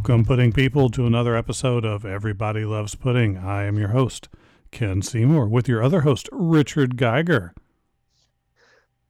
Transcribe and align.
Welcome, 0.00 0.24
pudding 0.24 0.52
people, 0.52 0.88
to 0.90 1.04
another 1.04 1.36
episode 1.36 1.84
of 1.84 2.06
Everybody 2.06 2.64
Loves 2.64 2.94
Pudding. 2.94 3.36
I 3.36 3.64
am 3.64 3.76
your 3.76 3.88
host, 3.88 4.30
Ken 4.70 5.02
Seymour, 5.02 5.46
with 5.46 5.68
your 5.68 5.82
other 5.82 6.00
host, 6.00 6.26
Richard 6.32 6.96
Geiger. 6.96 7.52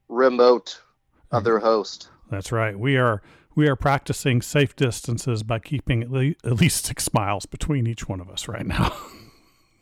Remote 0.08 0.82
other 1.30 1.60
host. 1.60 2.08
That's 2.28 2.50
right. 2.50 2.76
We 2.76 2.96
are 2.96 3.22
we 3.54 3.68
are 3.68 3.76
practicing 3.76 4.42
safe 4.42 4.74
distances 4.74 5.44
by 5.44 5.60
keeping 5.60 6.02
at, 6.02 6.10
le- 6.10 6.34
at 6.42 6.54
least 6.54 6.86
six 6.86 7.14
miles 7.14 7.46
between 7.46 7.86
each 7.86 8.08
one 8.08 8.20
of 8.20 8.28
us 8.28 8.48
right 8.48 8.66
now. 8.66 8.92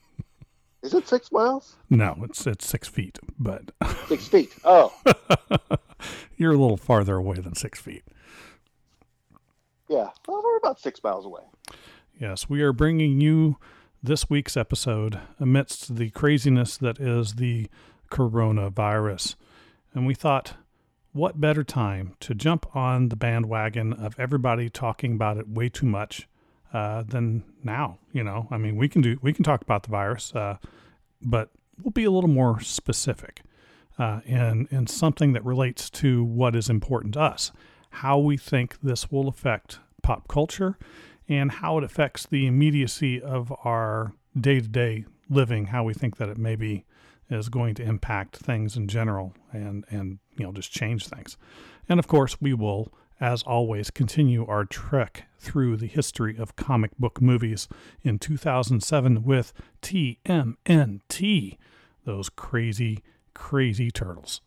Is 0.83 0.93
it 0.93 1.09
six 1.09 1.33
miles? 1.33 1.77
no, 1.89 2.19
it's 2.23 2.47
it's 2.47 2.67
six 2.69 2.87
feet, 2.87 3.19
but 3.39 3.71
Six 4.09 4.29
feet. 4.29 4.53
Oh, 4.63 4.93
you're 6.37 6.53
a 6.53 6.59
little 6.59 6.77
farther 6.77 7.17
away 7.17 7.37
than 7.37 7.55
six 7.55 7.81
feet. 7.81 8.05
Yeah. 9.89 10.09
Well, 10.27 10.43
we're 10.43 10.57
about 10.59 10.81
six 10.81 11.03
miles 11.03 11.27
away. 11.27 11.43
Yes, 12.19 12.49
we 12.49 12.63
are 12.63 12.73
bringing 12.73 13.21
you 13.21 13.57
this 14.03 14.29
week's 14.31 14.57
episode 14.57 15.21
amidst 15.41 15.97
the 15.97 16.11
craziness 16.11 16.77
that 16.77 16.99
is 17.01 17.35
the 17.35 17.69
coronavirus. 18.11 19.37
And 19.95 20.07
we 20.07 20.15
thought, 20.15 20.55
what 21.13 21.41
better 21.41 21.65
time 21.65 22.15
to 22.21 22.35
jump 22.35 22.77
on 22.77 23.09
the 23.09 23.17
bandwagon 23.17 23.93
of 23.93 24.15
everybody 24.19 24.69
talking 24.69 25.15
about 25.15 25.37
it 25.37 25.49
way 25.49 25.69
too 25.69 25.87
much 25.87 26.29
uh, 26.73 27.03
than 27.03 27.45
now? 27.65 27.99
You 28.13 28.25
know, 28.25 28.47
I 28.51 28.59
mean, 28.59 28.77
we 28.77 28.89
can 28.89 29.03
do 29.03 29.19
we 29.23 29.33
can 29.33 29.45
talk 29.45 29.63
about 29.63 29.83
the 29.85 29.91
virus, 29.91 30.35
uh, 30.35 30.59
but 31.23 31.51
we'll 31.83 31.93
be 31.93 32.05
a 32.05 32.11
little 32.11 32.31
more 32.31 32.61
specific 32.61 33.43
uh, 33.99 34.21
in 34.25 34.87
something 34.87 35.33
that 35.33 35.45
relates 35.45 35.91
to 35.91 36.23
what 36.23 36.55
is 36.55 36.71
important 36.71 37.15
to 37.15 37.21
us, 37.21 37.53
how 37.91 38.19
we 38.19 38.37
think 38.37 38.81
this 38.83 39.11
will 39.11 39.29
affect 39.29 39.81
pop 40.03 40.29
culture, 40.29 40.79
and 41.29 41.51
how 41.51 41.79
it 41.79 41.85
affects 41.85 42.27
the 42.27 42.47
immediacy 42.47 43.21
of 43.21 43.53
our 43.65 44.13
day 44.39 44.61
to 44.61 44.69
day 44.69 45.05
living, 45.29 45.67
how 45.67 45.85
we 45.85 45.95
think 45.95 46.17
that 46.17 46.29
it 46.29 46.39
maybe 46.39 46.85
is 47.31 47.49
going 47.49 47.75
to 47.75 47.83
impact 47.83 48.37
things 48.37 48.77
in 48.77 48.89
general 48.89 49.35
and, 49.53 49.85
and 49.91 50.19
you 50.37 50.45
know 50.45 50.53
just 50.53 50.73
change 50.73 51.07
things. 51.07 51.37
And 51.89 51.99
of 51.99 52.07
course, 52.07 52.41
we 52.41 52.55
will, 52.55 52.93
as 53.21 53.43
always, 53.43 53.91
continue 53.91 54.47
our 54.47 54.65
trek 54.65 55.25
through 55.39 55.77
the 55.77 55.87
history 55.87 56.37
of 56.37 56.57
comic 56.57 56.97
book 56.99 57.21
movies 57.21 57.69
in 58.03 58.19
2007 58.19 59.25
with 59.25 59.53
TMNT, 59.83 61.57
those 62.05 62.29
crazy, 62.29 63.03
crazy 63.35 63.91
turtles. 63.91 64.41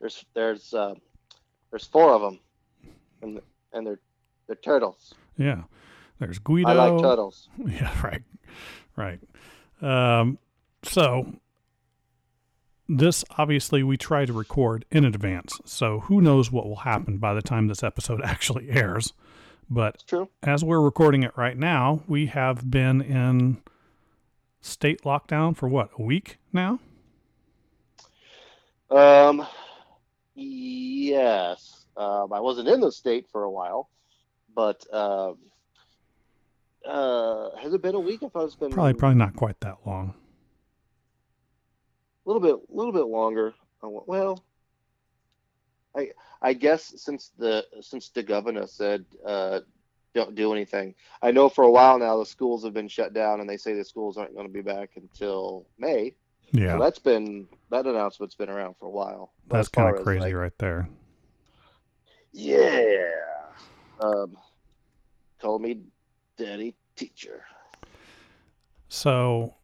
There's 0.00 0.24
there's 0.34 0.74
uh, 0.74 0.94
there's 1.72 1.86
four 1.86 2.12
of 2.12 2.20
them, 2.20 2.38
and 3.22 3.40
and 3.72 3.86
they're 3.86 3.98
they're 4.46 4.56
turtles. 4.56 5.14
Yeah, 5.36 5.62
there's 6.20 6.38
Guido. 6.38 6.68
I 6.68 6.74
like 6.74 7.02
turtles. 7.02 7.48
Yeah, 7.66 7.92
right, 8.04 8.22
right. 8.94 9.18
Um, 9.80 10.38
so 10.84 11.32
this 12.88 13.24
obviously 13.36 13.82
we 13.82 13.96
try 13.96 14.26
to 14.26 14.32
record 14.32 14.84
in 14.92 15.04
advance, 15.04 15.58
so 15.64 16.00
who 16.00 16.20
knows 16.20 16.52
what 16.52 16.66
will 16.66 16.76
happen 16.76 17.18
by 17.18 17.34
the 17.34 17.42
time 17.42 17.66
this 17.66 17.82
episode 17.82 18.20
actually 18.24 18.70
airs. 18.70 19.14
But 19.70 20.04
as 20.42 20.62
we're 20.62 20.80
recording 20.80 21.22
it 21.22 21.32
right 21.36 21.56
now, 21.56 22.02
we 22.06 22.26
have 22.26 22.70
been 22.70 23.00
in 23.00 23.62
state 24.60 25.02
lockdown 25.02 25.56
for 25.56 25.66
what 25.66 25.88
a 25.98 26.02
week 26.02 26.36
now. 26.52 26.78
Um, 28.90 29.46
yes. 30.34 31.86
Um, 31.96 32.32
I 32.32 32.40
wasn't 32.40 32.68
in 32.68 32.80
the 32.80 32.90
state 32.92 33.26
for 33.30 33.44
a 33.44 33.50
while, 33.50 33.90
but 34.54 34.84
um, 34.92 35.38
uh, 36.86 37.50
has 37.60 37.74
it 37.74 37.82
been 37.82 37.94
a 37.94 38.00
week? 38.00 38.22
If 38.22 38.34
I've 38.34 38.58
been 38.58 38.70
Probably, 38.70 38.94
probably 38.94 39.18
not 39.18 39.36
quite 39.36 39.60
that 39.60 39.78
long. 39.86 40.14
a 42.24 42.28
little 42.30 42.40
bit, 42.40 42.54
a 42.54 42.74
little 42.74 42.92
bit 42.92 43.06
longer. 43.06 43.54
Uh, 43.82 43.88
Well, 44.06 44.42
I 45.96 46.10
I 46.40 46.54
guess 46.54 46.94
since 46.96 47.32
the 47.38 47.66
since 47.80 48.08
the 48.08 48.22
governor 48.22 48.66
said 48.66 49.04
uh, 49.26 49.60
don't 50.14 50.34
do 50.34 50.52
anything. 50.52 50.94
I 51.20 51.30
know 51.30 51.48
for 51.48 51.64
a 51.64 51.70
while 51.70 51.98
now 51.98 52.18
the 52.18 52.26
schools 52.26 52.64
have 52.64 52.74
been 52.74 52.88
shut 52.88 53.12
down, 53.12 53.40
and 53.40 53.48
they 53.48 53.56
say 53.58 53.74
the 53.74 53.84
schools 53.84 54.16
aren't 54.16 54.34
going 54.34 54.46
to 54.46 54.52
be 54.52 54.62
back 54.62 54.90
until 54.96 55.66
May. 55.78 56.14
Yeah, 56.52 56.76
So 56.76 56.82
that's 56.82 56.98
been 56.98 57.48
that 57.70 57.86
announcement's 57.86 58.34
been 58.34 58.50
around 58.50 58.76
for 58.78 58.86
a 58.86 58.90
while. 58.90 59.32
That's 59.48 59.68
kind 59.68 59.96
of 59.96 60.04
crazy 60.04 60.20
like, 60.20 60.34
right 60.34 60.58
there. 60.58 60.88
Yeah. 62.32 63.10
Um, 64.00 64.36
told 65.40 65.62
me, 65.62 65.80
daddy 66.36 66.74
teacher. 66.96 67.44
So, 68.88 69.54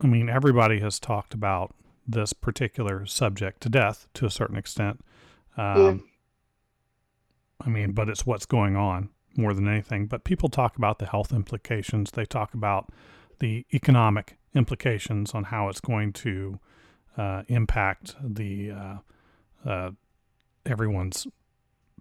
I 0.00 0.06
mean, 0.06 0.28
everybody 0.28 0.80
has 0.80 0.98
talked 0.98 1.34
about 1.34 1.74
this 2.06 2.32
particular 2.32 3.06
subject 3.06 3.60
to 3.62 3.68
death 3.68 4.08
to 4.14 4.26
a 4.26 4.30
certain 4.30 4.56
extent. 4.56 5.04
Um, 5.56 6.04
I 7.64 7.68
mean, 7.68 7.92
but 7.92 8.08
it's 8.08 8.26
what's 8.26 8.46
going 8.46 8.74
on 8.76 9.10
more 9.36 9.54
than 9.54 9.68
anything. 9.68 10.06
But 10.06 10.24
people 10.24 10.48
talk 10.48 10.76
about 10.76 10.98
the 10.98 11.06
health 11.06 11.32
implications, 11.32 12.10
they 12.10 12.24
talk 12.24 12.54
about 12.54 12.90
the 13.42 13.66
economic 13.74 14.36
implications 14.54 15.34
on 15.34 15.42
how 15.44 15.68
it's 15.68 15.80
going 15.80 16.12
to 16.12 16.60
uh, 17.18 17.42
impact 17.48 18.14
the 18.22 18.70
uh, 18.70 18.96
uh, 19.68 19.90
everyone's 20.64 21.26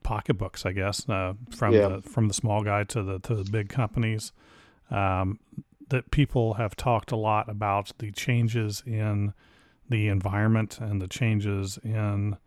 pocketbooks, 0.04 0.66
I 0.68 0.72
guess, 0.72 1.10
uh, 1.10 1.34
from 1.50 1.74
Yeah. 1.74 1.88
the 1.88 2.02
from 2.04 2.28
the 2.28 2.34
small 2.36 2.62
guy 2.64 2.84
to 2.86 3.02
the 3.02 3.20
to 3.20 3.36
the 3.36 3.50
big 3.50 3.70
companies. 3.70 4.32
Um, 4.92 5.40
that 5.90 6.12
people 6.12 6.54
have 6.54 6.76
talked 6.76 7.12
a 7.12 7.18
lot 7.18 7.50
about 7.50 7.92
the 7.98 8.12
changes 8.12 8.82
in 8.86 9.34
the 9.90 10.08
environment 10.08 10.80
and 10.80 11.02
the 11.02 11.08
changes 11.08 11.78
in 11.84 12.38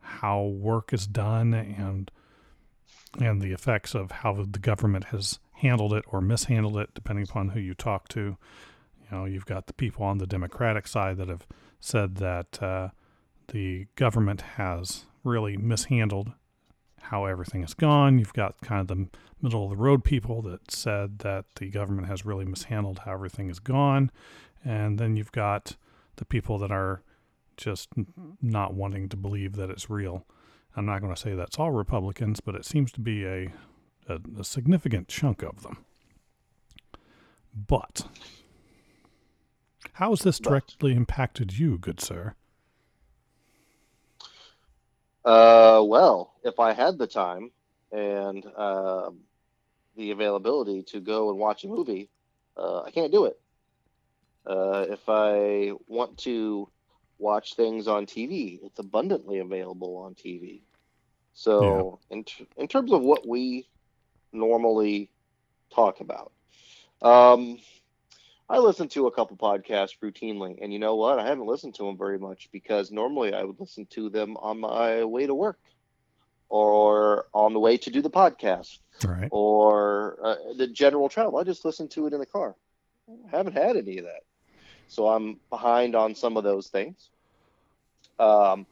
how 0.00 0.42
work 0.42 0.92
is 0.92 1.06
done 1.06 1.52
and 1.54 2.10
and 3.20 3.40
the 3.42 3.52
effects 3.52 3.94
of 3.94 4.10
how 4.10 4.32
the 4.32 4.58
government 4.58 5.04
has 5.04 5.38
handled 5.60 5.92
it 5.92 6.04
or 6.08 6.20
mishandled 6.20 6.76
it 6.76 6.90
depending 6.94 7.24
upon 7.28 7.50
who 7.50 7.60
you 7.60 7.74
talk 7.74 8.08
to. 8.08 8.36
You 9.10 9.10
know 9.10 9.24
you've 9.24 9.46
got 9.46 9.66
the 9.66 9.72
people 9.72 10.04
on 10.04 10.18
the 10.18 10.26
democratic 10.26 10.86
side 10.86 11.16
that 11.18 11.28
have 11.28 11.46
said 11.80 12.16
that 12.16 12.62
uh, 12.62 12.88
the 13.48 13.86
government 13.96 14.42
has 14.56 15.06
really 15.24 15.56
mishandled 15.56 16.32
how 17.02 17.24
everything 17.24 17.62
has 17.62 17.74
gone. 17.74 18.18
You've 18.18 18.32
got 18.32 18.60
kind 18.60 18.80
of 18.80 18.88
the 18.88 19.08
middle 19.40 19.64
of 19.64 19.70
the 19.70 19.76
road 19.76 20.04
people 20.04 20.42
that 20.42 20.70
said 20.70 21.20
that 21.20 21.46
the 21.56 21.70
government 21.70 22.08
has 22.08 22.24
really 22.24 22.44
mishandled 22.44 23.00
how 23.00 23.12
everything 23.12 23.48
has 23.48 23.58
gone. 23.58 24.10
And 24.64 24.98
then 24.98 25.16
you've 25.16 25.32
got 25.32 25.76
the 26.16 26.24
people 26.24 26.58
that 26.58 26.70
are 26.70 27.02
just 27.56 27.88
not 28.42 28.74
wanting 28.74 29.08
to 29.08 29.16
believe 29.16 29.56
that 29.56 29.70
it's 29.70 29.88
real. 29.88 30.26
I'm 30.76 30.86
not 30.86 31.00
going 31.00 31.14
to 31.14 31.20
say 31.20 31.34
that's 31.34 31.58
all 31.58 31.70
Republicans, 31.70 32.40
but 32.40 32.54
it 32.54 32.64
seems 32.64 32.92
to 32.92 33.00
be 33.00 33.24
a, 33.24 33.52
a, 34.08 34.20
a 34.40 34.44
significant 34.44 35.08
chunk 35.08 35.42
of 35.42 35.62
them. 35.62 35.84
But 37.54 38.06
how 39.94 40.10
has 40.10 40.20
this 40.20 40.38
But- 40.38 40.48
directly 40.50 40.94
impacted 40.94 41.58
you, 41.58 41.78
good 41.78 42.00
sir? 42.00 42.34
Uh, 45.24 45.82
well, 45.84 46.34
if 46.44 46.58
I 46.58 46.72
had 46.72 46.96
the 46.98 47.06
time 47.06 47.50
and 47.92 48.44
um 48.56 49.20
the 49.96 50.10
availability 50.12 50.82
to 50.84 51.00
go 51.00 51.30
and 51.30 51.38
watch 51.38 51.64
a 51.64 51.68
movie, 51.68 52.08
uh, 52.56 52.82
I 52.82 52.90
can't 52.92 53.10
do 53.10 53.24
it. 53.24 53.36
Uh, 54.46 54.86
if 54.88 55.00
I 55.08 55.72
want 55.88 56.16
to 56.18 56.68
watch 57.18 57.54
things 57.54 57.88
on 57.88 58.06
TV, 58.06 58.60
it's 58.62 58.78
abundantly 58.78 59.40
available 59.40 59.96
on 59.96 60.14
TV. 60.14 60.60
So, 61.34 61.98
in, 62.10 62.22
t- 62.22 62.46
in 62.56 62.68
terms 62.68 62.92
of 62.92 63.02
what 63.02 63.26
we 63.26 63.66
normally 64.32 65.10
talk 65.74 66.00
about, 66.00 66.32
um, 67.02 67.58
I 68.48 68.58
listen 68.58 68.88
to 68.88 69.06
a 69.06 69.12
couple 69.12 69.36
podcasts 69.36 69.98
routinely, 70.02 70.58
and 70.62 70.72
you 70.72 70.78
know 70.78 70.96
what? 70.96 71.18
I 71.18 71.26
haven't 71.26 71.46
listened 71.46 71.74
to 71.76 71.84
them 71.84 71.96
very 71.98 72.18
much 72.18 72.48
because 72.52 72.90
normally 72.90 73.32
I 73.34 73.44
would 73.44 73.60
listen 73.60 73.86
to 73.90 74.08
them 74.10 74.36
on 74.38 74.60
my 74.60 75.04
way 75.04 75.26
to 75.26 75.34
work 75.34 75.58
or 76.48 77.26
on 77.34 77.52
the 77.52 77.60
way 77.60 77.76
to 77.78 77.90
do 77.90 78.02
the 78.02 78.10
podcast 78.10 78.78
Right. 79.04 79.28
or 79.30 80.18
uh, 80.24 80.36
the 80.56 80.66
general 80.66 81.08
travel. 81.08 81.38
I 81.38 81.44
just 81.44 81.64
listen 81.64 81.88
to 81.88 82.06
it 82.06 82.12
in 82.12 82.20
the 82.20 82.26
car. 82.26 82.56
I 83.08 83.36
haven't 83.36 83.54
had 83.54 83.76
any 83.76 83.98
of 83.98 84.04
that. 84.04 84.22
So 84.88 85.08
I'm 85.08 85.38
behind 85.50 85.94
on 85.94 86.14
some 86.14 86.36
of 86.36 86.44
those 86.44 86.68
things. 86.68 87.10
Um, 88.18 88.66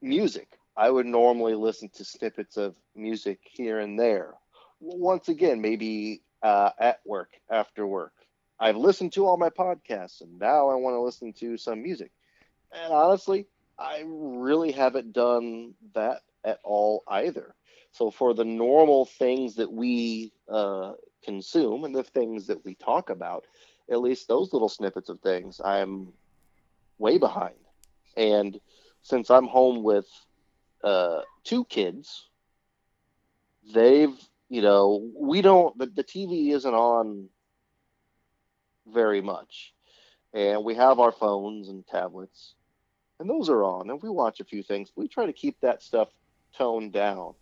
music. 0.00 0.48
I 0.76 0.90
would 0.90 1.06
normally 1.06 1.54
listen 1.54 1.90
to 1.94 2.04
snippets 2.04 2.56
of 2.56 2.76
music 2.94 3.40
here 3.44 3.78
and 3.78 3.98
there. 3.98 4.34
Once 4.82 5.28
again, 5.28 5.60
maybe 5.60 6.22
uh, 6.42 6.70
at 6.78 7.00
work, 7.06 7.30
after 7.50 7.86
work. 7.86 8.12
I've 8.58 8.76
listened 8.76 9.12
to 9.14 9.26
all 9.26 9.36
my 9.36 9.48
podcasts 9.48 10.20
and 10.20 10.38
now 10.38 10.68
I 10.68 10.74
want 10.74 10.94
to 10.94 11.00
listen 11.00 11.32
to 11.34 11.56
some 11.56 11.82
music. 11.82 12.10
And 12.72 12.92
honestly, 12.92 13.46
I 13.78 14.02
really 14.06 14.72
haven't 14.72 15.12
done 15.12 15.74
that 15.94 16.22
at 16.44 16.58
all 16.64 17.04
either. 17.08 17.54
So 17.92 18.10
for 18.10 18.34
the 18.34 18.44
normal 18.44 19.04
things 19.04 19.56
that 19.56 19.70
we 19.70 20.32
uh, 20.48 20.92
consume 21.24 21.84
and 21.84 21.94
the 21.94 22.02
things 22.02 22.46
that 22.46 22.64
we 22.64 22.74
talk 22.74 23.10
about, 23.10 23.44
at 23.90 24.00
least 24.00 24.28
those 24.28 24.52
little 24.52 24.68
snippets 24.68 25.08
of 25.08 25.20
things, 25.20 25.60
I'm 25.62 26.12
way 26.98 27.18
behind. 27.18 27.54
And 28.16 28.58
since 29.02 29.30
I'm 29.30 29.46
home 29.46 29.82
with 29.82 30.06
uh, 30.82 31.20
two 31.44 31.64
kids, 31.66 32.28
they've, 33.74 34.16
you 34.52 34.60
know, 34.60 35.10
we 35.18 35.40
don't, 35.40 35.78
the, 35.78 35.86
the 35.86 36.04
TV 36.04 36.52
isn't 36.52 36.74
on 36.74 37.30
very 38.86 39.22
much. 39.22 39.72
And 40.34 40.62
we 40.62 40.74
have 40.74 41.00
our 41.00 41.10
phones 41.10 41.70
and 41.70 41.86
tablets, 41.86 42.54
and 43.18 43.30
those 43.30 43.48
are 43.48 43.64
on, 43.64 43.88
and 43.88 44.02
we 44.02 44.10
watch 44.10 44.40
a 44.40 44.44
few 44.44 44.62
things. 44.62 44.92
We 44.94 45.08
try 45.08 45.24
to 45.24 45.32
keep 45.32 45.58
that 45.62 45.82
stuff 45.82 46.08
toned 46.54 46.92
down. 46.92 47.32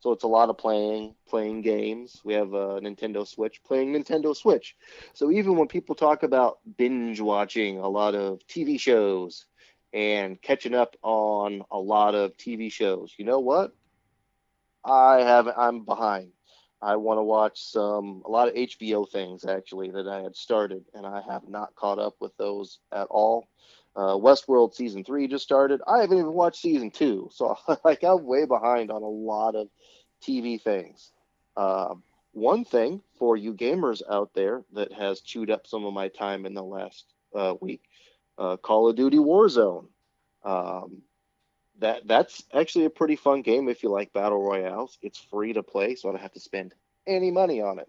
So 0.00 0.10
it's 0.10 0.24
a 0.24 0.28
lot 0.28 0.50
of 0.50 0.58
playing, 0.58 1.14
playing 1.28 1.62
games. 1.62 2.20
We 2.24 2.34
have 2.34 2.52
a 2.52 2.80
Nintendo 2.80 3.24
Switch, 3.24 3.62
playing 3.62 3.92
Nintendo 3.92 4.34
Switch. 4.34 4.74
So 5.14 5.30
even 5.30 5.56
when 5.56 5.68
people 5.68 5.94
talk 5.94 6.24
about 6.24 6.58
binge 6.76 7.20
watching 7.20 7.78
a 7.78 7.88
lot 7.88 8.16
of 8.16 8.40
TV 8.48 8.80
shows 8.80 9.46
and 9.92 10.42
catching 10.42 10.74
up 10.74 10.96
on 11.02 11.62
a 11.70 11.78
lot 11.78 12.16
of 12.16 12.36
TV 12.36 12.72
shows, 12.72 13.14
you 13.16 13.24
know 13.24 13.38
what? 13.38 13.76
I 14.84 15.18
have 15.18 15.46
I'm 15.56 15.84
behind. 15.84 16.32
I 16.80 16.96
want 16.96 17.18
to 17.18 17.22
watch 17.22 17.60
some 17.60 18.22
a 18.24 18.30
lot 18.30 18.48
of 18.48 18.54
HBO 18.54 19.10
things 19.10 19.44
actually 19.44 19.90
that 19.90 20.06
I 20.06 20.22
had 20.22 20.36
started 20.36 20.84
and 20.94 21.04
I 21.04 21.22
have 21.28 21.48
not 21.48 21.74
caught 21.74 21.98
up 21.98 22.14
with 22.20 22.36
those 22.36 22.78
at 22.92 23.08
all. 23.10 23.48
Uh, 23.96 24.14
Westworld 24.14 24.74
season 24.74 25.02
three 25.02 25.26
just 25.26 25.42
started. 25.42 25.80
I 25.86 25.98
haven't 26.00 26.18
even 26.18 26.32
watched 26.32 26.60
season 26.60 26.90
two, 26.90 27.28
so 27.32 27.56
like 27.84 28.04
I'm 28.04 28.24
way 28.24 28.44
behind 28.44 28.90
on 28.90 29.02
a 29.02 29.08
lot 29.08 29.56
of 29.56 29.68
TV 30.22 30.60
things. 30.60 31.10
Uh, 31.56 31.94
one 32.32 32.64
thing 32.64 33.02
for 33.18 33.36
you 33.36 33.52
gamers 33.52 34.02
out 34.08 34.30
there 34.34 34.62
that 34.74 34.92
has 34.92 35.20
chewed 35.20 35.50
up 35.50 35.66
some 35.66 35.84
of 35.84 35.92
my 35.92 36.08
time 36.08 36.46
in 36.46 36.54
the 36.54 36.62
last 36.62 37.06
uh, 37.34 37.54
week, 37.60 37.82
uh, 38.38 38.56
Call 38.56 38.88
of 38.88 38.94
Duty 38.96 39.18
Warzone. 39.18 39.86
Um, 40.44 41.02
that 41.78 42.06
that's 42.06 42.42
actually 42.54 42.84
a 42.84 42.90
pretty 42.90 43.16
fun 43.16 43.42
game 43.42 43.68
if 43.68 43.82
you 43.82 43.90
like 43.90 44.12
battle 44.12 44.42
royales. 44.42 44.98
It's 45.02 45.18
free 45.18 45.52
to 45.52 45.62
play, 45.62 45.94
so 45.94 46.08
I 46.08 46.12
don't 46.12 46.20
have 46.20 46.32
to 46.32 46.40
spend 46.40 46.74
any 47.06 47.30
money 47.30 47.60
on 47.60 47.78
it. 47.78 47.88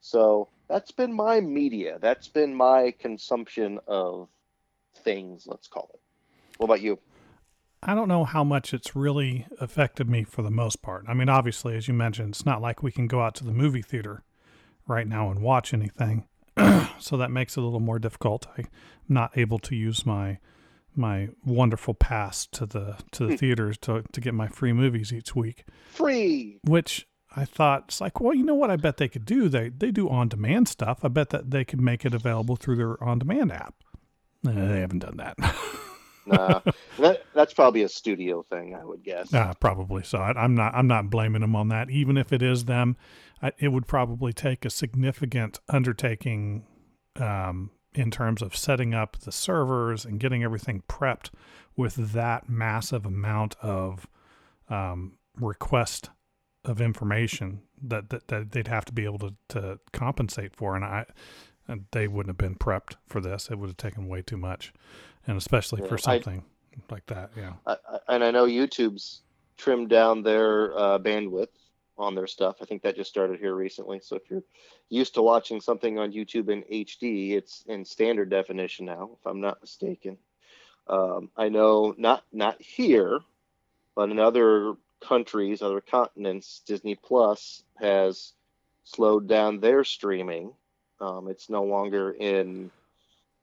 So 0.00 0.48
that's 0.68 0.90
been 0.90 1.12
my 1.12 1.40
media. 1.40 1.98
That's 2.00 2.28
been 2.28 2.54
my 2.54 2.94
consumption 2.98 3.78
of 3.86 4.28
things. 4.98 5.46
Let's 5.46 5.68
call 5.68 5.90
it. 5.94 6.00
What 6.58 6.66
about 6.66 6.80
you? 6.80 6.98
I 7.82 7.94
don't 7.94 8.08
know 8.08 8.24
how 8.24 8.42
much 8.42 8.72
it's 8.72 8.96
really 8.96 9.46
affected 9.60 10.08
me 10.08 10.24
for 10.24 10.42
the 10.42 10.50
most 10.50 10.82
part. 10.82 11.04
I 11.06 11.14
mean, 11.14 11.28
obviously, 11.28 11.76
as 11.76 11.86
you 11.86 11.94
mentioned, 11.94 12.30
it's 12.30 12.46
not 12.46 12.62
like 12.62 12.82
we 12.82 12.90
can 12.90 13.06
go 13.06 13.20
out 13.20 13.34
to 13.36 13.44
the 13.44 13.52
movie 13.52 13.82
theater 13.82 14.24
right 14.88 15.06
now 15.06 15.30
and 15.30 15.42
watch 15.42 15.74
anything. 15.74 16.26
so 16.98 17.16
that 17.16 17.30
makes 17.30 17.56
it 17.56 17.60
a 17.60 17.64
little 17.64 17.80
more 17.80 17.98
difficult. 17.98 18.46
I'm 18.56 18.66
not 19.08 19.36
able 19.36 19.58
to 19.60 19.76
use 19.76 20.06
my 20.06 20.38
my 20.96 21.28
wonderful 21.44 21.94
pass 21.94 22.46
to 22.46 22.66
the 22.66 22.96
to 23.12 23.26
the 23.26 23.32
hmm. 23.32 23.36
theaters 23.36 23.78
to 23.78 24.02
to 24.12 24.20
get 24.20 24.34
my 24.34 24.48
free 24.48 24.72
movies 24.72 25.12
each 25.12 25.34
week. 25.34 25.64
Free. 25.90 26.58
Which 26.62 27.06
I 27.34 27.44
thought 27.44 27.84
it's 27.88 28.00
like, 28.00 28.20
well, 28.20 28.34
you 28.34 28.44
know 28.44 28.54
what? 28.54 28.70
I 28.70 28.76
bet 28.76 28.96
they 28.96 29.08
could 29.08 29.24
do. 29.24 29.48
They 29.48 29.68
they 29.68 29.90
do 29.90 30.08
on 30.08 30.28
demand 30.28 30.68
stuff. 30.68 31.00
I 31.04 31.08
bet 31.08 31.30
that 31.30 31.50
they 31.50 31.64
could 31.64 31.80
make 31.80 32.04
it 32.04 32.14
available 32.14 32.56
through 32.56 32.76
their 32.76 33.02
on 33.02 33.18
demand 33.18 33.52
app. 33.52 33.74
Uh, 34.46 34.52
they 34.52 34.80
haven't 34.80 35.00
done 35.00 35.16
that. 35.18 35.36
nah, 36.26 36.60
that 36.98 37.24
that's 37.34 37.52
probably 37.52 37.82
a 37.82 37.88
studio 37.88 38.42
thing, 38.42 38.74
I 38.74 38.84
would 38.84 39.02
guess. 39.02 39.32
Uh, 39.34 39.52
probably 39.60 40.02
so. 40.02 40.18
I, 40.18 40.44
am 40.44 40.54
not 40.54 40.74
I'm 40.74 40.86
not 40.86 41.10
blaming 41.10 41.42
them 41.42 41.54
on 41.54 41.68
that. 41.68 41.90
Even 41.90 42.16
if 42.16 42.32
it 42.32 42.42
is 42.42 42.64
them, 42.64 42.96
I, 43.42 43.52
it 43.58 43.68
would 43.68 43.86
probably 43.86 44.32
take 44.32 44.64
a 44.64 44.70
significant 44.70 45.60
undertaking 45.68 46.64
um, 47.16 47.70
in 47.96 48.10
terms 48.10 48.42
of 48.42 48.54
setting 48.54 48.94
up 48.94 49.18
the 49.18 49.32
servers 49.32 50.04
and 50.04 50.20
getting 50.20 50.44
everything 50.44 50.82
prepped 50.88 51.30
with 51.76 52.12
that 52.12 52.48
massive 52.48 53.06
amount 53.06 53.56
of 53.62 54.06
um, 54.68 55.14
request 55.40 56.10
of 56.64 56.80
information 56.80 57.62
that, 57.82 58.10
that, 58.10 58.28
that 58.28 58.52
they'd 58.52 58.68
have 58.68 58.84
to 58.84 58.92
be 58.92 59.04
able 59.04 59.18
to, 59.18 59.34
to 59.48 59.78
compensate 59.92 60.54
for. 60.54 60.76
And 60.76 60.84
I, 60.84 61.06
and 61.66 61.86
they 61.92 62.06
wouldn't 62.06 62.28
have 62.28 62.38
been 62.38 62.56
prepped 62.56 62.96
for 63.06 63.20
this. 63.20 63.48
It 63.50 63.58
would 63.58 63.68
have 63.68 63.76
taken 63.76 64.08
way 64.08 64.22
too 64.22 64.36
much, 64.36 64.72
and 65.26 65.36
especially 65.36 65.82
yeah, 65.82 65.88
for 65.88 65.98
something 65.98 66.44
I, 66.74 66.92
like 66.92 67.06
that. 67.06 67.30
Yeah. 67.36 67.54
I, 67.66 67.76
and 68.08 68.22
I 68.22 68.30
know 68.30 68.46
YouTube's 68.46 69.22
trimmed 69.56 69.88
down 69.88 70.22
their 70.22 70.76
uh, 70.78 70.98
bandwidth 70.98 71.48
on 71.98 72.14
their 72.14 72.26
stuff. 72.26 72.56
I 72.60 72.64
think 72.64 72.82
that 72.82 72.96
just 72.96 73.10
started 73.10 73.38
here 73.40 73.54
recently. 73.54 74.00
So 74.02 74.16
if 74.16 74.30
you're 74.30 74.42
used 74.88 75.14
to 75.14 75.22
watching 75.22 75.60
something 75.60 75.98
on 75.98 76.12
YouTube 76.12 76.48
in 76.48 76.62
HD, 76.62 77.32
it's 77.32 77.64
in 77.66 77.84
standard 77.84 78.30
definition 78.30 78.86
now, 78.86 79.10
if 79.18 79.26
I'm 79.26 79.40
not 79.40 79.60
mistaken. 79.60 80.18
Um, 80.88 81.30
I 81.36 81.48
know 81.48 81.94
not 81.96 82.22
not 82.32 82.60
here, 82.60 83.20
but 83.94 84.10
in 84.10 84.18
other 84.18 84.74
countries, 85.00 85.62
other 85.62 85.80
continents, 85.80 86.62
Disney 86.66 86.94
Plus 86.94 87.62
has 87.76 88.32
slowed 88.84 89.26
down 89.26 89.60
their 89.60 89.84
streaming. 89.84 90.52
Um, 91.00 91.28
it's 91.28 91.50
no 91.50 91.64
longer 91.64 92.12
in 92.12 92.70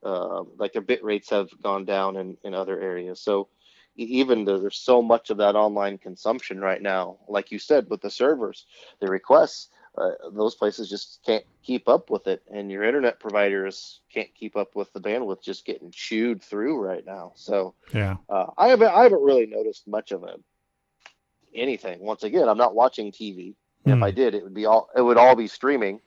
uh, 0.04 0.44
like 0.58 0.74
their 0.74 0.82
bit 0.82 1.04
rates 1.04 1.30
have 1.30 1.50
gone 1.62 1.86
down 1.86 2.18
in, 2.18 2.38
in 2.44 2.54
other 2.54 2.80
areas. 2.80 3.20
So 3.20 3.48
even 3.96 4.46
though 4.46 4.60
there's 4.60 4.78
so 4.78 5.02
much 5.02 5.30
of 5.30 5.38
that 5.38 5.56
online 5.56 5.98
consumption 5.98 6.60
right 6.60 6.82
now, 6.82 7.18
like 7.28 7.52
you 7.52 7.60
said, 7.60 7.90
with 7.90 8.02
the 8.02 8.10
servers, 8.10 8.66
the 9.00 9.08
requests, 9.08 9.70
uh, 9.98 10.12
those 10.32 10.56
places 10.56 10.90
just 10.90 11.20
can't 11.24 11.46
keep 11.62 11.88
up 11.88 12.10
with 12.10 12.26
it, 12.26 12.42
and 12.52 12.72
your 12.72 12.84
internet 12.84 13.20
providers 13.20 14.00
can't 14.12 14.34
keep 14.34 14.56
up 14.56 14.76
with 14.76 14.92
the 14.94 15.00
bandwidth 15.00 15.44
just 15.44 15.66
getting 15.66 15.92
chewed 15.92 16.42
through 16.42 16.80
right 16.80 17.06
now. 17.06 17.32
So 17.36 17.76
yeah, 17.94 18.16
uh, 18.28 18.48
I 18.58 18.70
haven't 18.70 18.88
I 18.88 19.04
haven't 19.04 19.22
really 19.22 19.46
noticed 19.46 19.88
much 19.88 20.12
of 20.12 20.24
it. 20.24 20.42
Anything. 21.54 22.00
Once 22.00 22.24
again, 22.24 22.50
I'm 22.50 22.58
not 22.58 22.74
watching 22.74 23.12
TV. 23.12 23.54
Mm. 23.86 23.98
If 23.98 24.04
I 24.04 24.10
did, 24.10 24.34
it 24.34 24.44
would 24.44 24.56
be 24.56 24.66
all 24.66 24.90
it 24.96 25.02
would 25.02 25.18
all 25.18 25.36
be 25.36 25.48
streaming. 25.48 26.02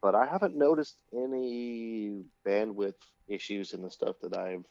But 0.00 0.14
I 0.14 0.26
haven't 0.26 0.56
noticed 0.56 0.96
any 1.12 2.22
bandwidth 2.46 2.94
issues 3.26 3.72
in 3.72 3.82
the 3.82 3.90
stuff 3.90 4.16
that 4.22 4.36
I've 4.36 4.64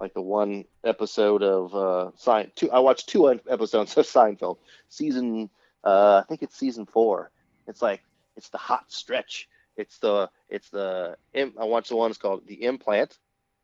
like 0.00 0.14
the 0.14 0.22
one 0.22 0.64
episode 0.84 1.42
of 1.42 1.74
uh 1.74 2.10
Sein 2.16 2.50
two 2.54 2.70
I 2.70 2.78
watched 2.80 3.08
two 3.08 3.28
episodes 3.48 3.96
of 3.96 4.06
Seinfeld. 4.06 4.58
Season 4.88 5.50
uh 5.82 6.22
I 6.22 6.26
think 6.28 6.42
it's 6.42 6.56
season 6.56 6.86
4 6.86 7.30
it's 7.66 7.82
like 7.82 8.02
it's 8.36 8.48
the 8.48 8.58
hot 8.58 8.90
stretch. 8.90 9.48
It's 9.76 9.98
the 9.98 10.30
it's 10.48 10.70
the 10.70 11.16
I 11.34 11.64
watched 11.64 11.88
the 11.88 11.96
one 11.96 12.10
it's 12.10 12.18
called 12.18 12.46
the 12.46 12.64
implant 12.64 13.18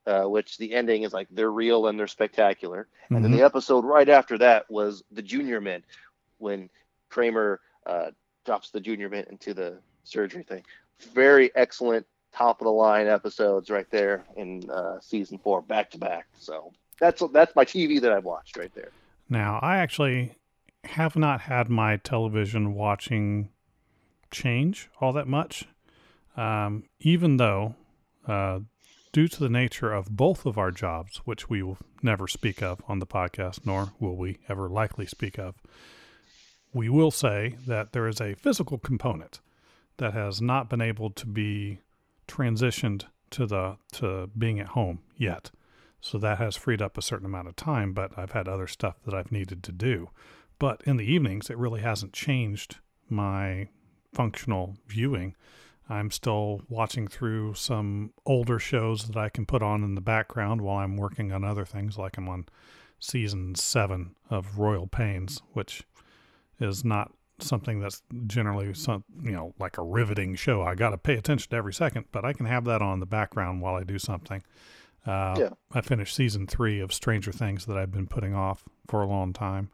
uh, 0.06 0.24
which 0.24 0.58
the 0.58 0.74
ending 0.74 1.02
is 1.02 1.12
like 1.12 1.28
they're 1.30 1.50
real 1.50 1.86
and 1.86 1.98
they're 1.98 2.06
spectacular. 2.06 2.88
Mm-hmm. 3.04 3.16
and 3.16 3.24
then 3.24 3.32
the 3.32 3.42
episode 3.42 3.84
right 3.84 4.08
after 4.08 4.38
that 4.38 4.70
was 4.70 5.02
the 5.10 5.22
junior 5.22 5.60
mint 5.60 5.84
when 6.38 6.70
Kramer 7.08 7.60
uh, 7.86 8.10
drops 8.44 8.70
the 8.70 8.80
junior 8.80 9.08
mint 9.08 9.28
into 9.28 9.52
the 9.54 9.78
surgery 10.04 10.42
thing. 10.42 10.64
Very 11.14 11.54
excellent 11.54 12.06
top 12.32 12.60
of 12.60 12.64
the 12.64 12.72
line 12.72 13.06
episodes 13.06 13.70
right 13.70 13.90
there 13.90 14.24
in 14.36 14.68
uh, 14.70 15.00
season 15.00 15.38
four, 15.38 15.62
back 15.62 15.90
to 15.90 15.98
back. 15.98 16.26
So 16.38 16.72
that's 16.98 17.22
that's 17.32 17.54
my 17.56 17.64
TV 17.64 18.00
that 18.00 18.12
I've 18.12 18.24
watched 18.24 18.56
right 18.56 18.74
there. 18.74 18.90
Now 19.28 19.58
I 19.62 19.78
actually 19.78 20.34
have 20.84 21.16
not 21.16 21.42
had 21.42 21.68
my 21.68 21.96
television 21.96 22.74
watching 22.74 23.50
change 24.30 24.88
all 25.00 25.12
that 25.12 25.28
much, 25.28 25.66
um, 26.36 26.84
even 27.00 27.36
though. 27.36 27.74
Uh, 28.26 28.60
due 29.12 29.28
to 29.28 29.40
the 29.40 29.48
nature 29.48 29.92
of 29.92 30.16
both 30.16 30.46
of 30.46 30.56
our 30.56 30.70
jobs, 30.70 31.18
which 31.24 31.50
we 31.50 31.62
will 31.62 31.78
never 32.02 32.28
speak 32.28 32.62
of 32.62 32.80
on 32.88 32.98
the 32.98 33.06
podcast, 33.06 33.60
nor 33.64 33.92
will 33.98 34.16
we 34.16 34.38
ever 34.48 34.68
likely 34.68 35.06
speak 35.06 35.38
of, 35.38 35.56
we 36.72 36.88
will 36.88 37.10
say 37.10 37.56
that 37.66 37.92
there 37.92 38.06
is 38.06 38.20
a 38.20 38.34
physical 38.34 38.78
component 38.78 39.40
that 39.96 40.14
has 40.14 40.40
not 40.40 40.70
been 40.70 40.80
able 40.80 41.10
to 41.10 41.26
be 41.26 41.78
transitioned 42.30 43.04
to 43.30 43.46
the 43.46 43.76
to 43.92 44.30
being 44.38 44.60
at 44.60 44.68
home 44.68 45.00
yet. 45.16 45.50
So 46.00 46.18
that 46.18 46.38
has 46.38 46.56
freed 46.56 46.80
up 46.80 46.96
a 46.96 47.02
certain 47.02 47.26
amount 47.26 47.48
of 47.48 47.56
time, 47.56 47.92
but 47.92 48.16
I've 48.16 48.32
had 48.32 48.48
other 48.48 48.66
stuff 48.66 48.96
that 49.04 49.14
I've 49.14 49.32
needed 49.32 49.62
to 49.64 49.72
do. 49.72 50.08
But 50.58 50.82
in 50.86 50.96
the 50.96 51.04
evenings, 51.04 51.50
it 51.50 51.58
really 51.58 51.80
hasn't 51.80 52.12
changed 52.12 52.78
my 53.08 53.68
functional 54.12 54.76
viewing. 54.86 55.34
I'm 55.88 56.10
still 56.10 56.62
watching 56.68 57.08
through 57.08 57.54
some 57.54 58.12
older 58.24 58.58
shows 58.58 59.08
that 59.08 59.16
I 59.16 59.28
can 59.28 59.44
put 59.44 59.62
on 59.62 59.82
in 59.82 59.94
the 59.94 60.00
background 60.00 60.60
while 60.60 60.78
I'm 60.78 60.96
working 60.96 61.32
on 61.32 61.44
other 61.44 61.64
things, 61.64 61.98
like 61.98 62.16
I'm 62.16 62.28
on 62.28 62.46
season 63.00 63.54
seven 63.54 64.14
of 64.30 64.58
Royal 64.58 64.86
Pains, 64.86 65.42
which 65.52 65.82
is 66.60 66.84
not 66.84 67.12
something 67.42 67.80
that's 67.80 68.02
generally 68.26 68.74
some 68.74 69.04
you 69.22 69.32
know 69.32 69.54
like 69.58 69.78
a 69.78 69.82
riveting 69.82 70.34
show. 70.34 70.62
I 70.62 70.74
got 70.74 70.90
to 70.90 70.98
pay 70.98 71.14
attention 71.14 71.50
to 71.50 71.56
every 71.56 71.74
second, 71.74 72.06
but 72.12 72.24
I 72.24 72.32
can 72.32 72.46
have 72.46 72.64
that 72.64 72.82
on 72.82 73.00
the 73.00 73.06
background 73.06 73.60
while 73.62 73.74
I 73.74 73.84
do 73.84 73.98
something. 73.98 74.42
Uh, 75.06 75.34
yeah. 75.38 75.48
I 75.72 75.80
finished 75.80 76.14
season 76.14 76.46
three 76.46 76.80
of 76.80 76.92
Stranger 76.92 77.32
Things 77.32 77.66
that 77.66 77.76
I've 77.76 77.90
been 77.90 78.06
putting 78.06 78.34
off 78.34 78.64
for 78.86 79.02
a 79.02 79.06
long 79.06 79.32
time. 79.32 79.70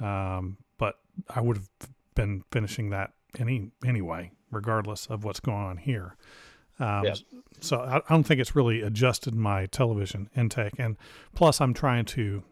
Um, 0.00 0.56
but 0.78 0.98
I 1.28 1.40
would 1.40 1.56
have 1.58 1.68
been 2.14 2.44
finishing 2.50 2.90
that 2.90 3.12
any 3.38 3.70
anyway, 3.84 4.32
regardless 4.50 5.06
of 5.06 5.24
what's 5.24 5.40
going 5.40 5.64
on 5.64 5.76
here. 5.76 6.16
Um, 6.80 7.04
Yeah. 7.04 7.14
So 7.60 7.78
I, 7.80 7.98
I 7.98 8.02
don't 8.08 8.24
think 8.24 8.40
it's 8.40 8.56
really 8.56 8.82
adjusted 8.82 9.34
my 9.34 9.66
television 9.66 10.28
intake, 10.36 10.74
and 10.78 10.96
plus 11.34 11.60
I'm 11.60 11.72
trying 11.74 12.04
to 12.06 12.42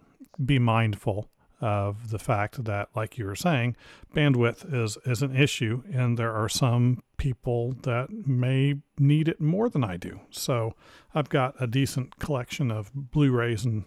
be 0.44 0.58
mindful 0.58 1.28
of 1.62 2.10
the 2.10 2.18
fact 2.18 2.64
that, 2.64 2.88
like 2.94 3.16
you 3.16 3.24
were 3.24 3.36
saying, 3.36 3.76
bandwidth 4.14 4.72
is 4.74 4.98
is 5.06 5.22
an 5.22 5.34
issue, 5.34 5.82
and 5.92 6.18
there 6.18 6.32
are 6.32 6.48
some 6.48 7.02
people 7.16 7.74
that 7.82 8.10
may 8.10 8.74
need 8.98 9.28
it 9.28 9.40
more 9.40 9.68
than 9.68 9.84
I 9.84 9.96
do. 9.96 10.20
So 10.30 10.74
I've 11.14 11.28
got 11.28 11.54
a 11.60 11.66
decent 11.66 12.18
collection 12.18 12.70
of 12.70 12.92
Blu-rays 12.92 13.64
and 13.64 13.84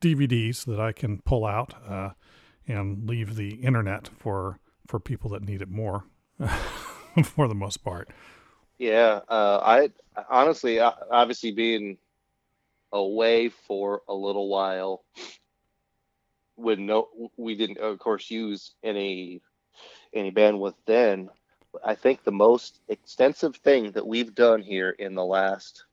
DVDs 0.00 0.64
that 0.66 0.78
I 0.78 0.92
can 0.92 1.20
pull 1.22 1.44
out 1.44 1.74
uh, 1.86 2.10
and 2.68 3.08
leave 3.08 3.34
the 3.34 3.56
internet 3.56 4.08
for 4.16 4.60
for 4.86 5.00
people 5.00 5.30
that 5.30 5.42
need 5.42 5.62
it 5.62 5.68
more, 5.68 6.04
for 7.24 7.48
the 7.48 7.54
most 7.54 7.78
part. 7.82 8.08
Yeah, 8.78 9.20
uh, 9.28 9.60
I 9.62 9.90
honestly, 10.30 10.78
obviously 10.78 11.50
being 11.50 11.98
away 12.92 13.48
for 13.48 14.02
a 14.08 14.14
little 14.14 14.48
while, 14.48 15.04
when 16.56 16.86
no, 16.86 17.08
we 17.36 17.54
didn't, 17.54 17.78
of 17.78 17.98
course, 17.98 18.30
use 18.30 18.74
any 18.82 19.42
any 20.12 20.32
bandwidth 20.32 20.74
then. 20.86 21.28
I 21.84 21.94
think 21.94 22.24
the 22.24 22.32
most 22.32 22.80
extensive 22.88 23.56
thing 23.56 23.92
that 23.92 24.06
we've 24.06 24.34
done 24.34 24.62
here 24.62 24.90
in 24.90 25.14
the 25.14 25.24
last 25.24 25.84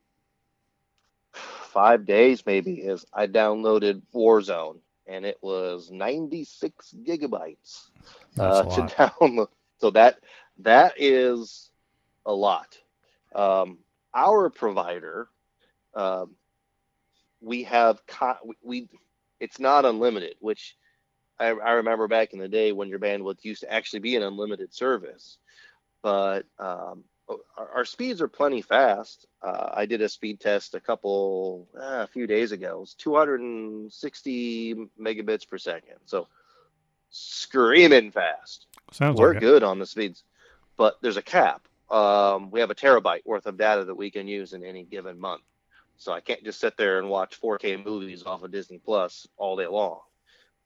five 1.33 2.05
days, 2.05 2.45
maybe, 2.45 2.75
is 2.75 3.05
I 3.13 3.27
downloaded 3.27 4.01
Warzone, 4.13 4.79
and 5.07 5.25
it 5.25 5.37
was 5.41 5.91
96 5.91 6.95
gigabytes 7.05 7.89
uh, 8.39 8.63
to 8.63 8.81
download. 8.95 9.47
So 9.79 9.91
that 9.91 10.19
that 10.59 10.93
is 10.97 11.69
a 12.25 12.33
lot. 12.33 12.77
Um, 13.35 13.79
our 14.13 14.49
provider, 14.49 15.27
um, 15.95 16.35
we 17.41 17.63
have 17.63 18.01
we 18.63 18.87
it's 19.43 19.59
not 19.59 19.83
unlimited, 19.83 20.35
which 20.39 20.77
I, 21.37 21.47
I 21.47 21.71
remember 21.73 22.07
back 22.07 22.31
in 22.31 22.39
the 22.39 22.47
day 22.47 22.71
when 22.71 22.87
your 22.87 22.99
bandwidth 22.99 23.43
used 23.43 23.61
to 23.61 23.73
actually 23.73 23.99
be 23.99 24.15
an 24.15 24.23
unlimited 24.23 24.73
service. 24.73 25.37
But 26.01 26.45
um, 26.59 27.03
our, 27.57 27.69
our 27.75 27.85
speeds 27.85 28.21
are 28.21 28.29
plenty 28.29 28.61
fast. 28.61 29.27
Uh, 29.41 29.69
I 29.73 29.85
did 29.85 30.01
a 30.01 30.07
speed 30.07 30.39
test 30.39 30.75
a 30.75 30.79
couple 30.79 31.67
uh, 31.75 32.03
a 32.03 32.07
few 32.07 32.25
days 32.25 32.53
ago. 32.53 32.77
It 32.77 32.79
was 32.79 32.93
260 32.93 34.75
megabits 34.97 35.45
per 35.47 35.57
second. 35.57 35.97
So 36.05 36.27
screaming 37.09 38.11
fast 38.11 38.67
Sounds 38.91 39.19
we're 39.19 39.33
like 39.33 39.37
it. 39.37 39.41
good 39.41 39.63
on 39.63 39.77
the 39.77 39.85
speeds, 39.85 40.23
but 40.77 40.95
there's 41.01 41.17
a 41.17 41.21
cap. 41.21 41.67
Um, 41.91 42.49
we 42.49 42.61
have 42.61 42.71
a 42.71 42.75
terabyte 42.75 43.25
worth 43.25 43.45
of 43.45 43.57
data 43.57 43.83
that 43.83 43.95
we 43.95 44.09
can 44.09 44.25
use 44.27 44.53
in 44.53 44.63
any 44.63 44.83
given 44.83 45.19
month. 45.19 45.43
So 45.97 46.11
I 46.11 46.19
can't 46.19 46.43
just 46.43 46.59
sit 46.59 46.75
there 46.77 46.99
and 46.99 47.09
watch 47.09 47.39
4K 47.41 47.83
movies 47.83 48.23
off 48.23 48.43
of 48.43 48.51
Disney 48.51 48.77
Plus 48.77 49.27
all 49.37 49.55
day 49.55 49.67
long. 49.67 49.99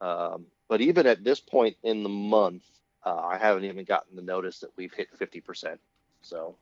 Um, 0.01 0.45
but 0.67 0.81
even 0.81 1.05
at 1.07 1.23
this 1.23 1.39
point 1.39 1.77
in 1.83 2.03
the 2.03 2.09
month, 2.09 2.63
uh, 3.05 3.15
I 3.15 3.37
haven't 3.37 3.65
even 3.65 3.85
gotten 3.85 4.15
the 4.15 4.21
notice 4.21 4.59
that 4.59 4.71
we've 4.75 4.93
hit 4.93 5.07
50%. 5.17 5.77
So 6.21 6.55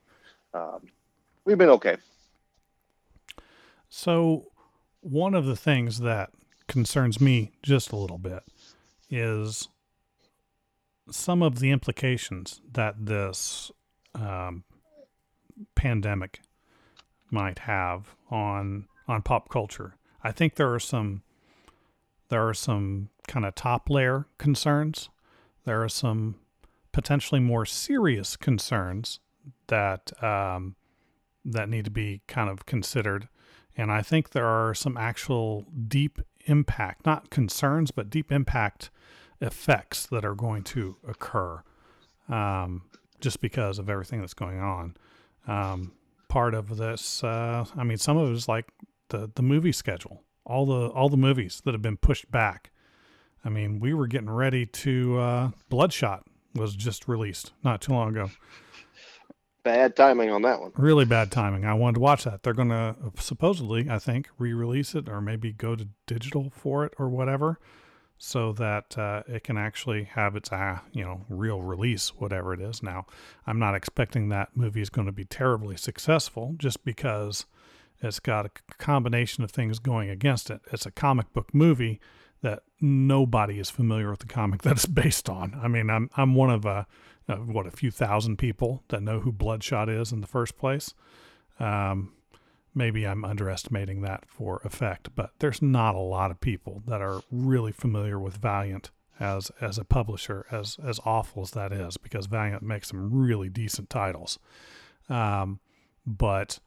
um, 0.54 0.82
we've 1.44 1.58
been 1.58 1.70
okay. 1.70 1.96
So, 3.88 4.48
one 5.00 5.34
of 5.34 5.46
the 5.46 5.56
things 5.56 6.00
that 6.00 6.30
concerns 6.66 7.20
me 7.20 7.52
just 7.62 7.92
a 7.92 7.96
little 7.96 8.18
bit 8.18 8.42
is 9.08 9.68
some 11.10 11.42
of 11.42 11.60
the 11.60 11.70
implications 11.70 12.60
that 12.72 13.06
this 13.06 13.70
um, 14.14 14.64
pandemic 15.74 16.40
might 17.30 17.60
have 17.60 18.14
on 18.30 18.86
on 19.08 19.22
pop 19.22 19.48
culture. 19.48 19.96
I 20.22 20.32
think 20.32 20.54
there 20.54 20.72
are 20.72 20.80
some 20.80 21.22
there 22.28 22.46
are 22.46 22.54
some 22.54 23.10
kind 23.28 23.44
of 23.44 23.54
top 23.54 23.88
layer 23.88 24.26
concerns. 24.38 25.08
There 25.64 25.82
are 25.82 25.88
some 25.88 26.36
potentially 26.92 27.40
more 27.40 27.66
serious 27.66 28.36
concerns 28.36 29.20
that 29.68 30.12
um, 30.22 30.76
that 31.44 31.68
need 31.68 31.84
to 31.84 31.90
be 31.90 32.22
kind 32.26 32.50
of 32.50 32.66
considered. 32.66 33.28
And 33.76 33.92
I 33.92 34.02
think 34.02 34.30
there 34.30 34.46
are 34.46 34.74
some 34.74 34.96
actual 34.96 35.66
deep 35.86 36.20
impact, 36.46 37.04
not 37.04 37.30
concerns, 37.30 37.90
but 37.90 38.08
deep 38.08 38.32
impact 38.32 38.90
effects 39.40 40.06
that 40.06 40.24
are 40.24 40.34
going 40.34 40.62
to 40.62 40.96
occur 41.06 41.62
um, 42.28 42.82
just 43.20 43.40
because 43.40 43.78
of 43.78 43.90
everything 43.90 44.20
that's 44.20 44.34
going 44.34 44.60
on. 44.60 44.96
Um, 45.46 45.92
part 46.36 46.52
of 46.52 46.76
this, 46.76 47.24
uh, 47.24 47.64
I 47.74 47.82
mean, 47.82 47.96
some 47.96 48.18
of 48.18 48.28
it 48.28 48.34
is 48.34 48.46
like 48.46 48.66
the, 49.08 49.30
the 49.36 49.40
movie 49.42 49.72
schedule, 49.72 50.22
all 50.44 50.66
the 50.66 50.88
all 50.88 51.08
the 51.08 51.16
movies 51.16 51.62
that 51.64 51.72
have 51.72 51.80
been 51.80 51.96
pushed 51.96 52.30
back. 52.30 52.70
I 53.42 53.48
mean, 53.48 53.80
we 53.80 53.94
were 53.94 54.06
getting 54.06 54.28
ready 54.28 54.66
to 54.66 55.18
uh, 55.18 55.50
Bloodshot 55.70 56.26
was 56.54 56.76
just 56.76 57.08
released 57.08 57.52
not 57.64 57.80
too 57.80 57.92
long 57.92 58.10
ago 58.10 58.30
Bad 59.62 59.96
timing 59.96 60.30
on 60.30 60.42
that 60.42 60.60
one. 60.60 60.72
really 60.76 61.06
bad 61.06 61.32
timing. 61.32 61.64
I 61.64 61.72
wanted 61.72 61.94
to 61.94 62.00
watch 62.00 62.24
that. 62.24 62.42
They're 62.42 62.52
going 62.52 62.68
to 62.68 62.94
supposedly, 63.18 63.88
I 63.88 63.98
think, 63.98 64.28
re-release 64.38 64.94
it 64.94 65.08
or 65.08 65.22
maybe 65.22 65.52
go 65.52 65.74
to 65.74 65.88
digital 66.06 66.52
for 66.54 66.84
it 66.84 66.92
or 66.98 67.08
whatever, 67.08 67.58
so 68.18 68.52
that 68.52 68.96
uh, 68.96 69.22
it 69.26 69.44
can 69.44 69.58
actually 69.58 70.04
have 70.04 70.36
its 70.36 70.50
uh, 70.50 70.78
you 70.92 71.04
know 71.04 71.24
real 71.28 71.62
release, 71.62 72.10
whatever 72.10 72.54
it 72.54 72.60
is. 72.60 72.82
Now, 72.82 73.06
I'm 73.46 73.58
not 73.58 73.74
expecting 73.74 74.28
that 74.28 74.56
movie 74.56 74.80
is 74.80 74.90
going 74.90 75.06
to 75.06 75.12
be 75.12 75.24
terribly 75.24 75.76
successful, 75.76 76.54
just 76.56 76.84
because 76.84 77.46
it's 78.00 78.20
got 78.20 78.46
a 78.46 78.50
combination 78.78 79.44
of 79.44 79.50
things 79.50 79.78
going 79.78 80.10
against 80.10 80.50
it. 80.50 80.60
It's 80.72 80.86
a 80.86 80.90
comic 80.90 81.32
book 81.32 81.54
movie 81.54 82.00
that 82.42 82.62
nobody 82.80 83.58
is 83.58 83.70
familiar 83.70 84.10
with 84.10 84.20
the 84.20 84.26
comic 84.26 84.62
that 84.64 84.72
it's 84.72 84.86
based 84.86 85.28
on. 85.28 85.58
I 85.62 85.68
mean, 85.68 85.90
I'm 85.90 86.10
I'm 86.16 86.34
one 86.34 86.50
of 86.50 86.64
a 86.64 86.86
uh, 87.28 87.36
what 87.36 87.66
a 87.66 87.70
few 87.70 87.90
thousand 87.90 88.38
people 88.38 88.82
that 88.88 89.02
know 89.02 89.20
who 89.20 89.32
Bloodshot 89.32 89.88
is 89.88 90.12
in 90.12 90.20
the 90.20 90.26
first 90.26 90.56
place. 90.56 90.94
Um, 91.58 92.12
maybe 92.76 93.06
I'm 93.06 93.24
underestimating 93.24 94.02
that 94.02 94.24
for 94.28 94.60
effect, 94.64 95.08
but 95.16 95.30
there's 95.40 95.60
not 95.62 95.94
a 95.94 96.00
lot 96.00 96.30
of 96.30 96.40
people 96.40 96.82
that 96.86 97.00
are 97.00 97.22
really 97.30 97.72
familiar 97.72 98.18
with 98.20 98.36
Valiant 98.36 98.90
as 99.18 99.50
as 99.60 99.78
a 99.78 99.84
publisher, 99.84 100.44
as 100.50 100.76
as 100.84 101.00
awful 101.04 101.42
as 101.42 101.52
that 101.52 101.72
is, 101.72 101.96
because 101.96 102.26
Valiant 102.26 102.62
makes 102.62 102.88
some 102.88 103.10
really 103.12 103.48
decent 103.48 103.88
titles. 103.90 104.38
Um, 105.08 105.58
but 106.06 106.60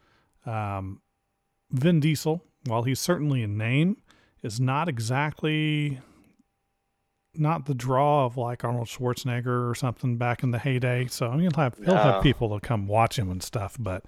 um, 0.45 1.01
Vin 1.71 1.99
Diesel, 1.99 2.43
while 2.65 2.83
he's 2.83 2.99
certainly 2.99 3.43
a 3.43 3.47
name, 3.47 3.97
is 4.41 4.59
not 4.59 4.89
exactly 4.89 5.99
not 7.35 7.65
the 7.67 7.75
draw 7.75 8.25
of 8.25 8.35
like 8.37 8.63
Arnold 8.63 8.87
Schwarzenegger 8.87 9.69
or 9.69 9.75
something 9.75 10.17
back 10.17 10.41
in 10.41 10.49
the 10.51 10.59
heyday. 10.59 11.05
So 11.07 11.29
he'll 11.37 11.51
have 11.55 11.77
he'll 11.77 11.93
No. 11.95 12.01
have 12.01 12.23
people 12.23 12.49
to 12.57 12.65
come 12.65 12.87
watch 12.87 13.19
him 13.19 13.29
and 13.29 13.43
stuff, 13.43 13.77
but 13.79 14.03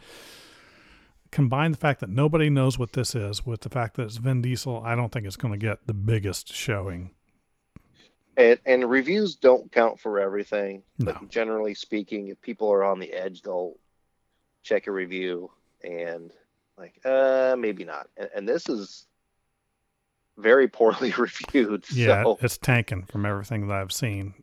combine 1.32 1.72
the 1.72 1.78
fact 1.78 2.00
that 2.02 2.10
nobody 2.10 2.50
knows 2.50 2.78
what 2.78 2.94
this 2.94 3.16
is 3.16 3.46
with 3.46 3.62
the 3.62 3.70
fact 3.70 3.96
that 3.96 4.04
it's 4.04 4.18
Vin 4.18 4.42
Diesel, 4.42 4.82
I 4.86 4.96
don't 4.96 5.12
think 5.12 5.26
it's 5.26 5.38
going 5.38 5.54
to 5.54 5.58
get 5.58 5.88
the 5.88 5.94
biggest 5.94 6.54
showing. 6.54 7.12
And, 8.38 8.60
and 8.66 8.90
reviews 8.90 9.36
don't 9.36 9.72
count 9.72 10.00
for 10.00 10.20
everything. 10.20 10.84
No. 11.00 11.14
But 11.14 11.30
generally 11.30 11.74
speaking, 11.74 12.28
if 12.28 12.42
people 12.42 12.72
are 12.72 12.84
on 12.84 13.00
the 13.00 13.12
edge, 13.12 13.42
they'll 13.42 13.76
check 14.64 14.88
a 14.88 14.92
review 14.92 15.52
and 15.84 16.32
like, 16.78 17.00
uh, 17.06 17.56
maybe 17.58 17.84
not. 17.84 18.08
And, 18.18 18.30
and 18.36 18.50
this 18.50 18.70
is 18.70 19.06
very 20.38 20.68
poorly 20.68 21.12
reviewed. 21.18 21.86
Yeah, 21.92 22.24
So 22.24 22.38
it's 22.42 22.58
tanking 22.58 23.04
from 23.04 23.26
everything 23.26 23.68
that 23.68 23.78
I've 23.78 23.92
seen. 23.92 24.34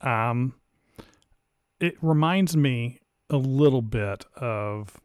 Um, 0.00 0.54
it 1.80 1.96
reminds 2.00 2.56
me 2.56 3.00
a 3.28 3.36
little 3.36 3.82
bit 3.82 4.26
of 4.36 5.00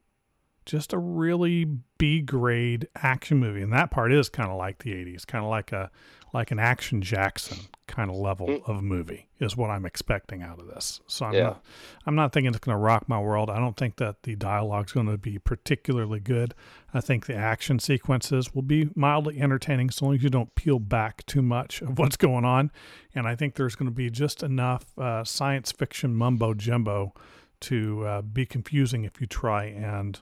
just 0.65 0.93
a 0.93 0.97
really 0.97 1.65
B 1.97 2.21
grade 2.21 2.87
action 2.95 3.37
movie, 3.39 3.61
and 3.61 3.71
that 3.73 3.91
part 3.91 4.11
is 4.11 4.29
kind 4.29 4.49
of 4.49 4.57
like 4.57 4.79
the 4.83 4.91
'80s, 4.93 5.25
kind 5.25 5.43
of 5.43 5.49
like 5.49 5.71
a 5.71 5.89
like 6.33 6.51
an 6.51 6.59
Action 6.59 7.01
Jackson 7.01 7.57
kind 7.87 8.09
of 8.09 8.17
level 8.17 8.47
Mm. 8.47 8.67
of 8.69 8.83
movie 8.83 9.29
is 9.39 9.55
what 9.55 9.69
I'm 9.69 9.85
expecting 9.85 10.41
out 10.43 10.59
of 10.59 10.67
this. 10.67 10.99
So 11.07 11.25
I'm 11.27 11.33
Yeah. 11.33 11.43
not 11.43 11.63
I'm 12.05 12.15
not 12.15 12.33
thinking 12.33 12.49
it's 12.49 12.59
going 12.59 12.75
to 12.75 12.79
rock 12.83 13.07
my 13.07 13.19
world. 13.21 13.49
I 13.49 13.57
don't 13.57 13.77
think 13.77 13.95
that 13.97 14.23
the 14.23 14.35
dialogue's 14.35 14.91
going 14.91 15.05
to 15.07 15.17
be 15.17 15.39
particularly 15.39 16.19
good. 16.19 16.53
I 16.93 16.99
think 16.99 17.25
the 17.27 17.35
action 17.35 17.79
sequences 17.79 18.53
will 18.53 18.63
be 18.63 18.89
mildly 18.95 19.39
entertaining 19.39 19.91
so 19.91 20.05
long 20.07 20.15
as 20.15 20.23
you 20.23 20.29
don't 20.29 20.53
peel 20.55 20.79
back 20.79 21.25
too 21.25 21.41
much 21.41 21.81
of 21.81 21.97
what's 21.97 22.17
going 22.17 22.43
on. 22.43 22.69
And 23.13 23.27
I 23.27 23.35
think 23.35 23.55
there's 23.55 23.75
going 23.75 23.89
to 23.89 23.95
be 23.95 24.09
just 24.09 24.43
enough 24.43 24.97
uh, 24.99 25.23
science 25.23 25.71
fiction 25.71 26.15
mumbo 26.15 26.53
jumbo 26.53 27.13
to 27.61 28.05
uh, 28.05 28.21
be 28.23 28.45
confusing 28.45 29.05
if 29.05 29.21
you 29.21 29.27
try 29.27 29.65
and 29.65 30.19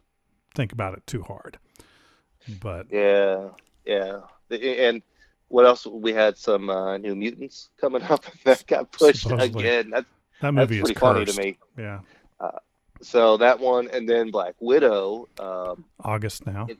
think 0.53 0.71
about 0.71 0.93
it 0.97 1.05
too 1.07 1.23
hard. 1.23 1.57
But 2.61 2.87
yeah, 2.91 3.49
yeah. 3.85 4.19
And 4.51 5.01
what 5.47 5.65
else? 5.65 5.85
We 5.85 6.13
had 6.13 6.37
some 6.37 6.69
uh, 6.69 6.97
New 6.97 7.15
Mutants 7.15 7.69
coming 7.79 8.01
up 8.09 8.25
that 8.45 8.65
got 8.67 8.91
pushed 8.91 9.21
Supposedly. 9.23 9.63
again. 9.67 9.89
That's, 9.91 10.05
That 10.41 10.53
that's 10.55 10.69
movie 10.69 10.79
pretty 10.81 10.93
is 10.93 10.99
funny 10.99 11.25
to 11.25 11.41
me. 11.41 11.57
Yeah, 11.77 11.99
So 13.01 13.37
that 13.37 13.59
one, 13.59 13.89
and 13.91 14.07
then 14.07 14.31
Black 14.31 14.55
Widow. 14.59 15.27
Um, 15.39 15.85
August 16.03 16.45
now. 16.45 16.67
It- 16.69 16.79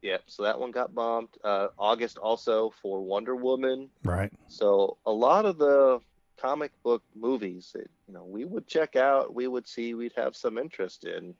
yeah, 0.00 0.18
so 0.26 0.44
that 0.44 0.60
one 0.60 0.70
got 0.70 0.94
bombed. 0.94 1.26
Uh, 1.42 1.68
August 1.76 2.18
also 2.18 2.72
for 2.80 3.00
Wonder 3.02 3.34
Woman. 3.34 3.90
right. 4.04 4.32
So 4.46 4.96
a 5.04 5.10
lot 5.10 5.44
of 5.44 5.58
the 5.58 5.98
comic 6.40 6.70
book 6.84 7.02
movies 7.16 7.72
that 7.74 7.90
you 8.06 8.14
know 8.14 8.22
we 8.24 8.44
would 8.44 8.68
check 8.68 8.94
out, 8.94 9.34
we 9.34 9.48
would 9.48 9.66
see, 9.66 9.94
we'd 9.94 10.12
have 10.16 10.36
some 10.36 10.56
interest 10.56 11.02
in. 11.04 11.34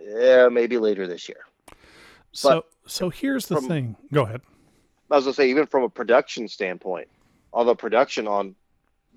Yeah, 0.00 0.48
maybe 0.48 0.78
later 0.78 1.06
this 1.06 1.28
year. 1.28 1.40
So 2.32 2.64
so 2.86 3.10
here's 3.10 3.46
the 3.46 3.56
from- 3.56 3.68
thing. 3.68 3.96
Go 4.12 4.22
ahead. 4.22 4.42
I 5.10 5.16
was 5.16 5.24
gonna 5.24 5.34
say, 5.34 5.50
even 5.50 5.66
from 5.66 5.84
a 5.84 5.88
production 5.88 6.48
standpoint, 6.48 7.08
although 7.52 7.74
production 7.74 8.28
on 8.28 8.54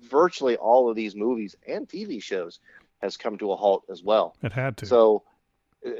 virtually 0.00 0.56
all 0.56 0.88
of 0.88 0.96
these 0.96 1.14
movies 1.14 1.54
and 1.66 1.88
TV 1.88 2.22
shows 2.22 2.60
has 3.02 3.16
come 3.16 3.36
to 3.38 3.52
a 3.52 3.56
halt 3.56 3.84
as 3.90 4.02
well. 4.02 4.34
It 4.42 4.52
had 4.52 4.76
to. 4.78 4.86
So 4.86 5.22
uh, 5.86 5.90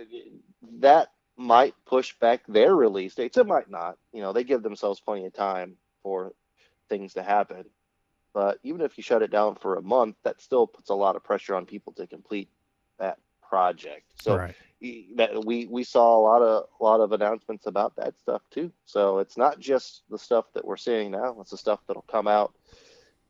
that 0.79 1.13
might 1.37 1.75
push 1.85 2.15
back 2.15 2.43
their 2.47 2.75
release 2.75 3.15
dates. 3.15 3.37
It 3.37 3.47
might 3.47 3.71
not. 3.71 3.99
You 4.13 4.23
know, 4.23 4.33
they 4.33 4.45
give 4.45 4.63
themselves 4.63 5.01
plenty 5.01 5.27
of 5.27 5.33
time 5.33 5.77
for 6.03 6.33
things 6.89 7.15
to 7.15 7.23
happen. 7.23 7.65
But 8.33 8.59
even 8.63 8.81
if 8.81 8.97
you 8.97 9.03
shut 9.03 9.23
it 9.23 9.31
down 9.31 9.57
for 9.57 9.77
a 9.77 9.83
month, 9.83 10.17
that 10.25 10.41
still 10.41 10.67
puts 10.67 10.91
a 10.91 10.95
lot 10.95 11.17
of 11.17 11.25
pressure 11.25 11.55
on 11.55 11.67
people 11.67 11.93
to 11.95 12.07
complete 12.07 12.49
that 12.99 13.19
project. 13.53 14.07
So 14.15 14.39
right. 14.39 14.55
that 15.17 15.45
we 15.45 15.67
we 15.67 15.85
saw 15.85 16.17
a 16.17 16.23
lot 16.23 16.41
of 16.41 16.65
a 16.81 16.83
lot 16.83 17.01
of 17.01 17.13
announcements 17.13 17.67
about 17.67 17.95
that 17.97 18.19
stuff 18.19 18.41
too. 18.51 18.73
So 18.87 19.19
it's 19.19 19.37
not 19.37 19.61
just 19.61 20.05
the 20.09 20.19
stuff 20.19 20.47
that 20.55 20.65
we're 20.65 20.79
seeing 20.79 21.11
now; 21.11 21.37
it's 21.39 21.51
the 21.51 21.59
stuff 21.59 21.81
that'll 21.87 22.11
come 22.11 22.27
out 22.27 22.55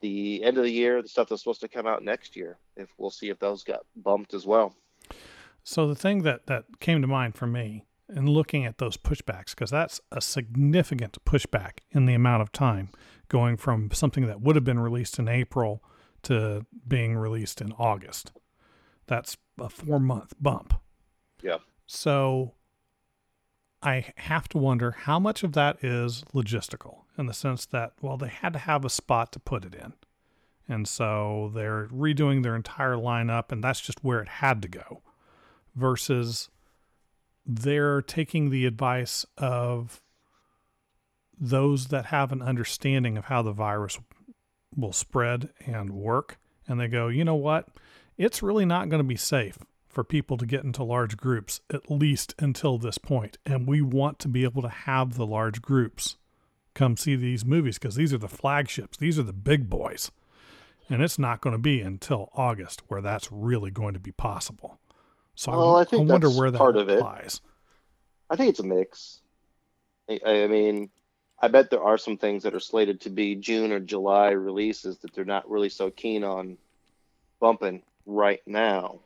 the 0.00 0.45
end 0.45 0.59
of 0.59 0.62
the 0.62 0.71
year, 0.71 1.02
the 1.02 1.09
stuff 1.09 1.29
that's 1.29 1.43
supposed 1.43 1.61
to 1.62 1.69
come 1.69 1.88
out 1.88 2.05
next 2.05 2.37
year. 2.37 2.57
If 2.76 2.88
we'll 2.99 3.11
see 3.11 3.31
if 3.31 3.41
those 3.41 3.64
got 3.64 3.81
bumped 3.97 4.33
as 4.33 4.47
well. 4.47 4.76
So 5.64 5.88
the 5.88 5.97
thing 5.97 6.23
that 6.23 6.47
that 6.47 6.79
came 6.79 7.02
to 7.02 7.09
mind 7.09 7.35
for 7.35 7.49
me 7.49 7.85
in 8.09 8.26
looking 8.26 8.64
at 8.64 8.79
those 8.79 8.97
pushbacks, 8.97 9.50
because 9.50 9.71
that's 9.71 10.00
a 10.12 10.21
significant 10.21 11.19
pushback 11.25 11.79
in 11.91 12.07
the 12.07 12.14
amount 12.14 12.43
of 12.43 12.52
time 12.52 12.91
going 13.29 13.57
from 13.57 13.91
something 13.91 14.26
that 14.26 14.41
would 14.41 14.55
have 14.55 14.64
been 14.64 14.79
released 14.79 15.19
in 15.19 15.26
April 15.26 15.83
to 16.23 16.64
being 16.87 17.17
released 17.17 17.61
in 17.61 17.73
August. 17.73 18.31
That's 19.12 19.37
a 19.61 19.69
four 19.69 20.00
month 20.00 20.33
bump. 20.40 20.73
Yeah. 21.42 21.59
So 21.87 22.54
I 23.83 24.07
have 24.16 24.49
to 24.49 24.59
wonder 24.59 24.92
how 24.92 25.19
much 25.19 25.42
of 25.42 25.52
that 25.52 25.85
is 25.85 26.25
logistical 26.33 27.00
in 27.19 27.26
the 27.26 27.35
sense 27.35 27.66
that, 27.66 27.92
well, 28.00 28.16
they 28.16 28.28
had 28.28 28.54
to 28.54 28.59
have 28.61 28.87
a 28.87 28.88
spot 28.88 29.31
to 29.33 29.38
put 29.38 29.66
it 29.66 29.75
in. 29.75 29.92
And 30.66 30.88
so 30.88 31.52
they're 31.54 31.88
redoing 31.88 32.42
their 32.42 32.57
entire 32.57 32.95
lineup, 32.95 33.52
and 33.52 33.62
that's 33.62 33.83
just 33.83 34.02
where 34.02 34.23
it 34.23 34.28
had 34.28 34.62
to 34.62 34.69
go 34.69 35.02
versus 35.76 36.49
they're 37.45 38.00
taking 38.00 38.49
the 38.49 38.64
advice 38.64 39.26
of 39.37 40.00
those 41.38 41.88
that 41.88 42.07
have 42.07 42.33
an 42.33 42.40
understanding 42.40 43.19
of 43.19 43.26
how 43.26 43.42
the 43.42 43.52
virus 43.52 43.99
will 44.75 44.95
spread 44.95 45.50
and 45.66 45.90
work. 45.90 46.38
And 46.66 46.81
they 46.81 46.88
go, 46.88 47.09
you 47.09 47.26
know 47.26 47.35
what? 47.35 47.69
It's 48.16 48.42
really 48.42 48.64
not 48.64 48.88
going 48.88 49.00
to 49.00 49.09
be 49.09 49.16
safe 49.16 49.59
for 49.88 50.04
people 50.04 50.37
to 50.38 50.47
get 50.47 50.64
into 50.64 50.83
large 50.83 51.16
groups, 51.16 51.61
at 51.71 51.90
least 51.90 52.35
until 52.38 52.78
this 52.78 52.99
point. 52.99 53.37
And 53.45 53.67
we 53.67 53.82
want 53.82 54.19
to 54.21 54.28
be 54.28 54.45
able 54.45 54.63
to 54.63 54.69
have 54.69 55.17
the 55.17 55.26
large 55.26 55.60
groups 55.60 56.17
come 56.75 56.97
see 56.97 57.17
these 57.17 57.45
movies 57.45 57.78
because 57.78 57.95
these 57.95 58.15
are 58.15 58.19
the 58.19 58.28
flagships, 58.28 58.97
these 58.97 59.19
are 59.19 59.23
the 59.23 59.32
big 59.32 59.69
boys. 59.69 60.10
And 60.89 61.02
it's 61.02 61.19
not 61.19 61.41
going 61.41 61.52
to 61.52 61.58
be 61.58 61.80
until 61.80 62.30
August 62.34 62.82
where 62.89 63.00
that's 63.00 63.30
really 63.30 63.71
going 63.71 63.95
to 63.95 64.00
be 64.00 64.13
possible. 64.13 64.78
So 65.34 65.52
Well, 65.52 65.76
I 65.76 65.84
think 65.84 66.08
wonder 66.08 66.28
where 66.30 66.50
that 66.50 66.58
part 66.58 66.76
of 66.76 66.89
it. 66.89 67.00
lies. 67.00 67.41
I 68.28 68.37
think 68.37 68.50
it's 68.50 68.60
a 68.60 68.65
mix. 68.67 69.21
I, 70.08 70.21
I 70.26 70.47
mean, 70.47 70.91
I 71.41 71.49
bet 71.49 71.71
there 71.71 71.82
are 71.82 71.99
some 71.99 72.17
things 72.17 72.43
that 72.43 72.54
are 72.54 72.60
slated 72.60 73.00
to 73.02 73.10
be 73.10 73.37
June 73.37 73.73
or 73.73 73.80
July 73.80 74.30
releases 74.30 74.99
that 74.99 75.15
they're 75.15 75.25
not 75.25 75.50
really 75.50 75.69
so 75.69 75.91
keen 75.91 76.25
on 76.25 76.56
bumping 77.41 77.82
right 78.06 78.41
now. 78.47 79.00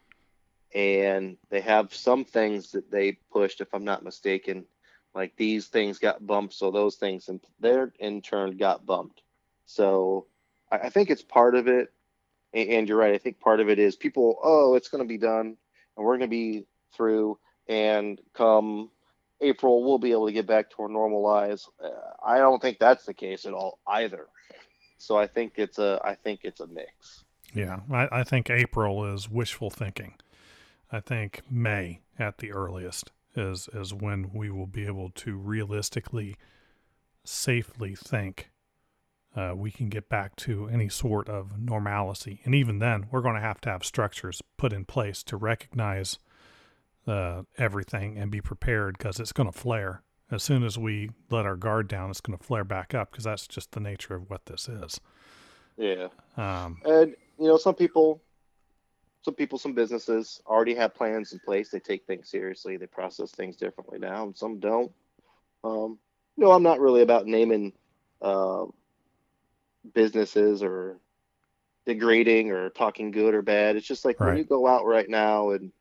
And 0.74 1.36
they 1.48 1.60
have 1.60 1.94
some 1.94 2.24
things 2.24 2.72
that 2.72 2.90
they 2.90 3.18
pushed, 3.32 3.60
if 3.60 3.72
I'm 3.72 3.84
not 3.84 4.02
mistaken, 4.02 4.66
like 5.14 5.36
these 5.36 5.68
things 5.68 5.98
got 5.98 6.26
bumped, 6.26 6.54
so 6.54 6.70
those 6.70 6.96
things 6.96 7.28
and 7.28 7.40
their 7.60 7.92
in 7.98 8.20
turn 8.20 8.56
got 8.58 8.84
bumped. 8.84 9.22
So 9.64 10.26
I, 10.70 10.78
I 10.78 10.88
think 10.90 11.10
it's 11.10 11.22
part 11.22 11.54
of 11.54 11.68
it. 11.68 11.92
And, 12.52 12.68
and 12.68 12.88
you're 12.88 12.98
right. 12.98 13.14
I 13.14 13.18
think 13.18 13.40
part 13.40 13.60
of 13.60 13.68
it 13.68 13.78
is 13.78 13.96
people, 13.96 14.38
oh, 14.42 14.74
it's 14.74 14.88
going 14.88 15.02
to 15.02 15.08
be 15.08 15.18
done 15.18 15.56
and 15.96 16.04
we're 16.04 16.18
going 16.18 16.28
to 16.28 16.28
be 16.28 16.66
through 16.94 17.38
and 17.68 18.20
come 18.34 18.90
April, 19.40 19.84
we'll 19.84 19.98
be 19.98 20.12
able 20.12 20.26
to 20.26 20.32
get 20.32 20.46
back 20.46 20.70
to 20.70 20.82
our 20.82 20.88
normal 20.88 21.22
lives. 21.22 21.68
Uh, 21.82 21.88
I 22.24 22.38
don't 22.38 22.60
think 22.60 22.78
that's 22.78 23.04
the 23.04 23.14
case 23.14 23.44
at 23.44 23.52
all 23.52 23.78
either. 23.86 24.26
So 24.98 25.18
I 25.18 25.26
think 25.26 25.54
it's 25.56 25.78
a 25.78 26.00
I 26.02 26.14
think 26.14 26.40
it's 26.44 26.60
a 26.60 26.66
mix. 26.66 27.24
Yeah, 27.56 27.80
I, 27.90 28.20
I 28.20 28.22
think 28.22 28.50
April 28.50 29.14
is 29.14 29.30
wishful 29.30 29.70
thinking. 29.70 30.14
I 30.92 31.00
think 31.00 31.40
May 31.50 32.00
at 32.18 32.36
the 32.38 32.52
earliest 32.52 33.12
is 33.34 33.68
is 33.72 33.94
when 33.94 34.30
we 34.34 34.50
will 34.50 34.66
be 34.66 34.86
able 34.86 35.08
to 35.10 35.36
realistically, 35.36 36.36
safely 37.24 37.94
think 37.94 38.50
uh, 39.34 39.54
we 39.56 39.70
can 39.70 39.88
get 39.88 40.10
back 40.10 40.36
to 40.36 40.68
any 40.68 40.90
sort 40.90 41.30
of 41.30 41.58
normalcy. 41.58 42.40
And 42.44 42.54
even 42.54 42.78
then, 42.78 43.06
we're 43.10 43.22
going 43.22 43.36
to 43.36 43.40
have 43.40 43.62
to 43.62 43.70
have 43.70 43.84
structures 43.84 44.42
put 44.58 44.74
in 44.74 44.84
place 44.84 45.22
to 45.24 45.38
recognize 45.38 46.18
uh, 47.06 47.42
everything 47.56 48.18
and 48.18 48.30
be 48.30 48.42
prepared 48.42 48.98
because 48.98 49.18
it's 49.18 49.32
going 49.32 49.50
to 49.50 49.58
flare. 49.58 50.02
As 50.30 50.42
soon 50.42 50.62
as 50.62 50.76
we 50.76 51.10
let 51.30 51.46
our 51.46 51.56
guard 51.56 51.88
down, 51.88 52.10
it's 52.10 52.20
going 52.20 52.36
to 52.36 52.44
flare 52.44 52.64
back 52.64 52.94
up 52.94 53.12
because 53.12 53.24
that's 53.24 53.46
just 53.46 53.72
the 53.72 53.80
nature 53.80 54.14
of 54.14 54.28
what 54.28 54.44
this 54.44 54.68
is. 54.68 55.00
Yeah. 55.78 56.08
Um, 56.36 56.80
And 56.84 57.14
you 57.38 57.48
know, 57.48 57.56
some 57.56 57.74
people 57.74 58.22
some 59.26 59.34
people, 59.34 59.58
some 59.58 59.72
businesses 59.72 60.40
already 60.46 60.76
have 60.76 60.94
plans 60.94 61.32
in 61.32 61.40
place. 61.40 61.68
They 61.68 61.80
take 61.80 62.06
things 62.06 62.30
seriously. 62.30 62.76
They 62.76 62.86
process 62.86 63.32
things 63.32 63.56
differently 63.56 63.98
now, 63.98 64.22
and 64.22 64.36
some 64.36 64.60
don't. 64.60 64.92
Um, 65.64 65.98
no, 66.36 66.52
I'm 66.52 66.62
not 66.62 66.78
really 66.78 67.02
about 67.02 67.26
naming 67.26 67.72
uh, 68.22 68.66
businesses 69.94 70.62
or 70.62 71.00
degrading 71.86 72.52
or 72.52 72.70
talking 72.70 73.10
good 73.10 73.34
or 73.34 73.42
bad. 73.42 73.74
It's 73.74 73.88
just 73.88 74.04
like 74.04 74.20
when 74.20 74.36
you 74.36 74.44
go 74.44 74.68
out 74.68 74.86
right 74.86 75.08
now 75.08 75.50
and 75.50 75.72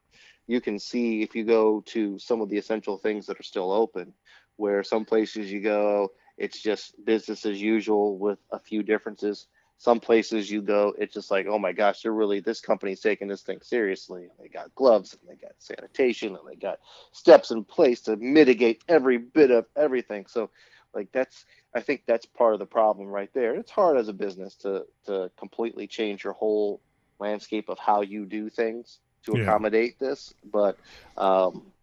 you 0.47 0.59
can 0.59 0.79
see 0.79 1.21
if 1.21 1.35
you 1.35 1.43
go 1.43 1.81
to 1.87 2.17
some 2.17 2.41
of 2.41 2.49
the 2.49 2.57
essential 2.57 2.97
things 2.97 3.27
that 3.27 3.39
are 3.39 3.43
still 3.43 3.71
open, 3.71 4.11
where 4.55 4.83
some 4.83 5.05
places 5.05 5.51
you 5.51 5.61
go, 5.61 6.11
it's 6.39 6.63
just 6.63 6.95
business 7.05 7.45
as 7.45 7.61
usual 7.61 8.17
with 8.17 8.39
a 8.51 8.59
few 8.59 8.81
differences. 8.81 9.45
Some 9.77 9.99
places 9.99 10.49
you 10.49 10.61
go, 10.61 10.93
it's 10.97 11.13
just 11.13 11.31
like, 11.31 11.47
oh 11.47 11.59
my 11.59 11.73
gosh, 11.73 12.01
they're 12.01 12.11
really 12.13 12.39
this 12.39 12.61
company's 12.61 13.01
taking 13.01 13.27
this 13.27 13.41
thing 13.43 13.59
seriously. 13.61 14.29
They 14.39 14.47
got 14.47 14.73
gloves 14.75 15.13
and 15.13 15.29
they 15.29 15.35
got 15.35 15.53
sanitation 15.59 16.35
and 16.35 16.47
they 16.49 16.55
got 16.55 16.79
steps 17.11 17.51
in 17.51 17.63
place 17.65 18.01
to 18.03 18.15
mitigate 18.15 18.83
every 18.87 19.17
bit 19.17 19.51
of 19.51 19.65
everything. 19.75 20.25
So, 20.27 20.49
like 20.93 21.09
that's, 21.11 21.45
I 21.75 21.81
think 21.81 22.03
that's 22.07 22.25
part 22.25 22.53
of 22.53 22.59
the 22.59 22.65
problem 22.65 23.07
right 23.09 23.29
there. 23.33 23.53
It's 23.55 23.71
hard 23.71 23.97
as 23.97 24.07
a 24.07 24.13
business 24.13 24.55
to 24.57 24.85
to 25.07 25.29
completely 25.37 25.87
change 25.87 26.23
your 26.23 26.33
whole 26.33 26.81
landscape 27.19 27.69
of 27.69 27.77
how 27.79 28.01
you 28.01 28.25
do 28.25 28.49
things 28.49 28.99
to 29.25 29.35
Yeah. 29.35 29.43
accommodate 29.43 29.99
this. 29.99 30.33
But 30.43 30.77
um, 31.17 31.73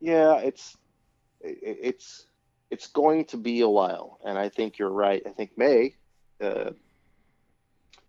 yeah, 0.00 0.38
it's 0.38 0.74
it, 1.42 1.58
it's 1.62 2.26
it's 2.70 2.86
going 2.88 3.26
to 3.26 3.36
be 3.36 3.60
a 3.60 3.68
while, 3.68 4.18
and 4.24 4.38
I 4.38 4.48
think 4.48 4.78
you're 4.78 4.90
right. 4.90 5.22
I 5.26 5.30
think 5.30 5.52
May. 5.58 5.96
Uh, 6.42 6.70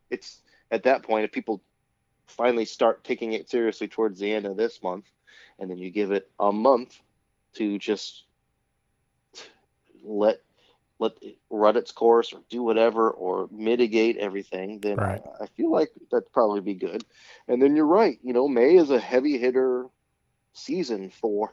it's 0.09 0.41
at 0.71 0.83
that 0.83 1.03
point 1.03 1.25
if 1.25 1.31
people 1.31 1.61
finally 2.27 2.65
start 2.65 3.03
taking 3.03 3.33
it 3.33 3.49
seriously 3.49 3.87
towards 3.87 4.19
the 4.19 4.31
end 4.31 4.45
of 4.45 4.57
this 4.57 4.81
month, 4.81 5.05
and 5.59 5.69
then 5.69 5.77
you 5.77 5.89
give 5.89 6.11
it 6.11 6.29
a 6.39 6.51
month 6.51 6.99
to 7.55 7.77
just 7.77 8.23
let 10.03 10.41
let 10.99 11.13
it 11.21 11.37
run 11.49 11.75
its 11.75 11.91
course 11.91 12.31
or 12.33 12.39
do 12.49 12.63
whatever 12.63 13.09
or 13.09 13.49
mitigate 13.51 14.15
everything, 14.17 14.79
then 14.79 14.95
Right. 14.97 15.21
I, 15.39 15.43
I 15.43 15.47
feel 15.47 15.71
like 15.71 15.91
that'd 16.11 16.31
probably 16.31 16.61
be 16.61 16.75
good. 16.75 17.03
And 17.47 17.61
then 17.61 17.75
you're 17.75 17.85
right. 17.85 18.19
You 18.23 18.31
know, 18.31 18.47
May 18.47 18.75
is 18.75 18.89
a 18.89 18.99
heavy 18.99 19.37
hitter 19.37 19.87
season 20.53 21.09
for 21.09 21.51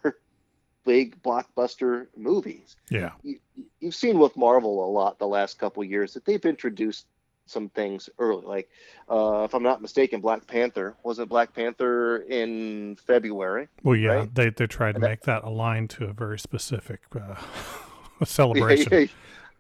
big 0.85 1.21
blockbuster 1.23 2.07
movies. 2.17 2.77
yeah. 2.91 3.13
You, 3.23 3.39
you've 3.81 3.95
seen 3.95 4.19
with 4.19 4.37
Marvel 4.37 4.85
a 4.85 4.91
lot 4.91 5.19
the 5.19 5.27
last 5.27 5.59
couple 5.59 5.83
years 5.85 6.15
that 6.15 6.25
they've 6.27 6.45
introduced 6.45 7.07
some 7.51 7.69
things 7.71 8.09
early. 8.19 8.47
Like, 8.47 8.69
uh, 9.11 9.43
if 9.45 9.55
I'm 9.55 9.63
not 9.63 9.83
mistaken, 9.83 10.21
Black 10.21 10.47
Panther 10.47 10.97
wasn't 11.03 11.29
Black 11.29 11.53
Panther 11.53 12.19
in 12.19 12.97
February. 13.07 13.69
Well, 13.83 13.97
yeah, 13.97 14.11
right? 14.11 14.35
they 14.35 14.51
they 14.51 14.67
tried 14.67 14.93
to 14.95 15.01
that- 15.01 15.09
make 15.09 15.21
that 15.23 15.45
aligned 15.45 15.91
to 15.91 16.05
a 16.05 16.13
very 16.13 16.39
specific 16.39 17.01
uh, 17.15 17.35
celebration. 18.25 19.09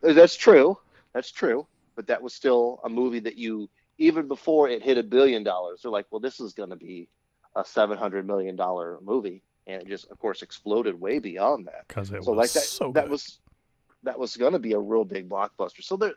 That's 0.02 0.36
true. 0.36 0.78
That's 1.12 1.30
true. 1.30 1.66
But 1.96 2.06
that 2.06 2.22
was 2.22 2.32
still 2.32 2.80
a 2.84 2.88
movie 2.88 3.20
that 3.20 3.36
you 3.36 3.68
even 3.98 4.28
before 4.28 4.68
it 4.68 4.82
hit 4.82 4.96
a 4.96 5.02
billion 5.02 5.42
dollars, 5.44 5.80
they're 5.82 5.90
like, 5.92 6.06
well, 6.10 6.20
this 6.20 6.40
is 6.40 6.54
going 6.54 6.70
to 6.70 6.76
be 6.76 7.08
a 7.56 7.64
seven 7.64 7.98
hundred 7.98 8.26
million 8.26 8.56
dollar 8.56 8.98
movie, 9.02 9.42
and 9.66 9.82
it 9.82 9.88
just, 9.88 10.10
of 10.10 10.18
course, 10.18 10.40
exploded 10.42 10.98
way 10.98 11.18
beyond 11.18 11.66
that. 11.66 11.86
Because 11.88 12.10
it 12.10 12.22
So 12.24 12.32
was 12.32 12.38
like 12.38 12.52
that, 12.52 12.62
so 12.62 12.92
that 12.92 13.04
good. 13.04 13.10
was 13.10 13.40
that 14.04 14.18
was 14.18 14.36
going 14.36 14.52
to 14.54 14.58
be 14.58 14.72
a 14.72 14.78
real 14.78 15.04
big 15.04 15.28
blockbuster. 15.28 15.82
So 15.82 15.96
there, 15.98 16.14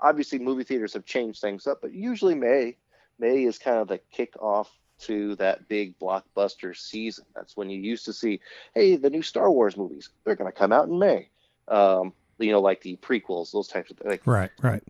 obviously, 0.00 0.38
movie 0.38 0.64
theaters 0.64 0.94
have 0.94 1.04
changed 1.04 1.40
things 1.40 1.66
up, 1.66 1.80
but 1.80 1.92
usually 1.92 2.34
May, 2.34 2.76
May 3.18 3.44
is 3.44 3.58
kind 3.58 3.78
of 3.78 3.88
the 3.88 4.00
kickoff 4.16 4.66
to 5.00 5.36
that 5.36 5.68
big 5.68 5.98
blockbuster 5.98 6.76
season. 6.76 7.24
That's 7.34 7.56
when 7.56 7.70
you 7.70 7.80
used 7.80 8.04
to 8.06 8.12
see, 8.12 8.40
hey, 8.74 8.96
the 8.96 9.10
new 9.10 9.22
Star 9.22 9.50
Wars 9.50 9.76
movies, 9.76 10.10
they're 10.24 10.36
going 10.36 10.50
to 10.50 10.56
come 10.56 10.72
out 10.72 10.88
in 10.88 10.98
May. 10.98 11.28
Um, 11.68 12.12
you 12.38 12.52
know, 12.52 12.60
like 12.60 12.80
the 12.80 12.96
prequels, 12.96 13.52
those 13.52 13.68
types 13.68 13.90
of 13.90 13.98
things. 13.98 14.10
like. 14.10 14.26
right, 14.26 14.50
right. 14.62 14.82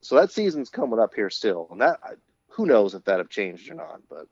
So 0.00 0.14
that 0.16 0.30
season's 0.30 0.70
coming 0.70 1.00
up 1.00 1.14
here 1.14 1.30
still, 1.30 1.68
and 1.70 1.80
that 1.80 1.98
who 2.48 2.66
knows 2.66 2.94
if 2.94 3.04
that 3.04 3.18
have 3.18 3.28
changed 3.28 3.70
or 3.70 3.74
not, 3.74 4.00
but. 4.08 4.26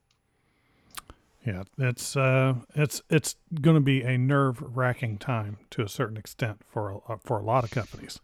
Yeah, 1.45 1.65
it's 1.77 2.17
uh, 2.17 2.55
it's 2.75 3.03
it's 3.11 3.37
going 3.61 3.75
to 3.75 3.83
be 3.83 4.03
a 4.03 4.17
nerve 4.17 4.63
wracking 4.63 5.19
time 5.19 5.59
to 5.71 5.83
a 5.83 5.89
certain 5.89 6.17
extent 6.17 6.61
for 6.65 7.03
a, 7.07 7.19
for 7.19 7.39
a 7.39 7.43
lot 7.43 7.65
of 7.65 7.71
companies. 7.71 8.19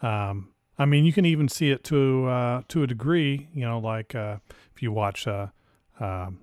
Um, 0.00 0.48
I 0.78 0.84
mean, 0.84 1.04
you 1.04 1.12
can 1.12 1.24
even 1.24 1.48
see 1.48 1.70
it 1.70 1.82
to 1.84 2.26
uh, 2.26 2.62
to 2.68 2.82
a 2.82 2.86
degree. 2.86 3.48
You 3.52 3.64
know, 3.66 3.78
like 3.78 4.14
uh, 4.14 4.36
if 4.74 4.82
you 4.82 4.92
watch, 4.92 5.26
uh, 5.26 5.48
um, 6.00 6.40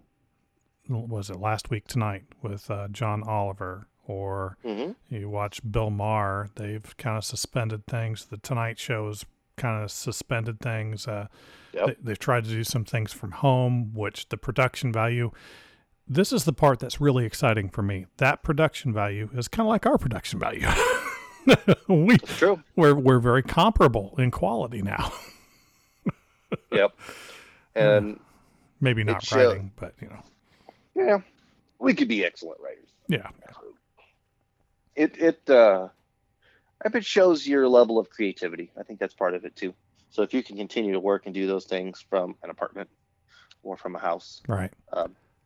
was 0.90 1.30
it 1.30 1.38
last 1.40 1.70
week 1.70 1.88
tonight 1.88 2.24
with 2.42 2.70
uh, 2.70 2.88
John 2.90 3.24
Oliver, 3.24 3.88
or 4.08 4.58
hmm 4.64 4.92
you 5.10 5.30
watch 5.30 5.62
Bill 5.70 5.90
Maher. 5.90 6.50
They've 6.56 6.96
kind 6.98 7.18
of 7.18 7.24
suspended 7.24 7.86
things. 7.88 8.26
The 8.26 8.38
Tonight 8.38 8.78
Show 8.80 9.08
is 9.10 9.26
kind 9.56 9.84
of 9.84 9.92
suspended 9.92 10.60
things. 10.60 11.08
Uh, 11.08 11.28
Yep. 11.74 11.88
they, 11.88 11.96
they've 12.04 12.20
tried 12.20 12.46
to 12.46 12.50
do 12.50 12.64
some 12.64 12.86
things 12.86 13.12
from 13.12 13.32
home, 13.32 13.92
which 13.94 14.30
the 14.30 14.38
production 14.38 14.94
value. 14.94 15.32
This 16.08 16.32
is 16.32 16.46
the 16.46 16.54
part 16.54 16.80
that's 16.80 17.02
really 17.02 17.26
exciting 17.26 17.70
for 17.70 17.82
me. 17.82 18.06
That 18.18 18.44
production 18.44 18.94
value 18.94 19.30
is 19.34 19.48
kind 19.50 19.66
of 19.68 19.70
like 19.72 19.86
our 19.86 19.98
production 19.98 20.40
value. 20.40 20.62
we 21.88 22.18
true. 22.18 22.62
we're 22.76 22.96
we're 22.96 23.20
very 23.20 23.44
comparable 23.44 24.16
in 24.18 24.32
quality 24.32 24.82
now. 24.82 25.12
Yep. 26.72 26.92
And 27.76 28.20
Maybe 28.80 29.04
not 29.04 29.24
show- 29.24 29.50
writing, 29.50 29.72
but 29.76 29.94
you 30.02 30.08
know, 30.08 30.22
yeah, 30.96 31.18
we 31.80 31.94
could 31.94 32.08
be 32.08 32.24
excellent 32.24 32.62
writers. 32.62 32.88
yeah, 33.08 33.30
it 34.96 35.18
it 35.18 35.50
uh 35.50 35.90
it 36.84 37.06
shows 37.06 37.48
your 37.48 37.68
level 37.68 37.98
of 38.00 38.10
creativity. 38.10 38.72
I 38.80 38.84
think 38.84 39.00
that's 39.00 39.14
part 39.14 39.34
of 39.34 39.44
it 39.44 39.56
too. 39.56 39.74
So 40.12 40.22
if 40.22 40.34
you 40.34 40.44
can 40.44 40.56
continue 40.56 40.94
to 40.94 41.00
work 41.00 41.26
and 41.26 41.34
do 41.34 41.48
those 41.48 41.66
things 41.66 42.06
from 42.10 42.36
an 42.44 42.50
apartment 42.50 42.90
or 43.64 43.76
from 43.76 43.96
a 43.96 44.00
house, 44.00 44.42
right, 44.48 44.72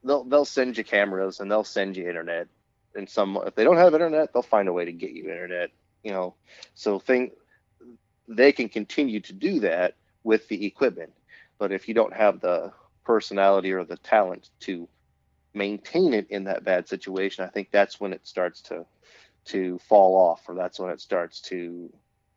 they'll 0.03 0.23
they'll 0.25 0.45
send 0.45 0.77
you 0.77 0.83
cameras 0.83 1.39
and 1.39 1.49
they'll 1.49 1.63
send 1.63 1.97
you 1.97 2.07
internet. 2.07 2.47
And 2.93 3.09
some 3.09 3.39
if 3.45 3.55
they 3.55 3.63
don't 3.63 3.77
have 3.77 3.93
internet, 3.93 4.33
they'll 4.33 4.43
find 4.43 4.67
a 4.67 4.73
way 4.73 4.85
to 4.85 4.91
get 4.91 5.12
you 5.12 5.23
internet. 5.29 5.71
You 6.03 6.12
know, 6.12 6.35
so 6.75 6.99
thing 6.99 7.31
they 8.27 8.51
can 8.51 8.69
continue 8.69 9.19
to 9.21 9.33
do 9.33 9.59
that 9.62 9.95
with 10.23 10.47
the 10.47 10.65
equipment. 10.65 11.12
But 11.59 11.71
if 11.71 11.88
you 11.88 11.93
don't 11.93 12.13
have 12.13 12.39
the 12.39 12.71
personality 13.05 13.71
or 13.71 13.83
the 13.83 13.97
talent 13.97 14.49
to 14.62 14.88
maintain 15.53 16.13
it 16.13 16.27
in 16.29 16.45
that 16.45 16.63
bad 16.63 16.88
situation, 16.88 17.43
I 17.43 17.49
think 17.49 17.69
that's 17.71 17.99
when 17.99 18.13
it 18.13 18.25
starts 18.27 18.62
to 18.63 18.85
to 19.45 19.77
fall 19.79 20.15
off, 20.15 20.41
or 20.47 20.55
that's 20.55 20.79
when 20.79 20.91
it 20.91 21.01
starts 21.01 21.41
to 21.41 21.89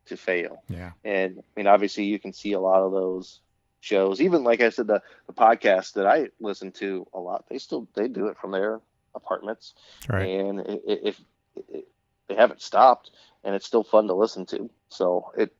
to 0.07 0.17
fail. 0.17 0.63
yeah, 0.69 0.91
And 1.03 1.39
I 1.39 1.43
mean, 1.55 1.67
obviously, 1.67 2.05
you 2.05 2.19
can 2.19 2.33
see 2.33 2.53
a 2.53 2.59
lot 2.59 2.81
of 2.81 2.91
those 2.91 3.41
shows. 3.81 4.21
Even 4.21 4.43
like 4.43 4.61
I 4.61 4.69
said, 4.69 4.87
the 4.87 5.01
the 5.27 5.33
podcast 5.33 5.93
that 5.93 6.07
I 6.07 6.27
listen 6.39 6.71
to 6.73 7.05
a 7.13 7.19
lot, 7.19 7.45
they 7.49 7.57
still 7.59 7.87
they 7.95 8.07
do 8.07 8.27
it 8.27 8.37
from 8.37 8.51
their 8.51 8.79
apartments, 9.15 9.73
right, 10.09 10.31
and 10.31 10.59
i- 10.61 10.63
i- 10.73 11.01
if, 11.03 11.21
if 11.55 11.85
they 12.27 12.35
haven't 12.35 12.61
stopped, 12.61 13.11
and 13.43 13.55
it's 13.55 13.65
still 13.65 13.83
fun 13.83 14.07
to 14.07 14.13
listen 14.13 14.45
to. 14.47 14.69
So 14.89 15.31
it 15.37 15.53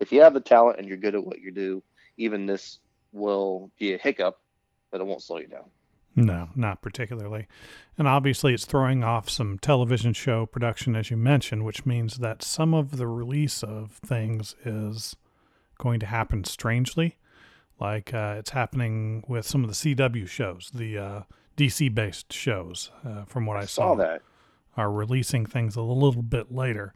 if 0.00 0.12
you 0.12 0.20
have 0.22 0.34
the 0.34 0.40
talent 0.40 0.78
and 0.78 0.88
you're 0.88 0.96
good 0.96 1.14
at 1.14 1.24
what 1.24 1.40
you 1.40 1.50
do, 1.50 1.82
even 2.16 2.46
this 2.46 2.78
will 3.12 3.70
be 3.78 3.94
a 3.94 3.98
hiccup, 3.98 4.40
but 4.90 5.00
it 5.00 5.04
won't 5.04 5.22
slow 5.22 5.38
you 5.38 5.46
down. 5.46 5.64
No, 6.16 6.48
not 6.54 6.80
particularly. 6.80 7.48
And 7.98 8.06
obviously, 8.06 8.54
it's 8.54 8.64
throwing 8.64 9.02
off 9.02 9.28
some 9.28 9.58
television 9.58 10.12
show 10.12 10.46
production, 10.46 10.94
as 10.94 11.10
you 11.10 11.16
mentioned, 11.16 11.64
which 11.64 11.84
means 11.84 12.18
that 12.18 12.42
some 12.42 12.72
of 12.72 12.98
the 12.98 13.06
release 13.06 13.62
of 13.64 13.92
things 14.04 14.54
is 14.64 15.16
going 15.78 15.98
to 16.00 16.06
happen 16.06 16.44
strangely. 16.44 17.16
Like 17.80 18.14
uh, 18.14 18.36
it's 18.38 18.50
happening 18.50 19.24
with 19.26 19.46
some 19.46 19.64
of 19.64 19.70
the 19.70 19.74
CW 19.74 20.28
shows, 20.28 20.70
the 20.72 20.98
uh, 20.98 21.22
DC 21.56 21.92
based 21.92 22.32
shows, 22.32 22.90
uh, 23.04 23.24
from 23.24 23.46
what 23.46 23.56
I, 23.56 23.64
saw 23.64 23.96
that. 23.96 24.22
are 24.76 24.92
releasing 24.92 25.44
things 25.46 25.74
a 25.74 25.82
little 25.82 26.22
bit 26.22 26.52
later, 26.52 26.94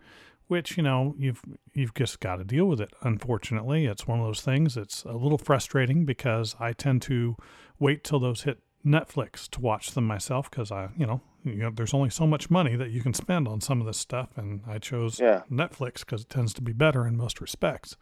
which 0.49 0.77
you 0.77 0.83
know 0.83 1.15
you've 1.19 1.43
you've 1.75 1.95
just 1.95 2.21
got 2.21 2.37
to 2.37 2.45
deal 2.45 2.67
with 2.67 2.81
it. 2.81 2.91
Unfortunately, 3.03 3.87
it's 3.87 4.07
one 4.07 4.19
of 4.21 4.27
those 4.27 4.41
things. 4.41 4.77
It's 4.77 5.05
a 5.05 5.13
little 5.13 5.39
frustrating 5.39 6.05
because 6.05 6.57
I 6.59 6.73
tend 6.73 7.03
to 7.03 7.37
wait 7.79 8.03
till 8.05 8.19
those 8.19 8.43
hit 8.43 8.59
Netflix 8.85 9.49
to 9.51 9.61
watch 9.61 9.93
them 9.93 10.05
myself 10.07 10.51
because 10.51 10.73
I 10.73 10.89
you 10.97 11.07
know 11.07 11.21
you 11.45 11.57
know 11.57 11.71
there's 11.71 11.95
only 11.95 12.11
so 12.11 12.27
much 12.27 12.51
money 12.51 12.75
that 12.77 12.91
you 12.91 13.01
can 13.03 13.15
spend 13.15 13.47
on 13.47 13.61
some 13.61 13.81
of 13.81 13.87
this 13.87 13.99
stuff, 13.99 14.31
and 14.37 14.63
I 14.67 14.79
chose 14.79 15.21
Yeah. 15.21 15.43
Netflix 15.51 16.01
because 16.01 16.23
it 16.23 16.31
tends 16.31 16.53
to 16.55 16.63
be 16.63 16.73
better 16.73 17.07
in 17.07 17.17
most 17.17 17.41
respects. 17.41 17.97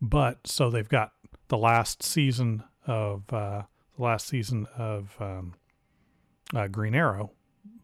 But 0.00 0.46
so 0.46 0.70
they've 0.70 0.88
got 0.88 1.12
the 1.48 1.58
last 1.58 2.02
season 2.02 2.64
of 2.86 3.32
uh, 3.32 3.62
the 3.96 4.02
last 4.02 4.26
season 4.26 4.66
of 4.76 5.16
um, 5.20 5.54
uh, 6.54 6.66
Green 6.66 6.94
Arrow, 6.94 7.30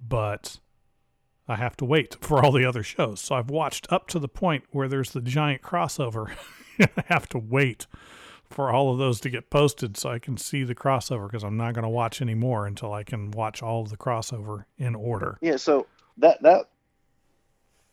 but 0.06 0.58
I 1.48 1.56
have 1.56 1.76
to 1.78 1.84
wait 1.84 2.16
for 2.20 2.44
all 2.44 2.52
the 2.52 2.64
other 2.64 2.82
shows. 2.82 3.20
So 3.20 3.34
I've 3.34 3.50
watched 3.50 3.90
up 3.90 4.06
to 4.08 4.18
the 4.18 4.28
point 4.28 4.64
where 4.70 4.88
there's 4.88 5.10
the 5.10 5.20
giant 5.20 5.62
crossover. 5.62 6.30
I 6.80 7.02
have 7.06 7.28
to 7.30 7.38
wait 7.38 7.86
for 8.50 8.70
all 8.70 8.92
of 8.92 8.98
those 8.98 9.20
to 9.20 9.30
get 9.30 9.50
posted 9.50 9.96
so 9.96 10.10
I 10.10 10.18
can 10.18 10.36
see 10.36 10.64
the 10.64 10.74
crossover 10.74 11.26
because 11.26 11.44
I'm 11.44 11.56
not 11.56 11.74
going 11.74 11.82
to 11.82 11.88
watch 11.88 12.22
any 12.22 12.34
more 12.34 12.66
until 12.66 12.92
I 12.92 13.02
can 13.02 13.30
watch 13.30 13.62
all 13.62 13.82
of 13.82 13.90
the 13.90 13.96
crossover 13.96 14.64
in 14.78 14.94
order. 14.94 15.38
Yeah, 15.40 15.56
so 15.56 15.86
that 16.18 16.42
that 16.42 16.68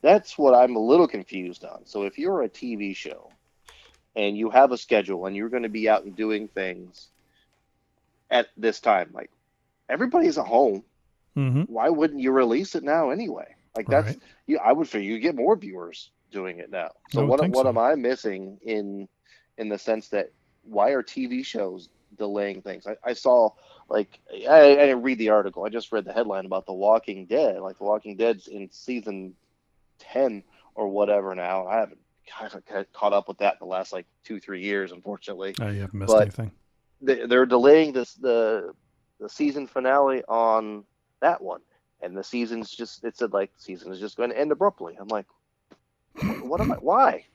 that's 0.01 0.37
what 0.37 0.53
I'm 0.53 0.75
a 0.75 0.79
little 0.79 1.07
confused 1.07 1.65
on. 1.65 1.85
So 1.85 2.03
if 2.03 2.17
you're 2.17 2.43
a 2.43 2.49
TV 2.49 2.95
show 2.95 3.31
and 4.15 4.37
you 4.37 4.49
have 4.49 4.71
a 4.71 4.77
schedule 4.77 5.25
and 5.25 5.35
you're 5.35 5.49
going 5.49 5.63
to 5.63 5.69
be 5.69 5.89
out 5.89 6.03
and 6.03 6.15
doing 6.15 6.47
things 6.47 7.09
at 8.29 8.47
this 8.55 8.79
time, 8.79 9.09
like 9.13 9.31
everybody's 9.89 10.37
at 10.37 10.45
home, 10.45 10.83
hmm 11.35 11.61
why 11.63 11.89
wouldn't 11.89 12.21
you 12.21 12.31
release 12.31 12.75
it 12.75 12.83
now 12.83 13.09
anyway? 13.09 13.53
Like 13.75 13.87
that's 13.87 14.07
Right. 14.07 14.19
you. 14.47 14.57
I 14.59 14.71
would 14.71 14.87
figure 14.87 15.11
you 15.11 15.19
get 15.19 15.35
more 15.35 15.55
viewers 15.55 16.11
doing 16.31 16.59
it 16.59 16.71
now. 16.71 16.91
So 17.11 17.25
what 17.25 17.41
what 17.49 17.63
so. 17.63 17.67
am 17.67 17.77
I 17.77 17.95
missing 17.95 18.57
in 18.63 19.07
in 19.57 19.69
the 19.69 19.77
sense 19.77 20.07
that 20.09 20.31
why 20.63 20.91
are 20.91 21.03
TV 21.03 21.45
shows 21.45 21.89
delaying 22.17 22.61
things? 22.61 22.87
I, 22.87 22.95
I 23.03 23.13
saw 23.13 23.49
like 23.89 24.19
I, 24.49 24.71
I 24.71 24.75
didn't 24.87 25.03
read 25.03 25.17
the 25.19 25.29
article. 25.29 25.65
I 25.65 25.69
just 25.69 25.91
read 25.91 26.05
the 26.05 26.13
headline 26.13 26.45
about 26.45 26.65
The 26.65 26.73
Walking 26.73 27.25
Dead. 27.25 27.59
Like 27.59 27.77
The 27.77 27.83
Walking 27.83 28.15
Dead's 28.15 28.47
in 28.47 28.69
season 28.71 29.33
ten 29.99 30.41
or 30.73 30.87
whatever 30.87 31.35
now. 31.35 31.67
I 31.67 31.79
haven't 31.79 31.99
kind 32.27 32.51
of 32.53 32.91
caught 32.93 33.13
up 33.13 33.27
with 33.27 33.37
that 33.39 33.53
in 33.53 33.59
the 33.59 33.65
last 33.65 33.91
like 33.93 34.05
two 34.23 34.39
three 34.39 34.61
years, 34.63 34.91
unfortunately 34.93 35.53
Oh, 35.61 35.67
you 35.67 35.81
haven't 35.81 35.99
missed 35.99 36.13
But- 36.13 36.21
anything. 36.21 36.51
they- 37.01 37.25
they're 37.27 37.45
delaying 37.45 37.91
this 37.91 38.13
the 38.13 38.73
the 39.19 39.27
season 39.29 39.67
finale 39.67 40.23
on 40.29 40.85
that 41.25 41.41
one 41.41 41.61
and 42.01 42.15
the 42.15 42.23
season's 42.23 42.69
just 42.71 43.03
it 43.03 43.17
said 43.17 43.33
like 43.33 43.51
season 43.57 43.91
is 43.91 43.99
just 43.99 44.15
going 44.17 44.29
to 44.29 44.39
end 44.39 44.51
abruptly 44.51 44.95
i'm 45.01 45.07
like 45.07 45.25
what 46.41 46.61
am 46.61 46.71
i 46.71 46.75
why 46.75 47.25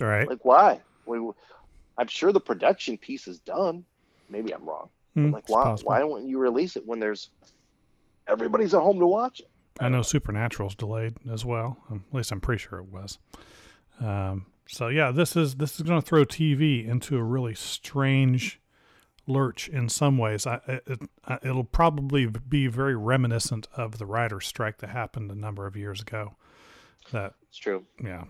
All 0.00 0.06
right. 0.06 0.28
like 0.28 0.44
why 0.44 0.80
we, 1.06 1.18
i'm 1.96 2.06
sure 2.08 2.32
the 2.32 2.40
production 2.40 2.98
piece 2.98 3.26
is 3.26 3.38
done 3.40 3.84
maybe 4.28 4.54
i'm 4.54 4.64
wrong 4.64 4.88
Hmm, 5.14 5.30
like 5.30 5.48
why 5.48 5.62
possible. 5.64 5.88
why 5.88 5.98
don't 6.00 6.28
you 6.28 6.38
release 6.38 6.76
it 6.76 6.86
when 6.86 7.00
there's 7.00 7.30
everybody's 8.26 8.74
at 8.74 8.82
home 8.82 8.98
to 9.00 9.06
watch 9.06 9.40
it 9.40 9.48
I 9.80 9.88
know 9.88 10.02
Supernatural's 10.02 10.74
delayed 10.74 11.14
as 11.30 11.44
well. 11.44 11.76
Um, 11.88 12.04
at 12.10 12.16
least 12.16 12.32
I'm 12.32 12.40
pretty 12.40 12.60
sure 12.60 12.80
it 12.80 12.90
was. 12.92 13.16
Um, 14.00 14.46
so 14.66 14.88
yeah, 14.88 15.12
this 15.12 15.36
is 15.36 15.54
this 15.54 15.76
is 15.76 15.82
going 15.86 16.00
to 16.02 16.04
throw 16.04 16.24
TV 16.24 16.84
into 16.84 17.16
a 17.16 17.22
really 17.22 17.54
strange 17.54 18.60
lurch 19.28 19.68
in 19.68 19.88
some 19.88 20.18
ways. 20.18 20.46
I, 20.46 20.60
it, 20.66 21.02
it'll 21.42 21.64
probably 21.64 22.26
be 22.26 22.66
very 22.66 22.96
reminiscent 22.96 23.68
of 23.74 23.98
the 23.98 24.06
writer's 24.06 24.46
strike 24.46 24.78
that 24.78 24.90
happened 24.90 25.30
a 25.30 25.34
number 25.34 25.66
of 25.66 25.76
years 25.76 26.00
ago. 26.00 26.36
That 27.12 27.34
it's 27.48 27.58
true 27.58 27.86
yeah, 28.02 28.24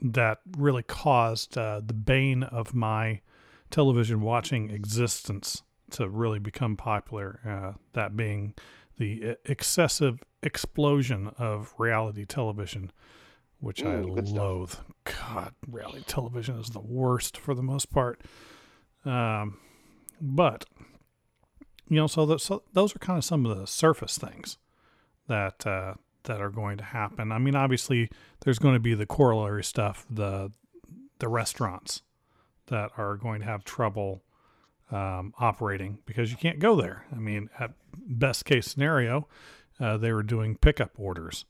that 0.00 0.38
really 0.56 0.82
caused 0.82 1.56
uh, 1.56 1.80
the 1.84 1.94
bane 1.94 2.42
of 2.42 2.74
my 2.74 3.20
television 3.70 4.20
watching 4.20 4.70
existence 4.70 5.62
to 5.92 6.08
really 6.08 6.38
become 6.38 6.76
popular. 6.76 7.40
Uh, 7.46 7.78
that 7.92 8.16
being 8.16 8.54
the 8.98 9.30
e- 9.30 9.34
excessive 9.46 10.22
explosion 10.42 11.30
of 11.38 11.74
reality 11.78 12.24
television, 12.24 12.90
which 13.58 13.82
I 13.82 14.02
good 14.02 14.28
stuff. 14.28 14.38
loathe. 14.38 14.74
God, 15.04 15.54
reality 15.66 16.02
television 16.06 16.58
is 16.58 16.70
the 16.70 16.80
worst 16.80 17.36
for 17.36 17.54
the 17.54 17.62
most 17.62 17.90
part. 17.90 18.20
Um, 19.04 19.58
but 20.20 20.64
you 21.88 21.96
know, 21.96 22.06
so, 22.06 22.24
th- 22.26 22.40
so 22.40 22.62
those 22.72 22.94
are 22.94 23.00
kind 23.00 23.18
of 23.18 23.24
some 23.24 23.44
of 23.46 23.58
the 23.58 23.66
surface 23.66 24.16
things 24.16 24.58
that 25.26 25.66
uh, 25.66 25.94
that 26.24 26.40
are 26.40 26.50
going 26.50 26.76
to 26.78 26.84
happen. 26.84 27.32
I 27.32 27.38
mean, 27.38 27.54
obviously, 27.56 28.10
there's 28.44 28.58
going 28.58 28.74
to 28.74 28.80
be 28.80 28.94
the 28.94 29.06
corollary 29.06 29.64
stuff, 29.64 30.06
the 30.10 30.52
the 31.18 31.28
restaurants 31.28 32.02
that 32.66 32.90
are 32.96 33.16
going 33.16 33.40
to 33.40 33.46
have 33.46 33.64
trouble 33.64 34.22
um, 34.92 35.34
operating 35.38 35.98
because 36.06 36.30
you 36.30 36.36
can't 36.36 36.58
go 36.60 36.80
there. 36.80 37.04
I 37.12 37.18
mean, 37.18 37.50
at 37.58 37.72
best 38.06 38.44
case 38.44 38.66
scenario, 38.68 39.26
uh, 39.80 39.96
they 39.96 40.12
were 40.12 40.22
doing 40.22 40.56
pickup 40.56 40.92
orders, 40.96 41.44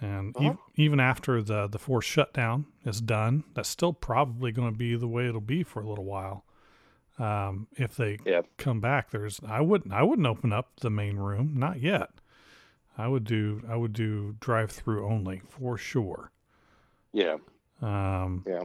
and 0.00 0.36
Uh-huh. 0.36 0.50
ev- 0.50 0.58
even 0.76 1.00
after 1.00 1.42
the 1.42 1.66
the 1.66 1.78
forced 1.78 2.08
shutdown 2.10 2.66
is 2.84 3.00
done, 3.00 3.44
that's 3.54 3.68
still 3.70 3.94
probably 3.94 4.52
going 4.52 4.70
to 4.70 4.76
be 4.78 4.96
the 4.96 5.08
way 5.08 5.26
it'll 5.28 5.40
be 5.40 5.62
for 5.62 5.80
a 5.80 5.88
little 5.88 6.04
while. 6.04 6.44
Um, 7.18 7.66
if 7.76 7.96
they 7.96 8.18
Yeah. 8.24 8.42
come 8.56 8.80
back, 8.80 9.10
there's 9.10 9.40
I 9.46 9.60
wouldn't 9.60 9.92
I 9.92 10.02
wouldn't 10.02 10.26
open 10.26 10.52
up 10.52 10.80
the 10.80 10.90
main 10.90 11.16
room, 11.16 11.54
not 11.56 11.80
yet. 11.80 12.10
I 12.96 13.08
would 13.08 13.24
do 13.24 13.62
I 13.68 13.76
would 13.76 13.92
do 13.92 14.36
drive 14.40 14.70
through 14.70 15.06
only 15.06 15.40
for 15.48 15.76
sure. 15.78 16.32
Yeah. 17.12 17.38
Um, 17.82 18.44
Yeah. 18.46 18.64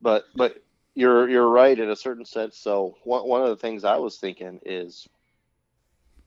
But 0.00 0.24
but 0.34 0.62
you're 0.94 1.28
you're 1.28 1.48
right 1.48 1.78
in 1.78 1.90
a 1.90 1.96
certain 1.96 2.24
sense. 2.24 2.56
So 2.56 2.96
one 3.04 3.26
one 3.26 3.42
of 3.42 3.48
the 3.48 3.56
things 3.56 3.84
I 3.84 3.96
was 3.96 4.18
thinking 4.18 4.60
is 4.64 5.08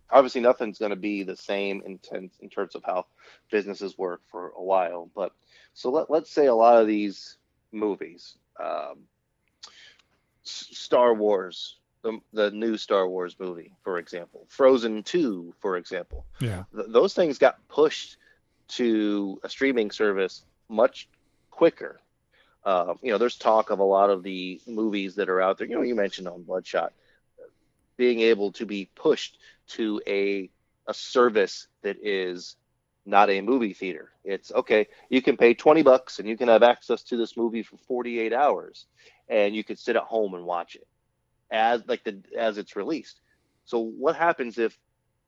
obviously 0.09 0.41
nothing's 0.41 0.79
going 0.79 0.91
to 0.91 0.95
be 0.95 1.23
the 1.23 1.35
same 1.35 1.81
in 1.85 1.99
in 2.41 2.49
terms 2.49 2.75
of 2.75 2.83
how 2.85 3.05
businesses 3.49 3.97
work 3.97 4.21
for 4.29 4.49
a 4.49 4.63
while. 4.63 5.09
But 5.15 5.33
so 5.73 5.89
let 5.89 6.09
let's 6.09 6.31
say 6.31 6.47
a 6.47 6.55
lot 6.55 6.81
of 6.81 6.87
these 6.87 7.37
movies, 7.71 8.37
um, 8.59 8.99
Star 10.43 11.13
Wars, 11.13 11.77
the 12.03 12.19
the 12.33 12.51
new 12.51 12.77
Star 12.77 13.07
Wars 13.07 13.35
movie, 13.39 13.73
for 13.83 13.97
example, 13.97 14.45
Frozen 14.49 15.03
Two, 15.03 15.53
for 15.59 15.77
example 15.77 16.25
yeah, 16.39 16.63
th- 16.75 16.87
those 16.89 17.13
things 17.13 17.37
got 17.37 17.65
pushed 17.67 18.17
to 18.67 19.39
a 19.43 19.49
streaming 19.49 19.91
service 19.91 20.43
much 20.69 21.07
quicker. 21.49 21.99
Um, 22.63 22.99
you 23.01 23.11
know, 23.11 23.17
there's 23.17 23.37
talk 23.37 23.69
of 23.69 23.79
a 23.79 23.83
lot 23.83 24.09
of 24.09 24.23
the 24.23 24.61
movies 24.67 25.15
that 25.15 25.29
are 25.29 25.41
out 25.41 25.57
there. 25.57 25.67
You 25.67 25.75
know, 25.75 25.81
you 25.81 25.95
mentioned 25.95 26.27
on 26.27 26.43
Bloodshot 26.43 26.93
being 27.97 28.19
able 28.21 28.51
to 28.53 28.65
be 28.65 28.89
pushed 28.95 29.37
to 29.67 30.01
a 30.07 30.49
a 30.87 30.93
service 30.93 31.67
that 31.83 31.97
is 32.01 32.55
not 33.05 33.29
a 33.29 33.41
movie 33.41 33.73
theater. 33.73 34.09
It's 34.23 34.51
okay, 34.51 34.87
you 35.09 35.21
can 35.21 35.37
pay 35.37 35.53
20 35.53 35.81
bucks 35.81 36.19
and 36.19 36.27
you 36.27 36.37
can 36.37 36.47
have 36.47 36.63
access 36.63 37.03
to 37.03 37.17
this 37.17 37.35
movie 37.35 37.63
for 37.63 37.77
48 37.77 38.33
hours 38.33 38.85
and 39.31 39.55
you 39.55 39.63
could 39.63 39.79
sit 39.79 39.95
at 39.95 40.03
home 40.03 40.35
and 40.35 40.45
watch 40.45 40.75
it 40.75 40.85
as 41.49 41.81
like 41.87 42.03
the 42.03 42.21
as 42.37 42.59
it's 42.59 42.75
released. 42.75 43.19
So 43.65 43.79
what 43.79 44.15
happens 44.15 44.59
if 44.59 44.77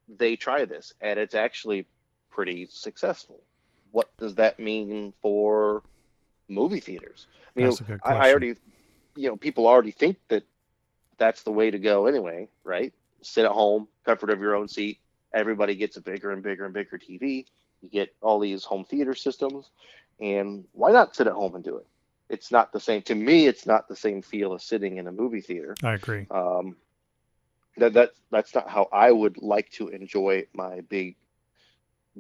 they 0.08 0.36
try 0.36 0.66
this 0.66 0.94
and 1.02 1.18
it's 1.18 1.34
actually 1.34 1.88
pretty 2.30 2.68
successful? 2.70 3.42
What 3.92 4.16
does 4.18 4.36
that 4.36 4.60
mean 4.60 5.14
for 5.22 5.82
movie 6.48 6.82
theaters? 6.82 7.28
I 7.56 7.60
mean, 7.60 7.70
That's 7.70 7.80
a 7.80 7.84
good 7.84 8.00
I, 8.04 8.16
I 8.16 8.32
already, 8.32 8.56
you 9.16 9.30
know, 9.30 9.38
people 9.38 9.68
already 9.68 9.92
think 9.92 10.18
that 10.28 10.44
that's 11.18 11.44
the 11.44 11.52
way 11.52 11.72
to 11.72 11.80
go 11.80 12.08
anyway, 12.08 12.50
right? 12.64 12.94
Sit 13.22 13.46
at 13.46 13.52
home, 13.52 13.88
comfort 14.04 14.32
of 14.32 14.42
your 14.42 14.56
own 14.56 14.68
seat. 14.68 15.00
Everybody 15.34 15.76
gets 15.76 15.96
a 15.96 16.02
bigger 16.02 16.32
and 16.32 16.44
bigger 16.44 16.66
and 16.66 16.74
bigger 16.74 16.98
TV. 16.98 17.46
You 17.82 17.90
get 17.90 18.14
all 18.22 18.40
these 18.40 18.64
home 18.64 18.84
theater 18.84 19.14
systems, 19.14 19.70
and 20.20 20.66
why 20.74 20.92
not 20.92 21.16
sit 21.16 21.28
at 21.28 21.34
home 21.34 21.56
and 21.56 21.64
do 21.64 21.78
it? 21.78 21.86
It's 22.30 22.52
not 22.52 22.72
the 22.72 22.80
same. 22.80 23.02
To 23.04 23.16
me, 23.16 23.48
it's 23.48 23.66
not 23.66 23.88
the 23.88 23.96
same 23.96 24.22
feel 24.22 24.54
as 24.54 24.64
sitting 24.64 24.98
in 24.98 25.08
a 25.08 25.12
movie 25.12 25.42
theater. 25.42 25.76
I 25.84 25.94
agree. 25.94 26.26
Um, 26.32 26.78
that 27.78 27.94
that 27.94 28.12
that's 28.32 28.54
not 28.56 28.70
how 28.70 28.88
I 28.92 29.12
would 29.12 29.42
like 29.42 29.70
to 29.72 29.90
enjoy 29.90 30.46
my 30.54 30.82
big, 30.82 31.16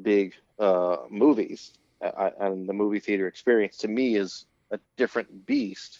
big 0.02 0.34
uh, 0.60 0.98
movies. 1.10 1.74
I, 2.02 2.32
and 2.39 2.68
the 2.68 2.74
movie 2.74 3.00
theater 3.00 3.28
experience 3.28 3.78
to 3.78 3.88
me 3.88 4.16
is 4.16 4.46
a 4.72 4.80
different 4.98 5.46
beast. 5.46 6.00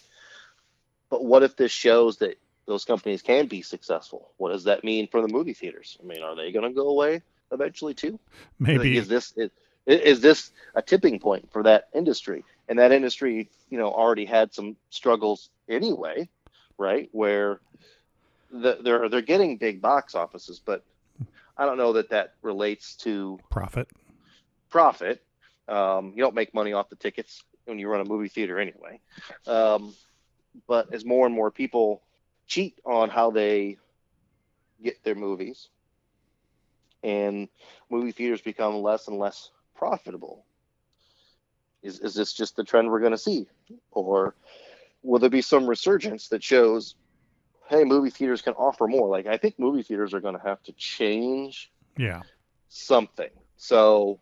But 1.08 1.24
what 1.24 1.42
if 1.42 1.56
this 1.56 1.72
shows 1.72 2.18
that 2.18 2.38
those 2.66 2.84
companies 2.84 3.22
can 3.22 3.46
be 3.46 3.62
successful? 3.62 4.32
What 4.36 4.52
does 4.52 4.64
that 4.64 4.84
mean 4.84 5.08
for 5.08 5.22
the 5.22 5.28
movie 5.28 5.54
theaters? 5.54 5.96
I 6.02 6.06
mean, 6.06 6.22
are 6.22 6.34
they 6.36 6.52
going 6.52 6.68
to 6.68 6.74
go 6.74 6.88
away 6.88 7.22
eventually 7.52 7.94
too? 7.94 8.18
Maybe 8.58 8.96
is 8.96 9.08
this 9.08 9.32
is, 9.36 9.50
is 9.86 10.20
this 10.20 10.50
a 10.74 10.82
tipping 10.82 11.18
point 11.20 11.50
for 11.52 11.62
that 11.62 11.88
industry? 11.94 12.44
And 12.68 12.78
that 12.78 12.92
industry, 12.92 13.50
you 13.68 13.78
know, 13.78 13.92
already 13.92 14.24
had 14.24 14.54
some 14.54 14.76
struggles 14.90 15.50
anyway, 15.68 16.28
right? 16.78 17.08
Where 17.12 17.60
the, 18.50 18.78
they're 18.82 19.08
they're 19.08 19.20
getting 19.20 19.56
big 19.56 19.82
box 19.82 20.14
offices, 20.14 20.60
but 20.64 20.82
I 21.56 21.66
don't 21.66 21.76
know 21.76 21.94
that 21.94 22.10
that 22.10 22.34
relates 22.42 22.94
to 22.96 23.38
profit. 23.50 23.88
profit. 24.70 25.22
Um, 25.68 26.12
you 26.14 26.22
don't 26.22 26.34
make 26.34 26.54
money 26.54 26.72
off 26.72 26.88
the 26.88 26.96
tickets 26.96 27.42
when 27.64 27.78
you 27.78 27.88
run 27.88 28.00
a 28.00 28.04
movie 28.04 28.28
theater 28.28 28.58
anyway. 28.58 29.00
Um, 29.46 29.94
but 30.66 30.92
as 30.92 31.04
more 31.04 31.26
and 31.26 31.34
more 31.34 31.50
people 31.50 32.02
cheat 32.46 32.78
on 32.84 33.08
how 33.08 33.30
they 33.30 33.78
get 34.82 35.02
their 35.04 35.14
movies, 35.14 35.68
and 37.02 37.48
movie 37.90 38.12
theaters 38.12 38.40
become 38.40 38.76
less 38.76 39.08
and 39.08 39.18
less 39.18 39.50
profitable, 39.74 40.44
is, 41.84 42.00
is 42.00 42.14
this 42.14 42.32
just 42.32 42.56
the 42.56 42.64
trend 42.64 42.90
we're 42.90 43.00
going 43.00 43.12
to 43.12 43.18
see? 43.18 43.46
Or 43.92 44.34
will 45.02 45.20
there 45.20 45.30
be 45.30 45.42
some 45.42 45.66
resurgence 45.66 46.28
that 46.28 46.42
shows, 46.42 46.96
hey, 47.68 47.84
movie 47.84 48.10
theaters 48.10 48.42
can 48.42 48.54
offer 48.54 48.88
more? 48.88 49.08
Like, 49.08 49.26
I 49.26 49.36
think 49.36 49.58
movie 49.58 49.82
theaters 49.82 50.14
are 50.14 50.20
going 50.20 50.34
to 50.36 50.42
have 50.44 50.62
to 50.64 50.72
change 50.72 51.70
Yeah, 51.96 52.22
something. 52.68 53.30
So 53.56 54.18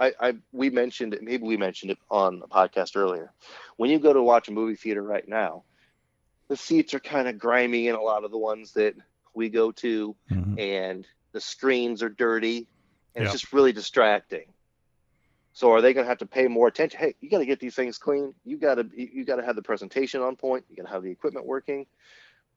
I, 0.00 0.12
I 0.20 0.34
we 0.52 0.70
mentioned 0.70 1.14
it, 1.14 1.22
maybe 1.22 1.44
we 1.44 1.56
mentioned 1.56 1.92
it 1.92 1.98
on 2.10 2.42
a 2.42 2.48
podcast 2.48 2.96
earlier. 2.96 3.32
When 3.76 3.90
you 3.90 3.98
go 3.98 4.12
to 4.12 4.22
watch 4.22 4.48
a 4.48 4.52
movie 4.52 4.76
theater 4.76 5.02
right 5.02 5.26
now, 5.28 5.64
the 6.48 6.56
seats 6.56 6.94
are 6.94 7.00
kind 7.00 7.28
of 7.28 7.38
grimy 7.38 7.88
in 7.88 7.94
a 7.94 8.00
lot 8.00 8.24
of 8.24 8.30
the 8.30 8.38
ones 8.38 8.72
that 8.72 8.94
we 9.34 9.48
go 9.50 9.72
to, 9.72 10.16
Mhm. 10.30 10.58
and 10.58 11.06
the 11.32 11.40
screens 11.40 12.02
are 12.02 12.08
dirty, 12.08 12.68
and 13.14 13.24
Yeah. 13.24 13.24
it's 13.24 13.40
just 13.40 13.52
really 13.52 13.72
distracting. 13.72 14.44
So 15.56 15.72
are 15.72 15.80
they 15.80 15.94
going 15.94 16.04
to 16.04 16.08
have 16.10 16.18
to 16.18 16.26
pay 16.26 16.48
more 16.48 16.68
attention? 16.68 17.00
Hey, 17.00 17.14
you 17.22 17.30
got 17.30 17.38
to 17.38 17.46
get 17.46 17.60
these 17.60 17.74
things 17.74 17.96
clean. 17.96 18.34
You 18.44 18.58
got 18.58 18.74
to 18.74 18.86
you 18.94 19.24
got 19.24 19.36
to 19.36 19.42
have 19.42 19.56
the 19.56 19.62
presentation 19.62 20.20
on 20.20 20.36
point. 20.36 20.66
You 20.68 20.76
got 20.76 20.82
to 20.82 20.90
have 20.90 21.02
the 21.02 21.10
equipment 21.10 21.46
working. 21.46 21.86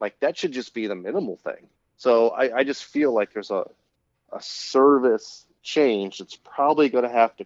Like 0.01 0.19
that 0.19 0.37
should 0.37 0.51
just 0.51 0.73
be 0.73 0.85
the 0.85 0.95
minimal 0.95 1.37
thing. 1.37 1.69
So 1.95 2.31
I, 2.31 2.57
I 2.57 2.63
just 2.65 2.83
feel 2.83 3.13
like 3.13 3.31
there's 3.31 3.51
a 3.51 3.63
a 4.33 4.41
service 4.41 5.45
change 5.63 6.17
that's 6.17 6.35
probably 6.35 6.89
going 6.89 7.05
to 7.05 7.09
have 7.09 7.33
to 7.37 7.45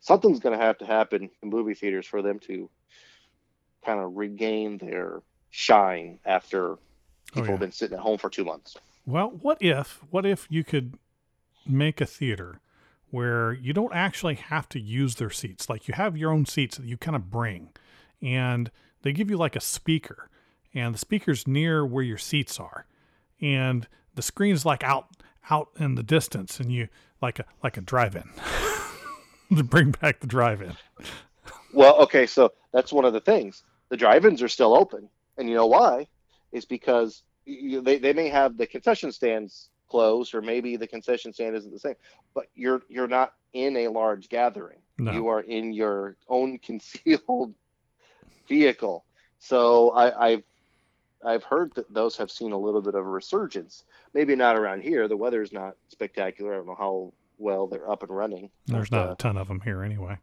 something's 0.00 0.38
going 0.38 0.58
to 0.58 0.62
have 0.62 0.76
to 0.78 0.84
happen 0.84 1.30
in 1.42 1.48
movie 1.48 1.72
theaters 1.72 2.06
for 2.06 2.20
them 2.20 2.38
to 2.40 2.68
kind 3.86 4.00
of 4.00 4.18
regain 4.18 4.76
their 4.76 5.22
shine 5.48 6.18
after 6.26 6.72
oh, 6.72 6.78
people 7.32 7.40
Oh, 7.40 7.44
yeah. 7.44 7.50
have 7.52 7.60
been 7.60 7.72
sitting 7.72 7.96
at 7.96 8.02
home 8.02 8.18
for 8.18 8.28
two 8.28 8.44
months. 8.44 8.76
Well, 9.06 9.30
what 9.30 9.56
if 9.62 10.00
what 10.10 10.26
if 10.26 10.46
you 10.50 10.62
could 10.62 10.98
make 11.66 12.02
a 12.02 12.06
theater 12.06 12.60
where 13.10 13.52
you 13.52 13.72
don't 13.72 13.94
actually 13.94 14.34
have 14.34 14.68
to 14.70 14.80
use 14.80 15.16
their 15.16 15.30
seats? 15.30 15.68
Like 15.68 15.88
you 15.88 15.94
have 15.94 16.16
your 16.16 16.32
own 16.32 16.46
seats 16.46 16.76
that 16.76 16.86
you 16.86 16.96
kind 16.96 17.16
of 17.16 17.30
bring 17.30 17.70
and 18.22 18.70
they 19.02 19.12
give 19.12 19.30
you 19.30 19.36
like 19.36 19.56
a 19.56 19.60
speaker 19.60 20.28
and 20.74 20.94
the 20.94 20.98
speaker's 20.98 21.46
near 21.46 21.86
where 21.86 22.04
your 22.04 22.18
seats 22.18 22.58
are 22.58 22.86
and 23.40 23.86
the 24.14 24.22
screen's 24.22 24.66
like 24.66 24.82
out 24.82 25.06
out 25.50 25.68
in 25.78 25.94
the 25.94 26.02
distance 26.02 26.60
and 26.60 26.72
you 26.72 26.88
like 27.22 27.38
a 27.38 27.44
like 27.62 27.76
a 27.76 27.80
drive-in 27.80 28.28
to 29.56 29.64
bring 29.64 29.90
back 29.92 30.20
the 30.20 30.26
drive-in. 30.26 30.76
Well, 31.72 31.96
okay, 32.02 32.26
so 32.26 32.52
that's 32.72 32.92
one 32.92 33.04
of 33.04 33.12
the 33.12 33.20
things. 33.20 33.62
The 33.88 33.96
drive-ins 33.96 34.42
are 34.42 34.48
still 34.48 34.74
open, 34.74 35.08
and 35.36 35.48
you 35.48 35.54
know 35.54 35.66
why? 35.66 36.06
Is 36.52 36.64
because 36.64 37.22
you, 37.44 37.80
they 37.80 37.98
they 37.98 38.12
may 38.12 38.28
have 38.28 38.56
the 38.56 38.66
concession 38.66 39.12
stands 39.12 39.70
closed, 39.88 40.34
or 40.34 40.42
maybe 40.42 40.76
the 40.76 40.86
concession 40.86 41.32
stand 41.32 41.56
isn't 41.56 41.72
the 41.72 41.78
same. 41.78 41.94
But 42.34 42.46
you're 42.54 42.82
you're 42.88 43.08
not 43.08 43.34
in 43.52 43.76
a 43.76 43.88
large 43.88 44.28
gathering. 44.28 44.78
No. 44.98 45.12
You 45.12 45.28
are 45.28 45.40
in 45.40 45.72
your 45.72 46.16
own 46.28 46.58
concealed 46.62 47.54
vehicle. 48.48 49.04
So 49.38 49.90
I, 49.90 50.28
I've 50.28 50.42
I've 51.24 51.44
heard 51.44 51.74
that 51.74 51.92
those 51.92 52.16
have 52.16 52.30
seen 52.30 52.52
a 52.52 52.58
little 52.58 52.80
bit 52.80 52.94
of 52.94 53.04
a 53.04 53.08
resurgence. 53.08 53.84
Maybe 54.14 54.36
not 54.36 54.56
around 54.56 54.82
here. 54.82 55.08
The 55.08 55.16
weather's 55.16 55.52
not 55.52 55.76
spectacular. 55.88 56.54
I 56.54 56.56
don't 56.56 56.66
know 56.66 56.76
how 56.78 57.12
well 57.38 57.66
they're 57.66 57.90
up 57.90 58.02
and 58.02 58.14
running. 58.14 58.50
There's 58.66 58.90
not 58.90 59.08
uh, 59.08 59.12
a 59.12 59.16
ton 59.16 59.36
of 59.36 59.48
them 59.48 59.60
here 59.60 59.82
anyway. 59.82 60.18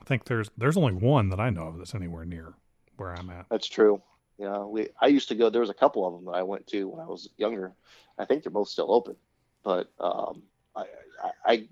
I 0.00 0.04
think 0.04 0.24
there's 0.24 0.50
there's 0.56 0.76
only 0.76 0.92
one 0.92 1.30
that 1.30 1.40
I 1.40 1.50
know 1.50 1.68
of 1.68 1.78
that's 1.78 1.94
anywhere 1.94 2.24
near 2.24 2.54
where 2.96 3.12
I'm 3.12 3.30
at. 3.30 3.46
That's 3.50 3.68
true. 3.68 4.02
Yeah, 4.38 4.64
we. 4.64 4.88
I 5.00 5.08
used 5.08 5.28
to 5.28 5.34
go. 5.34 5.50
There 5.50 5.60
was 5.60 5.70
a 5.70 5.74
couple 5.74 6.06
of 6.06 6.14
them 6.14 6.26
that 6.26 6.38
I 6.38 6.42
went 6.44 6.66
to 6.68 6.84
when 6.88 7.00
I 7.00 7.06
was 7.06 7.28
younger. 7.36 7.72
I 8.18 8.24
think 8.24 8.42
they're 8.42 8.52
both 8.52 8.68
still 8.68 8.92
open, 8.92 9.16
but 9.64 9.90
um, 9.98 10.42
I, 10.76 10.84
I, 11.22 11.30
I, 11.44 11.68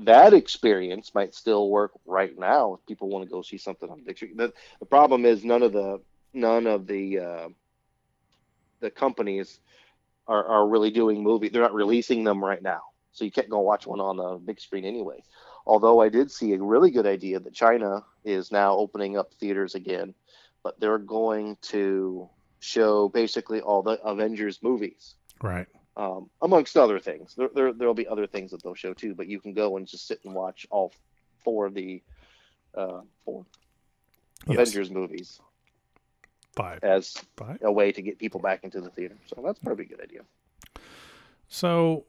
that 0.00 0.34
experience 0.34 1.14
might 1.14 1.34
still 1.34 1.70
work 1.70 1.92
right 2.06 2.38
now 2.38 2.74
if 2.74 2.86
people 2.86 3.08
want 3.08 3.24
to 3.24 3.30
go 3.30 3.42
see 3.42 3.56
something 3.56 3.88
on 3.88 3.98
the 3.98 4.04
big 4.04 4.16
screen. 4.16 4.36
The, 4.36 4.52
the 4.78 4.86
problem 4.86 5.24
is 5.24 5.44
none 5.44 5.62
of 5.62 5.72
the 5.72 6.00
none 6.34 6.66
of 6.66 6.86
the 6.86 7.18
uh, 7.18 7.48
the 8.80 8.90
companies 8.90 9.60
are, 10.28 10.44
are 10.44 10.68
really 10.68 10.90
doing 10.90 11.22
movie. 11.22 11.48
They're 11.48 11.62
not 11.62 11.74
releasing 11.74 12.24
them 12.24 12.44
right 12.44 12.62
now, 12.62 12.82
so 13.12 13.24
you 13.24 13.30
can't 13.32 13.48
go 13.48 13.60
watch 13.60 13.86
one 13.86 14.00
on 14.00 14.18
the 14.18 14.36
big 14.36 14.60
screen 14.60 14.84
anyway. 14.84 15.22
Although 15.66 16.00
I 16.00 16.10
did 16.10 16.30
see 16.30 16.52
a 16.52 16.62
really 16.62 16.90
good 16.90 17.06
idea 17.06 17.40
that 17.40 17.54
China 17.54 18.04
is 18.24 18.52
now 18.52 18.76
opening 18.76 19.16
up 19.16 19.32
theaters 19.34 19.74
again, 19.74 20.14
but 20.66 20.80
they're 20.80 20.98
going 20.98 21.56
to 21.62 22.28
show 22.58 23.08
basically 23.08 23.60
all 23.60 23.82
the 23.82 24.00
Avengers 24.02 24.58
movies. 24.62 25.14
Right 25.40 25.68
um, 25.96 26.28
amongst 26.42 26.76
other 26.76 26.98
things. 26.98 27.34
There, 27.34 27.48
there 27.54 27.72
there'll 27.72 27.94
be 27.94 28.06
other 28.06 28.26
things 28.26 28.50
that 28.50 28.62
they'll 28.62 28.74
show 28.74 28.92
too, 28.92 29.14
but 29.14 29.26
you 29.26 29.40
can 29.40 29.54
go 29.54 29.76
and 29.76 29.86
just 29.86 30.06
sit 30.06 30.20
and 30.24 30.34
watch 30.34 30.66
all 30.70 30.92
four 31.42 31.66
of 31.66 31.74
the 31.74 32.02
uh, 32.74 33.00
four 33.24 33.46
yes. 34.46 34.54
Avengers 34.58 34.90
movies. 34.90 35.40
Five 36.54 36.80
as 36.82 37.16
Five. 37.36 37.58
a 37.62 37.72
way 37.72 37.92
to 37.92 38.02
get 38.02 38.18
people 38.18 38.40
back 38.40 38.64
into 38.64 38.80
the 38.80 38.90
theater. 38.90 39.16
So 39.26 39.42
that's 39.44 39.58
probably 39.58 39.84
a 39.84 39.88
good 39.88 40.00
idea. 40.00 40.20
So 41.48 42.04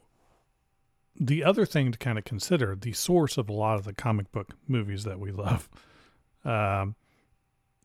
the 1.20 1.44
other 1.44 1.66
thing 1.66 1.92
to 1.92 1.98
kind 1.98 2.18
of 2.18 2.24
consider, 2.24 2.76
the 2.76 2.94
source 2.94 3.38
of 3.38 3.50
a 3.50 3.54
lot 3.54 3.78
of 3.78 3.84
the 3.84 3.94
comic 3.94 4.32
book 4.32 4.54
movies 4.68 5.04
that 5.04 5.20
we 5.20 5.32
love, 5.32 5.70
um, 6.46 6.96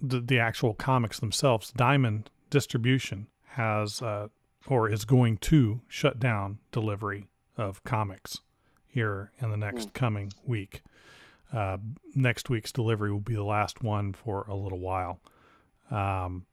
the 0.00 0.20
the 0.20 0.38
actual 0.38 0.74
comics 0.74 1.20
themselves, 1.20 1.72
Diamond 1.72 2.30
Distribution 2.50 3.28
has 3.50 4.02
uh, 4.02 4.28
or 4.66 4.88
is 4.88 5.04
going 5.04 5.36
to 5.38 5.80
shut 5.88 6.18
down 6.18 6.58
delivery 6.70 7.28
of 7.56 7.82
comics 7.84 8.40
here 8.86 9.32
in 9.40 9.50
the 9.50 9.56
next 9.56 9.88
mm. 9.88 9.92
coming 9.94 10.32
week. 10.44 10.82
Uh, 11.52 11.76
next 12.14 12.48
week's 12.48 12.72
delivery 12.72 13.12
will 13.12 13.20
be 13.20 13.34
the 13.34 13.44
last 13.44 13.82
one 13.82 14.12
for 14.12 14.44
a 14.48 14.54
little 14.54 14.78
while. 14.78 15.20
Um, 15.90 16.46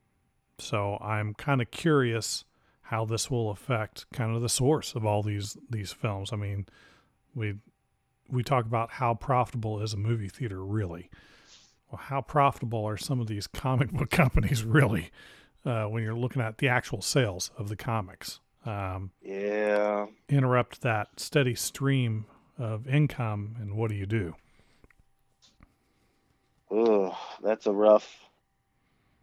so 0.57 0.97
I'm 1.01 1.33
kind 1.33 1.61
of 1.61 1.71
curious 1.71 2.43
how 2.81 3.05
this 3.05 3.29
will 3.29 3.51
affect 3.51 4.05
kind 4.11 4.35
of 4.35 4.41
the 4.41 4.49
source 4.49 4.95
of 4.95 5.05
all 5.05 5.23
these 5.23 5.57
these 5.69 5.91
films. 5.91 6.33
I 6.33 6.35
mean, 6.35 6.65
we 7.35 7.55
we 8.29 8.43
talk 8.43 8.65
about 8.65 8.91
how 8.91 9.13
profitable 9.13 9.81
is 9.81 9.93
a 9.93 9.97
movie 9.97 10.29
theater 10.29 10.63
really. 10.63 11.09
Well, 11.91 11.99
how 11.99 12.21
profitable 12.21 12.85
are 12.85 12.97
some 12.97 13.19
of 13.19 13.27
these 13.27 13.47
comic 13.47 13.91
book 13.91 14.09
companies 14.11 14.63
really? 14.63 15.11
uh, 15.65 15.85
when 15.85 16.03
you're 16.03 16.15
looking 16.15 16.41
at 16.41 16.57
the 16.57 16.67
actual 16.67 17.01
sales 17.01 17.51
of 17.57 17.69
the 17.69 17.75
comics. 17.75 18.39
Um, 18.65 19.11
yeah. 19.21 20.07
Interrupt 20.27 20.81
that 20.81 21.19
steady 21.19 21.55
stream 21.55 22.25
of 22.57 22.87
income, 22.87 23.55
and 23.59 23.75
what 23.75 23.89
do 23.89 23.95
you 23.95 24.05
do? 24.05 24.35
Oh, 26.69 27.17
that's 27.41 27.65
a 27.65 27.71
rough. 27.71 28.29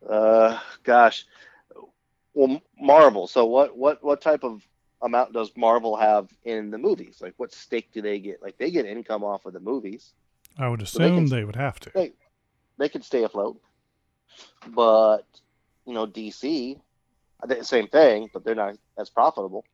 Uh, 0.08 0.58
gosh. 0.82 1.26
Well, 2.34 2.60
Marvel. 2.80 3.26
So 3.26 3.44
what? 3.46 3.76
What? 3.76 4.02
What 4.02 4.20
type 4.20 4.42
of 4.42 4.66
amount 5.02 5.32
does 5.32 5.52
Marvel 5.56 5.96
have 5.96 6.28
in 6.44 6.70
the 6.70 6.78
movies? 6.78 7.18
Like, 7.20 7.34
what 7.36 7.52
stake 7.52 7.92
do 7.92 8.02
they 8.02 8.18
get? 8.18 8.42
Like, 8.42 8.58
they 8.58 8.70
get 8.70 8.86
income 8.86 9.22
off 9.22 9.46
of 9.46 9.52
the 9.52 9.60
movies. 9.60 10.12
I 10.58 10.68
would 10.68 10.82
assume 10.82 11.02
so 11.02 11.08
they, 11.08 11.14
can, 11.14 11.28
they, 11.28 11.44
would 11.44 11.56
have 11.56 11.78
to. 11.80 11.90
They, 11.94 12.12
they 12.78 12.88
could 12.88 13.04
stay 13.04 13.24
afloat, 13.24 13.60
but 14.68 15.24
you 15.86 15.94
know, 15.94 16.06
DC, 16.06 16.78
the 17.46 17.64
same 17.64 17.88
thing, 17.88 18.28
but 18.32 18.44
they're 18.44 18.54
not 18.54 18.76
as 18.98 19.10
profitable. 19.10 19.64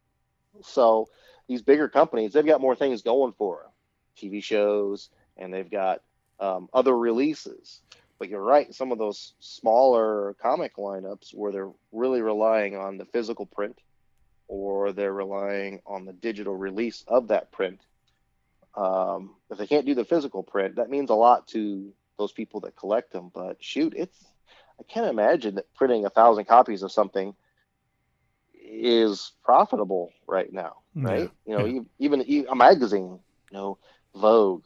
So 0.63 1.09
these 1.49 1.63
bigger 1.63 1.89
companies, 1.89 2.33
they've 2.33 2.47
got 2.47 2.61
more 2.61 2.77
things 2.77 3.03
going 3.03 3.33
for 3.33 3.63
them, 3.63 3.71
TV 4.17 4.43
shows, 4.43 5.09
and 5.37 5.53
they've 5.53 5.71
got 5.71 6.03
um, 6.39 6.69
other 6.73 6.97
releases. 6.97 7.81
But 8.19 8.29
you're 8.29 8.43
right, 8.43 8.73
some 8.73 8.93
of 8.93 8.99
those 8.99 9.35
smaller 9.41 10.37
comic 10.41 10.77
lineups 10.77 11.35
where 11.35 11.51
they're 11.51 11.73
really 11.91 12.21
relying 12.21 12.77
on 12.77 12.99
the 12.99 13.07
physical 13.07 13.47
print 13.47 13.79
or 14.49 14.93
they're 14.93 15.13
relying 15.13 15.81
on 15.87 16.05
the 16.05 16.13
digital 16.13 16.55
release 16.55 17.05
of 17.09 17.29
that 17.29 17.51
print. 17.53 17.81
Um, 18.75 19.35
if 19.51 19.59
they 19.59 19.67
can't 19.67 19.87
do 19.87 19.95
the 19.95 20.05
physical 20.05 20.43
print, 20.43 20.77
that 20.77 20.91
means 20.91 21.11
a 21.11 21.15
lot 21.15 21.49
to 21.49 21.93
those 22.23 22.33
people 22.33 22.61
that 22.61 22.77
collect 22.77 23.13
them. 23.13 23.31
But 23.35 23.63
shoot, 23.63 23.95
it's 23.97 24.25
I 24.79 24.83
can't 24.85 25.07
imagine 25.07 25.57
that 25.57 25.73
printing 25.75 26.07
a 26.07 26.11
thousand 26.11 26.47
copies 26.47 26.83
of 26.83 26.93
something 26.93 27.35
is 28.55 29.33
profitable 29.45 30.13
right 30.27 30.53
now, 30.53 30.77
right? 30.95 31.31
Yeah. 31.47 31.53
You 31.53 31.59
know, 31.59 31.65
yeah. 31.67 31.81
even 31.99 32.47
a 32.49 32.55
magazine, 32.55 33.19
you 33.51 33.57
know, 33.57 33.79
Vogue. 34.15 34.65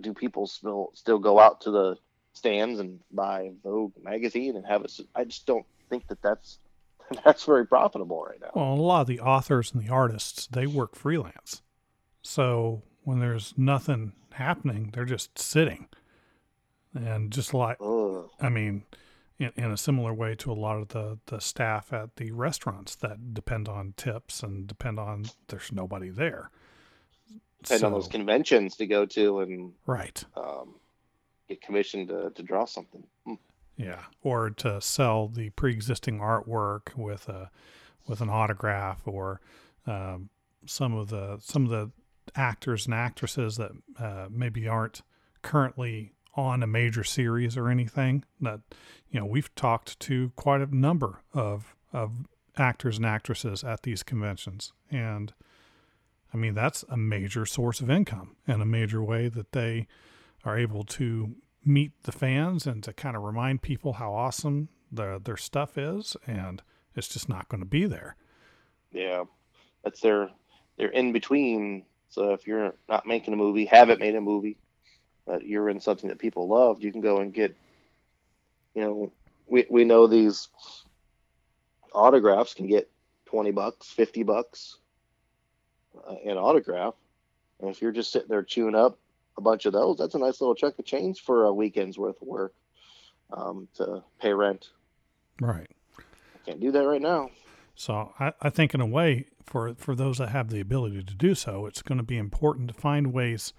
Do 0.00 0.14
people 0.14 0.46
still 0.46 0.90
still 0.94 1.18
go 1.18 1.40
out 1.40 1.62
to 1.62 1.70
the 1.70 1.96
stands 2.32 2.78
and 2.78 3.00
buy 3.10 3.50
Vogue 3.64 3.92
magazine 4.02 4.56
and 4.56 4.66
have 4.66 4.84
it? 4.84 4.92
I 5.14 5.24
just 5.24 5.46
don't 5.46 5.66
think 5.88 6.06
that 6.08 6.22
that's 6.22 6.58
that's 7.24 7.44
very 7.44 7.66
profitable 7.66 8.24
right 8.24 8.40
now. 8.40 8.50
Well, 8.54 8.74
a 8.74 8.76
lot 8.76 9.02
of 9.02 9.06
the 9.06 9.20
authors 9.20 9.72
and 9.72 9.82
the 9.82 9.92
artists 9.92 10.46
they 10.46 10.66
work 10.66 10.94
freelance, 10.94 11.62
so 12.22 12.82
when 13.02 13.20
there's 13.20 13.54
nothing 13.56 14.12
happening, 14.34 14.90
they're 14.92 15.04
just 15.04 15.38
sitting, 15.38 15.88
and 16.94 17.30
just 17.30 17.54
like 17.54 17.76
Ugh. 17.80 18.30
I 18.40 18.48
mean, 18.48 18.84
in, 19.38 19.52
in 19.56 19.70
a 19.70 19.76
similar 19.76 20.14
way 20.14 20.34
to 20.36 20.52
a 20.52 20.54
lot 20.54 20.78
of 20.78 20.88
the, 20.88 21.18
the 21.26 21.40
staff 21.40 21.92
at 21.92 22.16
the 22.16 22.32
restaurants 22.32 22.94
that 22.96 23.34
depend 23.34 23.68
on 23.68 23.94
tips 23.96 24.42
and 24.42 24.66
depend 24.66 24.98
on 24.98 25.26
there's 25.48 25.72
nobody 25.72 26.08
there. 26.08 26.50
Depend 27.62 27.80
so, 27.80 27.86
on 27.86 27.92
those 27.92 28.08
conventions 28.08 28.76
to 28.76 28.86
go 28.86 29.06
to 29.06 29.40
and 29.40 29.72
right 29.86 30.22
um, 30.36 30.74
get 31.48 31.62
commissioned 31.62 32.08
to, 32.08 32.30
to 32.30 32.42
draw 32.42 32.64
something. 32.64 33.04
Hmm. 33.26 33.34
Yeah, 33.76 34.02
or 34.22 34.50
to 34.50 34.80
sell 34.80 35.28
the 35.28 35.50
pre-existing 35.50 36.20
artwork 36.20 36.96
with 36.96 37.28
a 37.28 37.50
with 38.06 38.20
an 38.20 38.28
autograph, 38.28 39.02
or 39.06 39.40
um, 39.86 40.28
some 40.66 40.94
of 40.94 41.08
the 41.08 41.38
some 41.40 41.64
of 41.64 41.70
the 41.70 41.90
actors 42.36 42.86
and 42.86 42.94
actresses 42.94 43.56
that 43.56 43.70
uh, 43.98 44.26
maybe 44.30 44.68
aren't 44.68 45.02
currently 45.42 46.13
on 46.36 46.62
a 46.62 46.66
major 46.66 47.04
series 47.04 47.56
or 47.56 47.68
anything. 47.68 48.24
That 48.40 48.60
you 49.10 49.20
know, 49.20 49.26
we've 49.26 49.54
talked 49.54 49.98
to 50.00 50.32
quite 50.36 50.60
a 50.60 50.76
number 50.76 51.22
of 51.32 51.74
of 51.92 52.26
actors 52.56 52.96
and 52.96 53.06
actresses 53.06 53.64
at 53.64 53.82
these 53.82 54.02
conventions, 54.02 54.72
and 54.90 55.32
I 56.32 56.36
mean 56.36 56.54
that's 56.54 56.84
a 56.88 56.96
major 56.96 57.46
source 57.46 57.80
of 57.80 57.90
income 57.90 58.36
and 58.46 58.62
a 58.62 58.66
major 58.66 59.02
way 59.02 59.28
that 59.28 59.52
they 59.52 59.86
are 60.44 60.58
able 60.58 60.84
to 60.84 61.36
meet 61.64 61.92
the 62.02 62.12
fans 62.12 62.66
and 62.66 62.82
to 62.84 62.92
kind 62.92 63.16
of 63.16 63.22
remind 63.22 63.62
people 63.62 63.94
how 63.94 64.12
awesome 64.12 64.68
their 64.92 65.18
their 65.18 65.36
stuff 65.36 65.76
is, 65.78 66.16
and 66.26 66.62
it's 66.94 67.08
just 67.08 67.28
not 67.28 67.48
going 67.48 67.60
to 67.60 67.68
be 67.68 67.86
there. 67.86 68.16
Yeah, 68.92 69.24
that's 69.82 70.00
their 70.00 70.30
their 70.78 70.88
in 70.88 71.12
between. 71.12 71.84
So 72.08 72.32
if 72.32 72.46
you're 72.46 72.74
not 72.88 73.06
making 73.06 73.34
a 73.34 73.36
movie, 73.36 73.64
haven't 73.64 73.98
made 73.98 74.14
a 74.14 74.20
movie, 74.20 74.56
but 75.26 75.46
you're 75.46 75.68
in 75.68 75.80
something 75.80 76.08
that 76.08 76.18
people 76.18 76.48
loved, 76.48 76.82
you 76.82 76.92
can 76.92 77.00
go 77.00 77.18
and 77.18 77.32
get, 77.32 77.56
you 78.74 78.82
know, 78.82 79.12
we, 79.46 79.66
we 79.70 79.84
know 79.84 80.06
these 80.06 80.48
autographs 81.92 82.54
can 82.54 82.66
get 82.66 82.90
20 83.26 83.52
bucks, 83.52 83.88
50 83.90 84.22
bucks 84.22 84.78
uh, 86.08 86.14
an 86.24 86.36
autograph. 86.36 86.94
And 87.60 87.70
if 87.70 87.80
you're 87.80 87.92
just 87.92 88.12
sitting 88.12 88.28
there 88.28 88.42
chewing 88.42 88.74
up 88.74 88.98
a 89.36 89.40
bunch 89.40 89.66
of 89.66 89.72
those, 89.72 89.98
that's 89.98 90.14
a 90.14 90.18
nice 90.18 90.40
little 90.40 90.54
chunk 90.54 90.78
of 90.78 90.84
change 90.84 91.20
for 91.20 91.44
a 91.44 91.52
weekend's 91.52 91.98
worth 91.98 92.20
of 92.20 92.28
work 92.28 92.54
um, 93.32 93.68
to 93.74 94.02
pay 94.20 94.32
rent. 94.32 94.68
Right. 95.40 95.68
I 95.98 96.38
can't 96.44 96.60
do 96.60 96.72
that 96.72 96.86
right 96.86 97.02
now. 97.02 97.30
So 97.74 98.12
I, 98.20 98.32
I 98.40 98.50
think 98.50 98.74
in 98.74 98.80
a 98.80 98.86
way, 98.86 99.26
for 99.44 99.74
for 99.74 99.94
those 99.94 100.18
that 100.18 100.28
have 100.28 100.48
the 100.48 100.60
ability 100.60 101.02
to 101.02 101.14
do 101.14 101.34
so, 101.34 101.66
it's 101.66 101.82
going 101.82 101.98
to 101.98 102.04
be 102.04 102.16
important 102.16 102.68
to 102.68 102.74
find 102.74 103.12
ways 103.12 103.52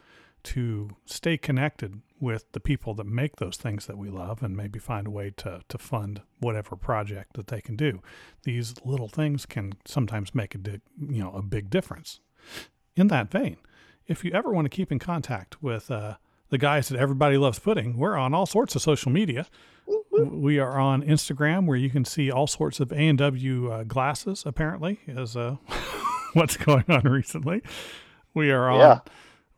to 0.45 0.91
stay 1.05 1.37
connected 1.37 2.01
with 2.19 2.51
the 2.53 2.59
people 2.59 2.93
that 2.93 3.05
make 3.05 3.37
those 3.37 3.57
things 3.57 3.87
that 3.87 3.97
we 3.97 4.09
love 4.09 4.41
and 4.43 4.55
maybe 4.55 4.79
find 4.79 5.07
a 5.07 5.09
way 5.09 5.31
to, 5.35 5.61
to 5.67 5.77
fund 5.77 6.21
whatever 6.39 6.75
project 6.75 7.33
that 7.33 7.47
they 7.47 7.59
can 7.59 7.75
do. 7.75 8.01
These 8.43 8.75
little 8.85 9.09
things 9.09 9.45
can 9.45 9.73
sometimes 9.85 10.33
make 10.35 10.55
a 10.55 10.59
di- 10.59 10.81
you 10.99 11.23
know 11.23 11.31
a 11.31 11.41
big 11.41 11.69
difference. 11.69 12.19
In 12.95 13.07
that 13.07 13.31
vein, 13.31 13.57
if 14.07 14.23
you 14.23 14.31
ever 14.31 14.51
want 14.51 14.65
to 14.65 14.69
keep 14.69 14.91
in 14.91 14.99
contact 14.99 15.61
with 15.63 15.89
uh, 15.89 16.15
the 16.49 16.59
guys 16.59 16.89
that 16.89 16.99
everybody 16.99 17.37
loves 17.37 17.59
pudding, 17.59 17.97
we're 17.97 18.15
on 18.15 18.33
all 18.33 18.45
sorts 18.45 18.75
of 18.75 18.81
social 18.81 19.11
media. 19.11 19.47
We 20.11 20.59
are 20.59 20.79
on 20.79 21.03
Instagram 21.03 21.65
where 21.65 21.77
you 21.77 21.89
can 21.89 22.05
see 22.05 22.31
all 22.31 22.47
sorts 22.47 22.79
of 22.79 22.91
A 22.91 22.95
and 22.95 23.17
W 23.17 23.71
uh, 23.71 23.83
glasses. 23.83 24.43
Apparently, 24.45 24.99
is 25.07 25.35
uh, 25.35 25.57
what's 26.33 26.55
going 26.55 26.85
on 26.87 27.01
recently. 27.01 27.61
We 28.33 28.51
are 28.51 28.69
on. 28.69 28.79
Yeah 28.79 28.99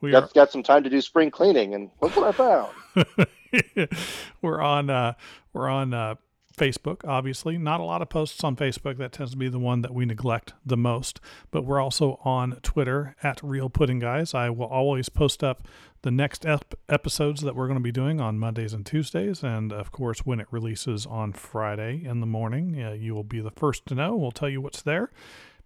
we 0.01 0.11
got, 0.11 0.23
are... 0.23 0.29
got 0.33 0.51
some 0.51 0.63
time 0.63 0.83
to 0.83 0.89
do 0.89 1.01
spring 1.01 1.31
cleaning, 1.31 1.73
and 1.73 1.89
look 2.01 2.15
what 2.15 2.27
I 2.27 2.31
found. 2.31 3.89
we're 4.41 4.61
on 4.61 4.89
uh, 4.89 5.13
we're 5.53 5.69
on 5.69 5.93
uh, 5.93 6.15
Facebook, 6.57 7.07
obviously. 7.07 7.57
Not 7.57 7.79
a 7.79 7.83
lot 7.83 8.01
of 8.01 8.09
posts 8.09 8.43
on 8.43 8.55
Facebook. 8.55 8.97
That 8.97 9.11
tends 9.11 9.31
to 9.31 9.37
be 9.37 9.47
the 9.47 9.59
one 9.59 9.81
that 9.83 9.93
we 9.93 10.05
neglect 10.05 10.53
the 10.65 10.75
most. 10.75 11.21
But 11.51 11.63
we're 11.63 11.79
also 11.79 12.19
on 12.25 12.59
Twitter 12.63 13.15
at 13.23 13.41
Real 13.43 13.69
Pudding 13.69 13.99
Guys. 13.99 14.33
I 14.33 14.49
will 14.49 14.65
always 14.65 15.07
post 15.07 15.43
up 15.43 15.67
the 16.01 16.11
next 16.11 16.45
ep- 16.45 16.75
episodes 16.89 17.41
that 17.41 17.55
we're 17.55 17.67
going 17.67 17.79
to 17.79 17.83
be 17.83 17.91
doing 17.91 18.19
on 18.19 18.39
Mondays 18.39 18.73
and 18.73 18.85
Tuesdays. 18.85 19.43
And 19.43 19.71
of 19.71 19.91
course, 19.91 20.25
when 20.25 20.39
it 20.39 20.47
releases 20.51 21.05
on 21.05 21.31
Friday 21.33 22.03
in 22.03 22.19
the 22.19 22.25
morning, 22.25 22.83
uh, 22.83 22.91
you 22.91 23.13
will 23.13 23.23
be 23.23 23.39
the 23.39 23.51
first 23.51 23.85
to 23.87 23.95
know. 23.95 24.15
We'll 24.15 24.31
tell 24.31 24.49
you 24.49 24.59
what's 24.59 24.81
there. 24.81 25.11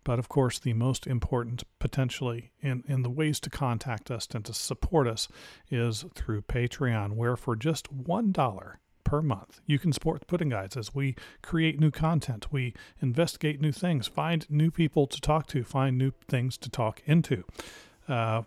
But 0.04 0.20
of 0.20 0.30
course, 0.30 0.58
the 0.60 0.74
most 0.74 1.06
important 1.06 1.64
potentially 1.80 2.52
in, 2.62 2.84
in 2.88 3.04
the 3.04 3.10
ways 3.10 3.40
to 3.42 3.50
contact 3.50 4.10
us 4.10 4.28
and 4.34 4.44
to 4.46 4.54
support 4.54 5.08
us 5.08 5.28
is 5.70 6.06
through 6.16 6.42
Patreon, 6.44 7.14
where 7.14 7.38
for 7.38 7.56
just 7.56 7.94
$1 7.96 8.76
per 9.04 9.22
month. 9.22 9.62
You 9.66 9.78
can 9.78 9.92
support 9.92 10.22
the 10.22 10.26
Pudding 10.26 10.50
Guys 10.50 10.78
as 10.78 10.96
we 10.96 11.16
create 11.42 11.80
new 11.80 11.92
content, 11.92 12.52
we 12.52 12.74
investigate 13.02 13.60
new 13.60 13.72
things, 13.72 14.08
find 14.08 14.50
new 14.50 14.72
people 14.72 15.06
to 15.08 15.20
talk 15.20 15.48
to, 15.48 15.64
find 15.64 15.98
new 15.98 16.12
things 16.28 16.58
to 16.58 16.70
talk 16.70 17.02
into. 17.06 17.44
Uh, 18.08 18.44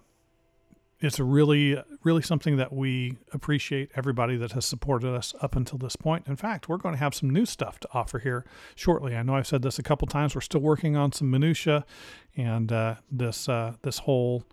it's 1.05 1.21
really, 1.21 1.77
really 2.03 2.23
something 2.23 2.57
that 2.57 2.73
we 2.73 3.19
appreciate 3.33 3.91
everybody 3.95 4.37
that 4.37 4.53
has 4.53 4.65
supported 4.65 5.15
us 5.15 5.35
up 5.43 5.55
until 5.55 5.79
this 5.79 5.97
point. 5.97 6.27
In 6.27 6.37
fact, 6.37 6.69
we're 6.69 6.79
going 6.79 6.95
to 6.95 6.99
have 6.99 7.15
some 7.15 7.31
new 7.31 7.45
stuff 7.45 7.79
to 7.81 7.89
offer 7.93 8.19
here 8.19 8.45
shortly. 8.75 9.15
I 9.15 9.23
know 9.23 9.35
I've 9.35 9.47
said 9.47 9.63
this 9.63 9.79
a 9.79 9.83
couple 9.83 10.09
times. 10.09 10.35
We're 10.35 10.41
still 10.41 10.61
working 10.61 10.97
on 10.97 11.13
some 11.13 11.31
minutia, 11.31 11.85
and 12.37 12.73
uh, 12.73 12.97
this 13.11 13.49
uh, 13.49 13.75
this 13.83 13.99
whole 13.99 14.45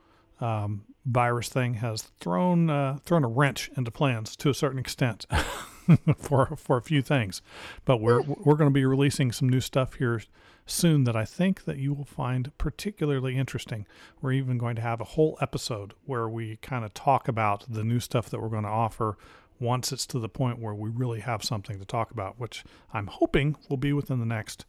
um, 0.42 0.84
virus 1.06 1.50
thing 1.50 1.76
has 1.76 2.12
thrown 2.20 2.70
uh, 2.70 2.98
thrown 3.06 3.24
a 3.24 3.30
wrench 3.30 3.70
into 3.78 3.92
plans 3.92 4.36
to 4.38 4.50
a 4.50 4.54
certain 4.54 4.80
extent 4.80 5.26
for 6.18 6.56
for 6.58 6.78
a 6.78 6.82
few 6.82 7.02
things. 7.02 7.42
But 7.86 8.02
we're 8.02 8.22
we're 8.22 8.56
going 8.56 8.70
to 8.70 8.74
be 8.74 8.86
releasing 8.86 9.32
some 9.32 9.48
new 9.48 9.62
stuff 9.62 9.96
here 9.96 10.22
soon 10.66 11.04
that 11.06 11.16
I 11.16 11.26
think 11.26 11.66
that 11.66 11.78
you 11.78 11.94
will 11.94 12.06
find 12.06 12.56
particularly 12.58 13.38
interesting. 13.38 13.86
We're 14.22 14.34
even 14.34 14.58
going 14.58 14.76
to 14.76 14.82
have 14.82 15.02
a 15.02 15.06
whole 15.06 15.38
episode 15.42 15.94
where 16.06 16.30
we 16.30 16.58
kind 16.58 16.86
of 16.86 16.94
talk 16.94 17.28
about 17.28 17.66
the 17.68 17.84
new 17.84 18.00
stuff 18.00 18.30
that 18.30 18.42
we're 18.42 18.50
going 18.50 18.64
to 18.64 18.70
offer 18.70 19.18
once 19.60 19.92
it's 19.92 20.08
to 20.08 20.20
the 20.20 20.30
point 20.30 20.60
where 20.60 20.74
we 20.74 20.90
really 20.90 21.20
have 21.20 21.44
something 21.44 21.78
to 21.80 21.86
talk 21.86 22.12
about, 22.12 22.40
which 22.40 22.64
I'm 22.94 23.08
hoping 23.08 23.56
will 23.70 23.78
be 23.78 23.94
within 23.94 24.20
the 24.20 24.26
next 24.26 24.66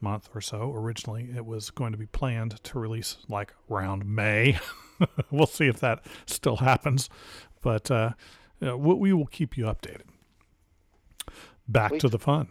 month 0.00 0.28
or 0.34 0.40
so. 0.40 0.72
Originally, 0.74 1.30
it 1.34 1.46
was 1.46 1.70
going 1.70 1.92
to 1.92 1.98
be 1.98 2.06
planned 2.06 2.62
to 2.62 2.78
release 2.78 3.16
like 3.28 3.54
around 3.70 4.04
May. 4.04 4.58
we'll 5.30 5.46
see 5.46 5.68
if 5.68 5.80
that 5.80 6.04
still 6.26 6.56
happens, 6.56 7.08
but 7.62 7.90
uh, 7.90 8.10
we 8.60 9.12
will 9.12 9.26
keep 9.26 9.56
you 9.56 9.64
updated. 9.64 10.02
Back 11.68 11.90
Sweet. 11.90 12.00
to 12.02 12.08
the 12.08 12.18
fun. 12.18 12.48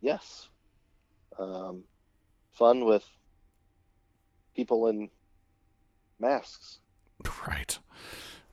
Yes. 0.00 0.47
Um, 1.38 1.84
fun 2.52 2.84
with 2.84 3.04
people 4.54 4.88
in 4.88 5.10
masks. 6.18 6.78
Right. 7.46 7.78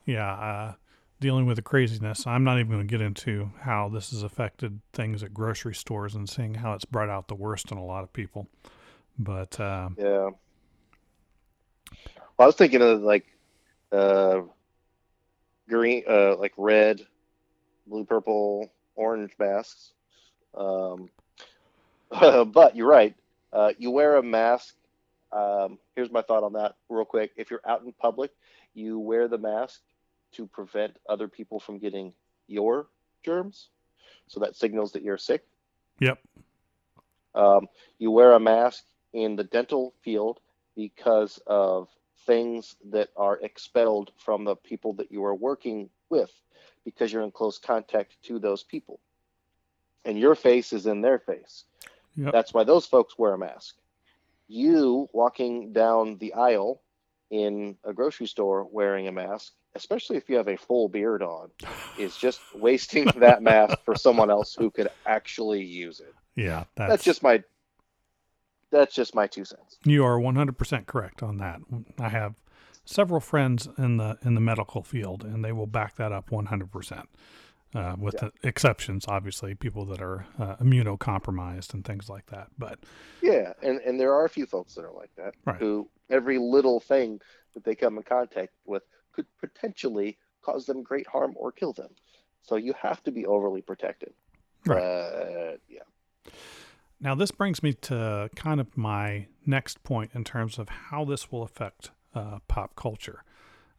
Yeah. 0.06 0.32
Uh, 0.32 0.72
dealing 1.20 1.46
with 1.46 1.56
the 1.56 1.62
craziness. 1.62 2.26
I'm 2.26 2.44
not 2.44 2.58
even 2.58 2.70
going 2.72 2.86
to 2.86 2.90
get 2.90 3.00
into 3.00 3.50
how 3.60 3.88
this 3.88 4.10
has 4.10 4.22
affected 4.22 4.80
things 4.92 5.22
at 5.22 5.32
grocery 5.32 5.74
stores 5.74 6.14
and 6.14 6.28
seeing 6.28 6.54
how 6.54 6.72
it's 6.72 6.84
brought 6.84 7.08
out 7.08 7.28
the 7.28 7.34
worst 7.34 7.70
in 7.70 7.78
a 7.78 7.84
lot 7.84 8.02
of 8.02 8.12
people. 8.12 8.48
But 9.18 9.58
uh, 9.58 9.90
yeah, 9.96 10.30
well, 12.36 12.44
I 12.44 12.46
was 12.46 12.56
thinking 12.56 12.82
of 12.82 13.00
like 13.00 13.26
uh, 13.92 14.42
green, 15.68 16.04
uh, 16.08 16.36
like 16.36 16.52
red, 16.56 17.00
blue, 17.86 18.04
purple, 18.04 18.70
orange 18.94 19.32
masks. 19.38 19.92
Um, 20.54 21.08
but 22.46 22.76
you're 22.76 22.88
right. 22.88 23.14
Uh, 23.52 23.72
you 23.78 23.90
wear 23.90 24.16
a 24.16 24.22
mask. 24.22 24.74
Um, 25.32 25.78
here's 25.94 26.10
my 26.10 26.22
thought 26.22 26.42
on 26.42 26.52
that, 26.54 26.76
real 26.88 27.04
quick. 27.04 27.32
If 27.36 27.50
you're 27.50 27.60
out 27.66 27.82
in 27.82 27.92
public, 27.92 28.30
you 28.74 28.98
wear 28.98 29.28
the 29.28 29.38
mask 29.38 29.80
to 30.32 30.46
prevent 30.46 30.96
other 31.08 31.28
people 31.28 31.58
from 31.58 31.78
getting 31.78 32.12
your 32.46 32.86
germs. 33.24 33.68
So 34.28 34.40
that 34.40 34.56
signals 34.56 34.92
that 34.92 35.02
you're 35.02 35.18
sick. 35.18 35.44
Yep. 36.00 36.18
Um, 37.34 37.66
you 37.98 38.10
wear 38.10 38.32
a 38.32 38.40
mask 38.40 38.84
in 39.12 39.36
the 39.36 39.44
dental 39.44 39.94
field 40.02 40.40
because 40.74 41.40
of 41.46 41.88
things 42.26 42.76
that 42.90 43.08
are 43.16 43.38
expelled 43.40 44.10
from 44.16 44.44
the 44.44 44.56
people 44.56 44.94
that 44.94 45.12
you 45.12 45.24
are 45.24 45.34
working 45.34 45.88
with 46.10 46.30
because 46.84 47.12
you're 47.12 47.22
in 47.22 47.30
close 47.30 47.58
contact 47.58 48.16
to 48.24 48.38
those 48.38 48.62
people. 48.62 49.00
And 50.04 50.18
your 50.18 50.34
face 50.34 50.72
is 50.72 50.86
in 50.86 51.00
their 51.00 51.18
face. 51.18 51.64
Yep. 52.16 52.32
That's 52.32 52.54
why 52.54 52.64
those 52.64 52.86
folks 52.86 53.18
wear 53.18 53.34
a 53.34 53.38
mask. 53.38 53.76
You 54.48 55.08
walking 55.12 55.72
down 55.72 56.18
the 56.18 56.34
aisle 56.34 56.80
in 57.30 57.76
a 57.84 57.92
grocery 57.92 58.26
store 58.26 58.64
wearing 58.70 59.08
a 59.08 59.12
mask, 59.12 59.52
especially 59.74 60.16
if 60.16 60.28
you 60.28 60.36
have 60.36 60.48
a 60.48 60.56
full 60.56 60.88
beard 60.88 61.22
on, 61.22 61.50
is 61.98 62.16
just 62.16 62.40
wasting 62.54 63.06
that 63.16 63.42
mask 63.42 63.78
for 63.84 63.94
someone 63.96 64.30
else 64.30 64.54
who 64.54 64.70
could 64.70 64.88
actually 65.04 65.62
use 65.62 66.00
it. 66.00 66.14
Yeah, 66.36 66.64
that's, 66.76 66.90
that's 66.90 67.04
just 67.04 67.22
my 67.22 67.42
that's 68.70 68.94
just 68.94 69.14
my 69.14 69.26
two 69.26 69.44
cents. 69.44 69.78
You 69.84 70.04
are 70.04 70.18
100% 70.18 70.86
correct 70.86 71.22
on 71.22 71.38
that. 71.38 71.60
I 71.98 72.08
have 72.08 72.34
several 72.84 73.20
friends 73.20 73.68
in 73.78 73.96
the 73.96 74.18
in 74.22 74.34
the 74.34 74.40
medical 74.40 74.82
field, 74.82 75.24
and 75.24 75.44
they 75.44 75.52
will 75.52 75.66
back 75.66 75.96
that 75.96 76.12
up 76.12 76.30
100%. 76.30 77.04
Uh, 77.76 77.94
with 77.98 78.16
yeah. 78.22 78.28
exceptions, 78.42 79.04
obviously, 79.08 79.54
people 79.54 79.84
that 79.84 80.00
are 80.00 80.26
uh, 80.38 80.56
immunocompromised 80.56 81.74
and 81.74 81.84
things 81.84 82.08
like 82.08 82.26
that. 82.26 82.48
But 82.58 82.78
yeah, 83.22 83.52
and 83.62 83.80
and 83.80 84.00
there 84.00 84.14
are 84.14 84.24
a 84.24 84.28
few 84.28 84.46
folks 84.46 84.74
that 84.74 84.84
are 84.84 84.92
like 84.92 85.10
that 85.16 85.34
right. 85.44 85.56
who 85.56 85.88
every 86.10 86.38
little 86.38 86.80
thing 86.80 87.20
that 87.54 87.64
they 87.64 87.74
come 87.74 87.96
in 87.96 88.02
contact 88.02 88.54
with 88.64 88.82
could 89.12 89.26
potentially 89.40 90.18
cause 90.42 90.66
them 90.66 90.82
great 90.82 91.06
harm 91.06 91.34
or 91.36 91.52
kill 91.52 91.72
them. 91.72 91.90
So 92.42 92.56
you 92.56 92.74
have 92.80 93.02
to 93.04 93.10
be 93.10 93.26
overly 93.26 93.62
protected. 93.62 94.12
Right. 94.64 94.82
Uh, 94.82 95.56
yeah. 95.68 95.80
Now, 97.00 97.14
this 97.14 97.30
brings 97.30 97.62
me 97.62 97.72
to 97.74 98.30
kind 98.36 98.60
of 98.60 98.76
my 98.76 99.26
next 99.44 99.82
point 99.82 100.12
in 100.14 100.24
terms 100.24 100.58
of 100.58 100.68
how 100.68 101.04
this 101.04 101.30
will 101.30 101.42
affect 101.42 101.90
uh, 102.14 102.38
pop 102.48 102.74
culture. 102.74 103.22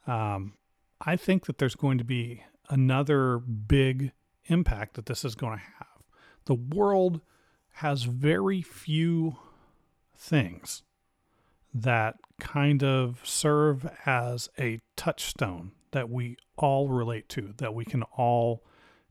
Um, 0.06 0.54
I 1.02 1.16
think 1.16 1.46
that 1.46 1.58
there's 1.58 1.76
going 1.76 1.98
to 1.98 2.04
be 2.04 2.44
another 2.70 3.40
big 3.40 4.12
impact 4.46 4.96
that 4.96 5.06
this 5.06 5.24
is 5.26 5.36
going 5.36 5.58
to 5.58 5.64
have. 5.64 6.04
The 6.46 6.56
world 6.56 7.22
has 7.74 8.04
very 8.04 8.62
few 8.62 9.38
things 10.16 10.84
that 11.74 12.16
kind 12.40 12.84
of 12.84 13.22
serve 13.24 13.88
as 14.06 14.50
a 14.58 14.80
touchstone 14.96 15.72
that 15.92 16.10
we 16.10 16.38
all 16.58 16.90
relate 16.90 17.30
to, 17.30 17.54
that 17.58 17.74
we 17.74 17.86
can 17.86 18.04
all 18.04 18.64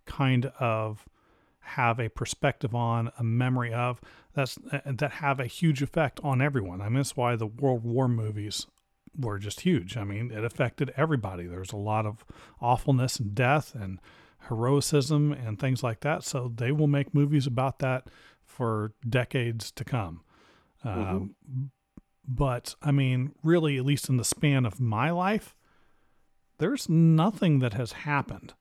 kind 0.04 0.46
of 0.58 1.06
have 1.60 1.98
a 1.98 2.08
perspective 2.08 2.74
on, 2.74 3.10
a 3.18 3.24
memory 3.24 3.72
of, 3.72 4.00
that's 4.34 4.58
that 4.84 5.12
have 5.12 5.40
a 5.40 5.46
huge 5.46 5.82
effect 5.82 6.20
on 6.22 6.40
everyone. 6.40 6.80
I 6.80 6.88
mean, 6.88 7.04
why 7.14 7.36
the 7.36 7.46
World 7.46 7.84
War 7.84 8.08
movies 8.08 8.66
were 9.18 9.38
just 9.38 9.60
huge. 9.60 9.96
I 9.96 10.04
mean, 10.04 10.30
it 10.30 10.44
affected 10.44 10.92
everybody. 10.96 11.46
There's 11.46 11.72
a 11.72 11.76
lot 11.76 12.06
of 12.06 12.24
awfulness 12.60 13.18
and 13.18 13.34
death 13.34 13.74
and 13.74 13.98
heroism 14.48 15.32
and 15.32 15.58
things 15.58 15.82
like 15.82 16.00
that. 16.00 16.24
So 16.24 16.52
they 16.54 16.72
will 16.72 16.86
make 16.86 17.14
movies 17.14 17.46
about 17.46 17.78
that 17.80 18.08
for 18.44 18.92
decades 19.08 19.70
to 19.72 19.84
come. 19.84 20.22
Mm-hmm. 20.84 21.16
Um, 21.16 21.34
but 22.26 22.74
I 22.82 22.90
mean, 22.90 23.32
really, 23.42 23.76
at 23.76 23.84
least 23.84 24.08
in 24.08 24.16
the 24.16 24.24
span 24.24 24.66
of 24.66 24.80
my 24.80 25.10
life, 25.10 25.54
there's 26.58 26.88
nothing 26.88 27.58
that 27.60 27.74
has 27.74 27.92
happened 27.92 28.54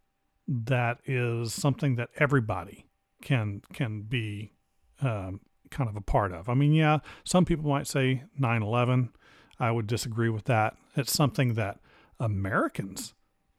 that 0.47 0.99
is 1.05 1.53
something 1.53 1.95
that 1.95 2.09
everybody 2.17 2.85
can 3.21 3.61
can 3.73 4.01
be 4.01 4.51
um, 5.01 5.39
kind 5.71 5.89
of 5.89 5.95
a 5.95 6.01
part 6.01 6.31
of. 6.31 6.49
I 6.49 6.53
mean, 6.53 6.73
yeah, 6.73 6.99
some 7.23 7.45
people 7.45 7.69
might 7.69 7.87
say 7.87 8.23
9/11 8.39 9.09
I 9.59 9.71
would 9.71 9.87
disagree 9.87 10.29
with 10.29 10.45
that. 10.45 10.75
It's 10.95 11.13
something 11.13 11.53
that 11.53 11.79
Americans 12.19 13.13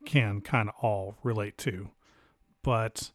can 0.05 0.41
kind 0.41 0.69
of 0.69 0.75
all 0.81 1.17
relate 1.23 1.59
to. 1.59 1.91
But 2.63 3.11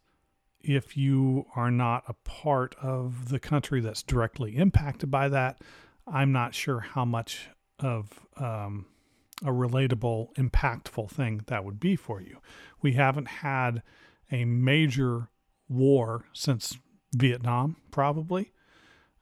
if 0.59 0.95
you 0.95 1.45
are 1.55 1.71
not 1.71 2.03
a 2.07 2.13
part 2.13 2.75
of 2.81 3.29
the 3.29 3.39
country 3.39 3.81
that's 3.81 4.03
directly 4.03 4.57
impacted 4.57 5.09
by 5.09 5.29
that, 5.29 5.61
I'm 6.07 6.31
not 6.31 6.53
sure 6.53 6.79
how 6.79 7.05
much 7.05 7.49
of 7.79 8.09
um, 8.37 8.85
a 9.43 9.49
relatable, 9.49 10.33
impactful 10.35 11.09
thing 11.09 11.41
that 11.47 11.65
would 11.65 11.79
be 11.79 11.95
for 11.95 12.21
you. 12.21 12.37
We 12.81 12.93
haven't 12.93 13.27
had 13.27 13.81
a 14.31 14.45
major 14.45 15.29
war 15.67 16.25
since 16.33 16.77
Vietnam, 17.15 17.77
probably. 17.91 18.51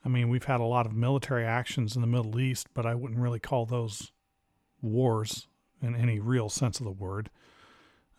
I 0.04 0.10
mean, 0.10 0.30
we've 0.30 0.46
had 0.46 0.62
a 0.62 0.66
lot 0.66 0.86
of 0.86 0.94
military 0.94 1.46
actions 1.46 1.96
in 1.96 2.02
the 2.02 2.08
Middle 2.08 2.40
East, 2.40 2.68
but 2.74 2.86
I 2.86 2.96
wouldn't 2.96 3.20
really 3.20 3.40
call 3.40 3.66
those 3.66 4.12
wars 4.82 5.48
in 5.82 5.96
any 5.96 6.20
real 6.20 6.50
sense 6.50 6.80
of 6.80 6.86
the 6.86 6.92
word. 6.92 7.30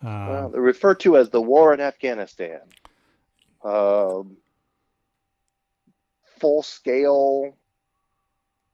Uh, 0.03 0.27
well, 0.29 0.49
they're 0.51 0.61
referred 0.61 1.01
to 1.01 1.17
as 1.17 1.31
the 1.31 1.41
war 1.41 1.75
in 1.75 1.81
Afghanistan. 1.81 2.61
Um, 3.63 4.37
full 6.39 6.63
scale, 6.63 7.55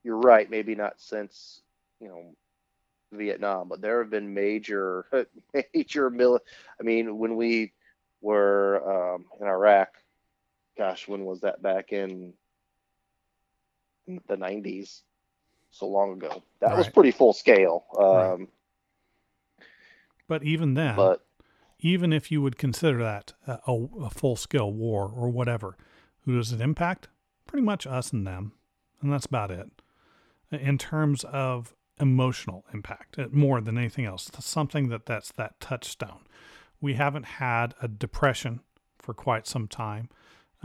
you're 0.05 0.19
right. 0.19 0.49
Maybe 0.49 0.75
not 0.75 1.01
since 1.01 1.63
you 2.01 2.09
know 2.09 2.35
Vietnam, 3.13 3.69
but 3.69 3.81
there 3.81 4.01
have 4.01 4.11
been 4.11 4.35
major, 4.35 5.07
major 5.75 6.11
mil. 6.11 6.39
I 6.81 6.83
mean, 6.85 7.19
when 7.19 7.35
we 7.37 7.73
were 8.21 9.15
um, 9.15 9.25
in 9.41 9.49
Iraq, 9.49 9.89
gosh, 10.79 11.09
when 11.09 11.25
was 11.25 11.41
that? 11.41 11.61
Back 11.61 11.93
in 11.93 12.35
the 14.07 14.37
'90s, 14.37 15.03
so 15.71 15.87
long 15.87 16.13
ago. 16.15 16.43
That 16.61 16.69
right. 16.69 16.79
was 16.79 16.89
pretty 16.89 17.11
full 17.11 17.33
scale. 17.33 17.85
Um, 17.99 18.05
right. 18.05 18.49
But 20.29 20.43
even 20.43 20.75
then, 20.75 20.97
but 20.97 21.25
even 21.81 22.13
if 22.13 22.31
you 22.33 22.43
would 22.43 22.59
consider 22.59 23.03
that 23.03 23.33
a, 23.47 23.73
a 24.01 24.11
full 24.11 24.37
scale 24.37 24.73
war 24.73 25.13
or 25.15 25.29
whatever, 25.29 25.77
who 26.25 26.37
does 26.37 26.53
it 26.53 26.61
impact? 26.61 27.09
Pretty 27.47 27.65
much 27.65 27.87
us 27.87 28.13
and 28.13 28.27
them, 28.27 28.53
and 29.01 29.13
that's 29.13 29.27
about 29.27 29.51
it. 29.51 29.71
In 30.51 30.79
terms 30.79 31.25
of 31.25 31.75
emotional 32.01 32.65
impact, 32.73 33.19
more 33.33 33.61
than 33.61 33.79
anything 33.79 34.05
else, 34.05 34.31
something 34.41 34.89
that 34.89 35.07
that's 35.07 35.33
that 35.33 35.61
touchstone. 35.61 36.21
We 36.81 36.95
haven't 36.95 37.25
had 37.25 37.75
a 37.81 37.89
depression 37.89 38.61
for 38.99 39.15
quite 39.15 39.47
some 39.47 39.67
time. 39.67 40.11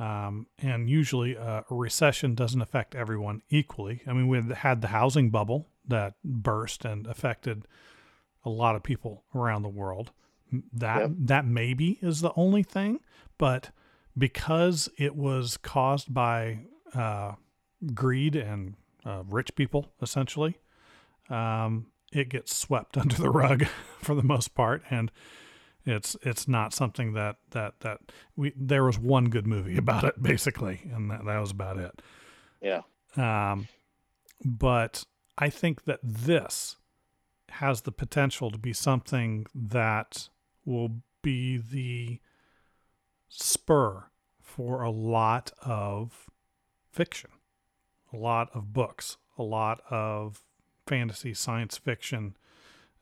Um, 0.02 0.48
and 0.58 0.90
usually 0.90 1.38
uh, 1.38 1.62
a 1.70 1.76
recession 1.76 2.34
doesn't 2.34 2.60
affect 2.60 2.96
everyone 2.96 3.44
equally. 3.52 4.02
I 4.08 4.14
mean, 4.14 4.28
we 4.28 4.42
had 4.56 4.82
the 4.82 4.88
housing 4.88 5.30
bubble 5.30 5.68
that 5.88 6.16
burst 6.24 6.86
and 6.86 7.06
affected 7.06 7.68
a 8.44 8.50
lot 8.50 8.76
of 8.76 8.82
people 8.82 9.26
around 9.36 9.62
the 9.62 9.70
world. 9.70 10.12
That 10.74 11.02
yep. 11.02 11.12
that 11.18 11.46
maybe 11.46 12.00
is 12.02 12.22
the 12.22 12.34
only 12.36 12.64
thing, 12.64 13.00
but 13.38 13.70
because 14.18 14.90
it 14.98 15.16
was 15.16 15.56
caused 15.58 16.12
by 16.12 16.62
uh, 16.96 17.34
greed 17.94 18.36
and 18.36 18.74
uh, 19.06 19.22
rich 19.30 19.56
people, 19.56 19.94
essentially, 20.02 20.58
um, 21.30 21.86
it 22.12 22.28
gets 22.28 22.56
swept 22.56 22.98
under 22.98 23.16
the 23.16 23.30
rug 23.30 23.68
for 24.00 24.16
the 24.16 24.24
most 24.24 24.56
part, 24.56 24.82
and 24.90 25.12
it's 25.86 26.16
it's 26.22 26.48
not 26.48 26.74
something 26.74 27.14
that 27.14 27.38
that 27.52 27.80
that 27.82 28.00
we 28.36 28.54
there 28.56 28.84
was 28.84 29.00
one 29.00 29.30
good 29.30 29.48
movie 29.48 29.78
about 29.86 30.04
it 30.04 30.22
basically, 30.22 30.82
and 30.94 31.10
that, 31.12 31.26
that 31.26 31.40
was 31.40 31.52
about 31.52 31.78
it. 31.78 32.02
Yeah. 32.62 32.82
Um, 33.18 33.68
but 34.44 35.06
I 35.38 35.50
think 35.50 35.86
that 35.86 36.00
this 36.04 36.78
has 37.50 37.82
the 37.82 37.92
potential 37.92 38.50
to 38.52 38.58
be 38.58 38.74
something 38.74 39.46
that 39.54 40.30
will 40.66 41.02
be 41.22 41.58
the 41.58 42.20
spur 43.28 44.06
for 44.42 44.82
a 44.82 44.90
lot 44.90 45.52
of 45.62 46.30
fiction, 46.92 47.30
a 48.14 48.18
lot 48.18 48.50
of 48.54 48.74
books, 48.74 49.18
a 49.38 49.44
lot 49.44 49.82
of 49.90 50.42
fantasy, 50.86 51.34
science 51.34 51.78
fiction, 51.78 52.36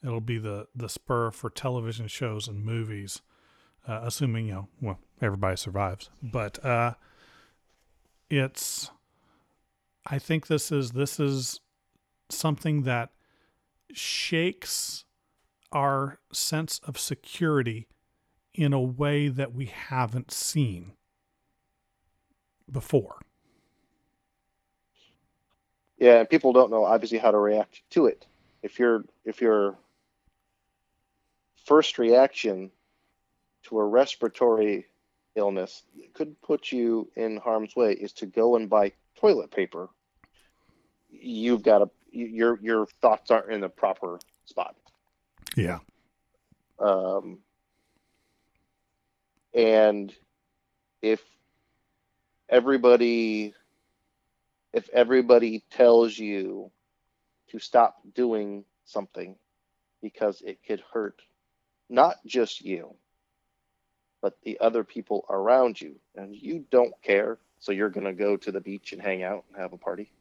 It'll 0.03 0.21
be 0.21 0.37
the 0.37 0.67
the 0.75 0.89
spur 0.89 1.31
for 1.31 1.49
television 1.49 2.07
shows 2.07 2.47
and 2.47 2.63
movies, 2.63 3.21
uh, 3.87 4.01
assuming 4.03 4.47
you 4.47 4.53
know 4.53 4.67
well 4.81 4.99
everybody 5.21 5.57
survives. 5.57 6.09
But 6.21 6.63
uh, 6.63 6.93
it's 8.29 8.91
I 10.05 10.19
think 10.19 10.47
this 10.47 10.71
is 10.71 10.91
this 10.91 11.19
is 11.19 11.59
something 12.29 12.83
that 12.83 13.09
shakes 13.93 15.05
our 15.71 16.19
sense 16.31 16.79
of 16.83 16.97
security 16.97 17.87
in 18.53 18.73
a 18.73 18.81
way 18.81 19.27
that 19.27 19.53
we 19.53 19.65
haven't 19.65 20.31
seen 20.31 20.93
before. 22.71 23.19
Yeah, 25.97 26.19
and 26.19 26.29
people 26.29 26.53
don't 26.53 26.71
know 26.71 26.85
obviously 26.85 27.17
how 27.17 27.31
to 27.31 27.37
react 27.37 27.81
to 27.91 28.05
it. 28.05 28.25
If 28.63 28.79
you're 28.79 29.03
if 29.25 29.41
you're 29.41 29.75
first 31.69 31.99
reaction 31.99 32.71
to 33.61 33.77
a 33.77 33.85
respiratory 33.85 34.87
illness 35.35 35.83
could 36.15 36.41
put 36.41 36.71
you 36.71 37.07
in 37.15 37.37
harm's 37.37 37.75
way 37.75 37.93
is 37.93 38.11
to 38.11 38.25
go 38.25 38.55
and 38.55 38.67
buy 38.67 38.91
toilet 39.15 39.51
paper. 39.51 39.87
You've 41.11 41.61
got 41.61 41.77
to 41.77 41.89
your 42.11 42.59
your 42.59 42.87
thoughts 43.03 43.29
aren't 43.29 43.53
in 43.53 43.61
the 43.61 43.69
proper 43.69 44.19
spot. 44.45 44.75
Yeah. 45.55 45.77
Um 46.79 47.37
and 49.53 50.11
if 51.03 51.21
everybody 52.49 53.53
if 54.73 54.89
everybody 54.89 55.63
tells 55.69 56.17
you 56.17 56.71
to 57.51 57.59
stop 57.59 57.99
doing 58.15 58.65
something 58.85 59.35
because 60.01 60.41
it 60.41 60.57
could 60.65 60.81
hurt 60.91 61.21
not 61.89 62.15
just 62.25 62.61
you, 62.61 62.95
but 64.21 64.37
the 64.43 64.59
other 64.59 64.83
people 64.83 65.25
around 65.29 65.79
you. 65.79 65.95
And 66.15 66.35
you 66.35 66.65
don't 66.71 66.93
care. 67.01 67.37
So 67.59 67.71
you're 67.71 67.89
going 67.89 68.05
to 68.05 68.13
go 68.13 68.37
to 68.37 68.51
the 68.51 68.61
beach 68.61 68.93
and 68.93 69.01
hang 69.01 69.23
out 69.23 69.45
and 69.49 69.61
have 69.61 69.73
a 69.73 69.77
party. 69.77 70.11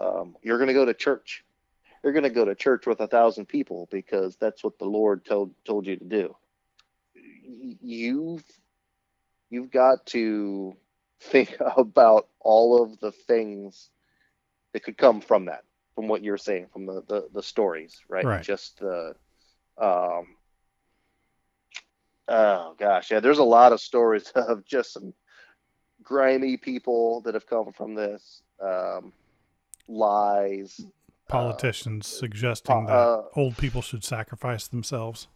Um, 0.00 0.36
you're 0.42 0.58
going 0.58 0.68
to 0.68 0.74
go 0.74 0.84
to 0.84 0.94
church. 0.94 1.44
You're 2.02 2.12
going 2.12 2.24
to 2.24 2.30
go 2.30 2.44
to 2.44 2.54
church 2.54 2.86
with 2.86 3.00
a 3.00 3.08
thousand 3.08 3.46
people 3.46 3.88
because 3.90 4.36
that's 4.36 4.62
what 4.62 4.78
the 4.78 4.84
Lord 4.84 5.24
told 5.24 5.52
told 5.64 5.86
you 5.86 5.96
to 5.96 6.04
do. 6.04 6.36
You've 7.14 8.44
you've 9.50 9.70
got 9.70 10.06
to 10.06 10.76
think 11.20 11.56
about 11.76 12.28
all 12.40 12.82
of 12.82 13.00
the 13.00 13.10
things 13.10 13.90
that 14.72 14.84
could 14.84 14.96
come 14.96 15.20
from 15.20 15.46
that, 15.46 15.64
from 15.96 16.06
what 16.06 16.22
you're 16.22 16.38
saying, 16.38 16.68
from 16.72 16.86
the 16.86 17.02
the, 17.08 17.28
the 17.34 17.42
stories, 17.42 18.00
right? 18.08 18.24
right? 18.24 18.42
Just 18.44 18.78
the 18.78 19.14
um, 19.76 20.36
Oh 22.28 22.74
gosh, 22.78 23.10
yeah. 23.10 23.20
There's 23.20 23.38
a 23.38 23.44
lot 23.44 23.72
of 23.72 23.80
stories 23.80 24.30
of 24.34 24.64
just 24.64 24.92
some 24.92 25.14
grimy 26.02 26.56
people 26.56 27.22
that 27.22 27.34
have 27.34 27.46
come 27.46 27.72
from 27.72 27.94
this. 27.94 28.42
Um, 28.60 29.12
lies. 29.88 30.80
Politicians 31.28 32.06
uh, 32.06 32.18
suggesting 32.18 32.86
that 32.86 32.92
uh, 32.92 33.22
old 33.36 33.56
people 33.56 33.82
should 33.82 34.04
sacrifice 34.04 34.68
themselves. 34.68 35.28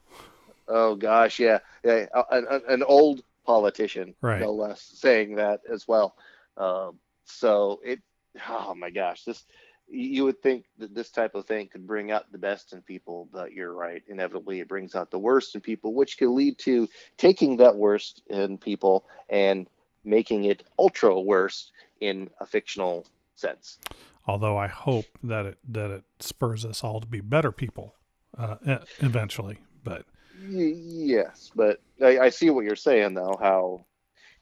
Oh 0.68 0.94
gosh, 0.94 1.38
yeah, 1.38 1.58
yeah. 1.84 2.06
Uh, 2.14 2.22
an, 2.30 2.62
an 2.68 2.82
old 2.82 3.22
politician, 3.44 4.14
right. 4.22 4.40
no 4.40 4.52
less, 4.52 4.80
saying 4.80 5.36
that 5.36 5.60
as 5.70 5.86
well. 5.88 6.14
Um, 6.56 6.98
so 7.24 7.80
it, 7.84 8.00
oh 8.48 8.74
my 8.74 8.90
gosh, 8.90 9.24
this 9.24 9.44
you 9.92 10.24
would 10.24 10.42
think 10.42 10.64
that 10.78 10.94
this 10.94 11.10
type 11.10 11.34
of 11.34 11.46
thing 11.46 11.68
could 11.68 11.86
bring 11.86 12.10
out 12.10 12.32
the 12.32 12.38
best 12.38 12.72
in 12.72 12.80
people, 12.80 13.28
but 13.30 13.52
you're 13.52 13.72
right. 13.72 14.02
Inevitably, 14.08 14.60
it 14.60 14.68
brings 14.68 14.94
out 14.94 15.10
the 15.10 15.18
worst 15.18 15.54
in 15.54 15.60
people, 15.60 15.92
which 15.92 16.16
could 16.18 16.30
lead 16.30 16.58
to 16.60 16.88
taking 17.18 17.58
that 17.58 17.76
worst 17.76 18.22
in 18.28 18.56
people 18.56 19.04
and 19.28 19.68
making 20.04 20.44
it 20.44 20.64
ultra 20.78 21.20
worst 21.20 21.72
in 22.00 22.30
a 22.40 22.46
fictional 22.46 23.06
sense. 23.36 23.78
Although 24.26 24.56
I 24.56 24.66
hope 24.66 25.06
that 25.24 25.46
it 25.46 25.58
that 25.68 25.90
it 25.90 26.04
spurs 26.20 26.64
us 26.64 26.82
all 26.82 27.00
to 27.00 27.06
be 27.06 27.20
better 27.20 27.52
people 27.52 27.94
uh, 28.38 28.56
eventually. 29.00 29.58
But 29.84 30.06
yes, 30.40 31.50
but 31.54 31.82
I, 32.00 32.18
I 32.18 32.28
see 32.30 32.48
what 32.50 32.64
you're 32.64 32.76
saying 32.76 33.14
though. 33.14 33.36
How 33.40 33.84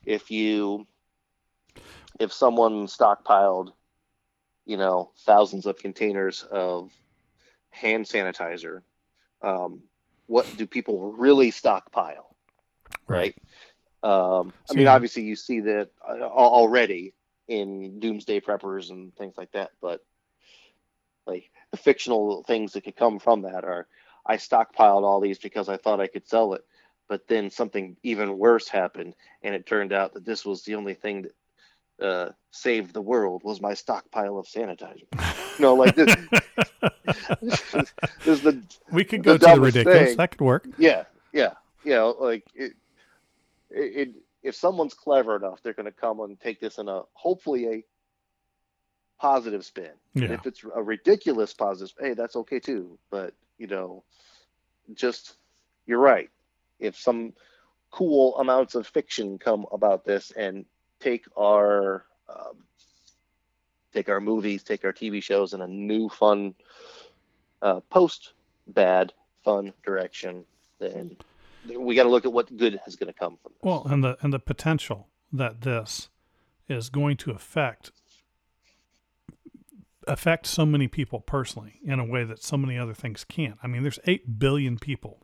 if 0.04 0.30
you 0.30 0.86
if 2.20 2.32
someone 2.32 2.86
stockpiled 2.86 3.72
you 4.66 4.76
know, 4.76 5.10
thousands 5.24 5.66
of 5.66 5.78
containers 5.78 6.42
of 6.50 6.90
hand 7.70 8.06
sanitizer. 8.06 8.82
Um, 9.42 9.82
what 10.26 10.46
do 10.56 10.66
people 10.66 11.12
really 11.12 11.50
stockpile? 11.50 12.36
Right. 13.08 13.36
Um, 14.02 14.52
I 14.70 14.74
mean, 14.74 14.86
obviously, 14.86 15.24
you 15.24 15.36
see 15.36 15.60
that 15.60 15.90
uh, 16.08 16.22
already 16.22 17.14
in 17.48 17.98
doomsday 18.00 18.40
preppers 18.40 18.90
and 18.90 19.14
things 19.16 19.34
like 19.36 19.52
that, 19.52 19.70
but 19.80 20.04
like 21.26 21.50
the 21.70 21.76
fictional 21.76 22.42
things 22.44 22.72
that 22.72 22.84
could 22.84 22.96
come 22.96 23.18
from 23.18 23.42
that 23.42 23.64
are 23.64 23.88
I 24.24 24.36
stockpiled 24.36 25.02
all 25.02 25.20
these 25.20 25.38
because 25.38 25.68
I 25.68 25.76
thought 25.76 26.00
I 26.00 26.06
could 26.06 26.28
sell 26.28 26.54
it, 26.54 26.64
but 27.08 27.26
then 27.26 27.50
something 27.50 27.96
even 28.02 28.38
worse 28.38 28.68
happened, 28.68 29.14
and 29.42 29.54
it 29.54 29.66
turned 29.66 29.92
out 29.92 30.14
that 30.14 30.24
this 30.24 30.44
was 30.44 30.62
the 30.62 30.76
only 30.76 30.94
thing 30.94 31.22
that 31.22 31.32
uh, 32.00 32.30
saved 32.50 32.92
the 32.92 33.00
world 33.00 33.42
was 33.44 33.60
my 33.60 33.74
stockpile 33.74 34.38
of 34.38 34.46
sanitizer. 34.46 35.06
no, 35.58 35.74
like 35.74 35.94
this, 35.94 36.14
this, 37.42 37.74
is 38.26 38.42
the 38.42 38.62
we 38.92 39.04
could 39.04 39.22
go 39.22 39.34
the 39.36 39.46
to 39.46 39.54
the 39.54 39.60
ridiculous. 39.60 40.08
Thing. 40.08 40.16
That 40.16 40.30
could 40.32 40.40
work. 40.40 40.66
Yeah, 40.78 41.04
yeah, 41.32 41.52
you 41.84 41.92
know, 41.92 42.16
like 42.18 42.44
it, 42.54 42.72
it, 43.70 44.08
it 44.08 44.14
if 44.42 44.54
someone's 44.54 44.94
clever 44.94 45.36
enough, 45.36 45.62
they're 45.62 45.74
going 45.74 45.86
to 45.86 45.92
come 45.92 46.20
and 46.20 46.40
take 46.40 46.60
this 46.60 46.78
in 46.78 46.88
a 46.88 47.02
hopefully 47.12 47.66
a 47.66 47.84
positive 49.20 49.64
spin. 49.64 49.90
Yeah. 50.14 50.32
if 50.32 50.46
it's 50.46 50.64
a 50.74 50.82
ridiculous 50.82 51.52
positive, 51.52 51.94
hey, 52.00 52.14
that's 52.14 52.36
okay 52.36 52.58
too. 52.58 52.98
But 53.10 53.34
you 53.58 53.66
know, 53.66 54.02
just 54.94 55.36
you're 55.86 55.98
right. 55.98 56.30
If 56.78 56.96
some 56.96 57.34
cool 57.90 58.36
amounts 58.38 58.74
of 58.74 58.86
fiction 58.86 59.38
come 59.38 59.66
about 59.72 60.04
this 60.04 60.32
and 60.36 60.64
take 61.00 61.24
our 61.36 62.04
um, 62.28 62.64
take 63.92 64.08
our 64.08 64.20
movies, 64.20 64.62
take 64.62 64.84
our 64.84 64.92
TV 64.92 65.22
shows 65.22 65.54
in 65.54 65.60
a 65.60 65.66
new 65.66 66.08
fun 66.08 66.54
uh, 67.62 67.80
post 67.90 68.32
bad 68.68 69.12
fun 69.44 69.72
direction, 69.84 70.44
then 70.78 71.16
we 71.76 71.94
got 71.94 72.04
to 72.04 72.08
look 72.08 72.24
at 72.24 72.32
what 72.32 72.54
good 72.56 72.80
is 72.86 72.96
going 72.96 73.12
to 73.12 73.18
come 73.18 73.36
from 73.42 73.52
this. 73.52 73.62
Well, 73.62 73.86
and 73.88 74.04
the 74.04 74.16
and 74.22 74.32
the 74.32 74.38
potential 74.38 75.08
that 75.32 75.62
this 75.62 76.08
is 76.68 76.88
going 76.88 77.16
to 77.18 77.32
affect 77.32 77.90
affect 80.06 80.46
so 80.46 80.64
many 80.64 80.88
people 80.88 81.20
personally 81.20 81.78
in 81.84 81.98
a 81.98 82.04
way 82.04 82.24
that 82.24 82.42
so 82.42 82.56
many 82.56 82.78
other 82.78 82.94
things 82.94 83.24
can't. 83.24 83.58
I 83.62 83.66
mean, 83.66 83.82
there's 83.82 83.98
8 84.06 84.38
billion 84.38 84.78
people 84.78 85.22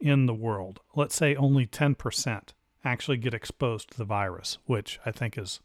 in 0.00 0.26
the 0.26 0.34
world. 0.34 0.80
Let's 0.94 1.14
say 1.14 1.36
only 1.36 1.66
10% 1.66 2.48
actually 2.86 3.16
get 3.18 3.34
exposed 3.34 3.90
to 3.90 3.98
the 3.98 4.04
virus, 4.04 4.58
which 4.66 4.98
I 5.04 5.10
think 5.10 5.36
is 5.36 5.60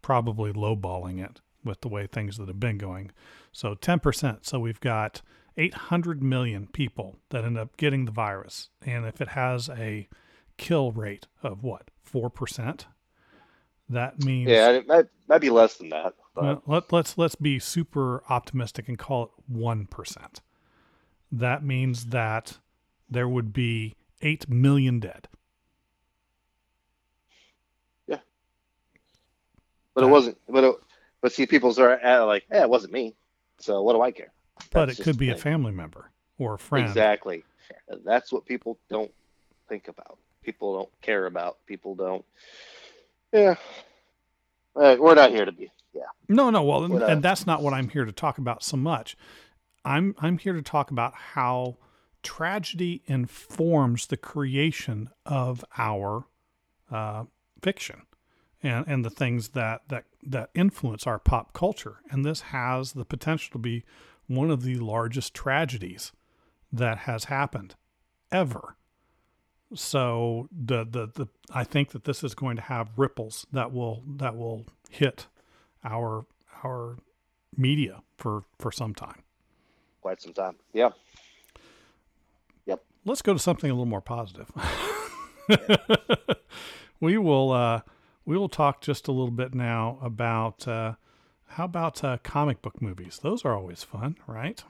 probably 0.00 0.52
lowballing 0.52 1.24
it 1.24 1.40
with 1.64 1.80
the 1.80 1.88
way 1.88 2.06
things 2.06 2.38
that 2.38 2.48
have 2.48 2.58
been 2.60 2.78
going. 2.78 3.12
So 3.52 3.74
10%. 3.74 4.38
So 4.46 4.58
we've 4.58 4.80
got 4.80 5.22
800 5.56 6.22
million 6.22 6.66
people 6.66 7.18
that 7.30 7.44
end 7.44 7.58
up 7.58 7.76
getting 7.76 8.04
the 8.04 8.10
virus. 8.10 8.70
And 8.84 9.04
if 9.06 9.20
it 9.20 9.28
has 9.28 9.68
a 9.68 10.08
kill 10.56 10.90
rate 10.92 11.26
of 11.42 11.62
what, 11.62 11.90
4%? 12.10 12.86
That 13.88 14.24
means 14.24 14.48
yeah, 14.48 14.70
it 14.70 14.86
might, 14.86 15.06
might 15.28 15.40
be 15.40 15.50
less 15.50 15.76
than 15.76 15.90
that. 15.90 16.14
But. 16.34 16.66
Let, 16.66 16.92
let's 16.92 17.18
let's 17.18 17.34
be 17.34 17.58
super 17.58 18.22
optimistic 18.30 18.88
and 18.88 18.98
call 18.98 19.24
it 19.24 19.30
one 19.46 19.86
percent. 19.86 20.40
That 21.30 21.62
means 21.62 22.06
that 22.06 22.58
there 23.10 23.28
would 23.28 23.52
be 23.52 23.94
eight 24.22 24.48
million 24.48 24.98
dead. 24.98 25.28
Yeah, 28.06 28.20
but 29.94 30.04
it 30.04 30.08
wasn't. 30.08 30.38
But 30.48 30.64
it, 30.64 30.74
but 31.20 31.32
see, 31.32 31.46
people 31.46 31.78
are 31.80 32.26
like, 32.26 32.44
"Yeah, 32.50 32.62
it 32.62 32.70
wasn't 32.70 32.92
me." 32.92 33.14
So 33.58 33.82
what 33.82 33.94
do 33.94 34.02
I 34.02 34.10
care? 34.10 34.32
but 34.70 34.88
it 34.88 34.98
could 34.98 35.18
be 35.18 35.30
a 35.30 35.36
family 35.36 35.72
member 35.72 36.10
or 36.38 36.54
a 36.54 36.58
friend. 36.58 36.86
Exactly. 36.86 37.44
That's 38.04 38.32
what 38.32 38.44
people 38.44 38.78
don't 38.88 39.10
think 39.68 39.88
about. 39.88 40.18
People 40.42 40.76
don't 40.76 41.00
care 41.00 41.26
about. 41.26 41.58
People 41.66 41.94
don't. 41.94 42.24
Yeah. 43.32 43.54
we're 44.74 45.14
not 45.14 45.30
here 45.30 45.44
to 45.44 45.52
be. 45.52 45.70
Yeah. 45.92 46.02
No, 46.28 46.50
no. 46.50 46.62
Well, 46.62 46.84
and, 46.84 47.02
and 47.02 47.22
that's 47.22 47.46
not 47.46 47.62
what 47.62 47.72
I'm 47.72 47.88
here 47.88 48.04
to 48.04 48.12
talk 48.12 48.38
about 48.38 48.62
so 48.62 48.76
much. 48.76 49.16
I'm 49.84 50.14
I'm 50.18 50.38
here 50.38 50.54
to 50.54 50.62
talk 50.62 50.90
about 50.90 51.14
how 51.14 51.76
tragedy 52.22 53.02
informs 53.06 54.06
the 54.06 54.16
creation 54.16 55.10
of 55.26 55.64
our 55.76 56.26
uh, 56.90 57.24
fiction 57.60 58.02
and 58.62 58.84
and 58.86 59.04
the 59.04 59.10
things 59.10 59.50
that 59.50 59.82
that 59.88 60.04
that 60.22 60.50
influence 60.54 61.06
our 61.06 61.18
pop 61.18 61.52
culture. 61.52 61.96
And 62.10 62.24
this 62.24 62.40
has 62.42 62.92
the 62.92 63.04
potential 63.04 63.52
to 63.52 63.58
be 63.58 63.84
one 64.26 64.50
of 64.50 64.62
the 64.62 64.76
largest 64.76 65.34
tragedies 65.34 66.12
that 66.72 66.98
has 66.98 67.24
happened 67.24 67.74
ever. 68.30 68.76
So 69.74 70.48
the, 70.52 70.84
the 70.84 71.06
the 71.06 71.26
I 71.52 71.64
think 71.64 71.90
that 71.90 72.04
this 72.04 72.22
is 72.22 72.34
going 72.34 72.56
to 72.56 72.62
have 72.62 72.90
ripples 72.96 73.46
that 73.52 73.72
will 73.72 74.02
that 74.16 74.36
will 74.36 74.66
hit 74.90 75.26
our 75.84 76.26
our 76.62 76.98
media 77.56 78.02
for 78.16 78.42
for 78.58 78.70
some 78.70 78.94
time. 78.94 79.22
Quite 80.00 80.20
some 80.20 80.32
time. 80.32 80.56
Yeah. 80.72 80.90
Yep. 82.66 82.84
Let's 83.04 83.22
go 83.22 83.32
to 83.32 83.38
something 83.38 83.70
a 83.70 83.74
little 83.74 83.86
more 83.86 84.00
positive. 84.00 84.50
we 87.00 87.18
will 87.18 87.52
uh, 87.52 87.80
we 88.24 88.36
will 88.36 88.48
talk 88.48 88.80
just 88.80 89.08
a 89.08 89.12
little 89.12 89.30
bit 89.32 89.54
now 89.54 89.98
about 90.02 90.66
uh, 90.68 90.94
how 91.48 91.64
about 91.64 92.02
uh, 92.02 92.18
comic 92.22 92.62
book 92.62 92.80
movies? 92.80 93.20
Those 93.22 93.44
are 93.44 93.54
always 93.54 93.82
fun, 93.82 94.16
right? 94.26 94.62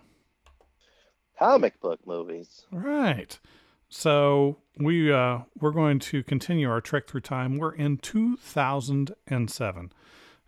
Comic 1.38 1.80
book 1.80 2.00
movies. 2.06 2.66
Right. 2.70 3.38
So 3.88 4.58
we 4.78 5.12
uh, 5.12 5.40
we're 5.60 5.70
going 5.70 5.98
to 6.00 6.22
continue 6.22 6.68
our 6.70 6.80
trek 6.80 7.06
through 7.06 7.20
time. 7.20 7.58
We're 7.58 7.74
in 7.74 7.98
2007. 7.98 9.92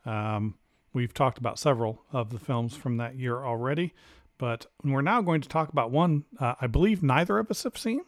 Um, 0.06 0.54
we've 0.92 1.14
talked 1.14 1.38
about 1.38 1.58
several 1.58 2.02
of 2.12 2.30
the 2.30 2.38
films 2.38 2.74
from 2.74 2.96
that 2.96 3.16
year 3.16 3.44
already, 3.44 3.92
but 4.38 4.66
we're 4.82 5.02
now 5.02 5.20
going 5.20 5.40
to 5.40 5.48
talk 5.48 5.68
about 5.68 5.90
one 5.90 6.24
uh, 6.40 6.54
I 6.60 6.66
believe 6.66 7.02
neither 7.02 7.38
of 7.38 7.50
us 7.50 7.64
have 7.64 7.76
seen. 7.76 8.02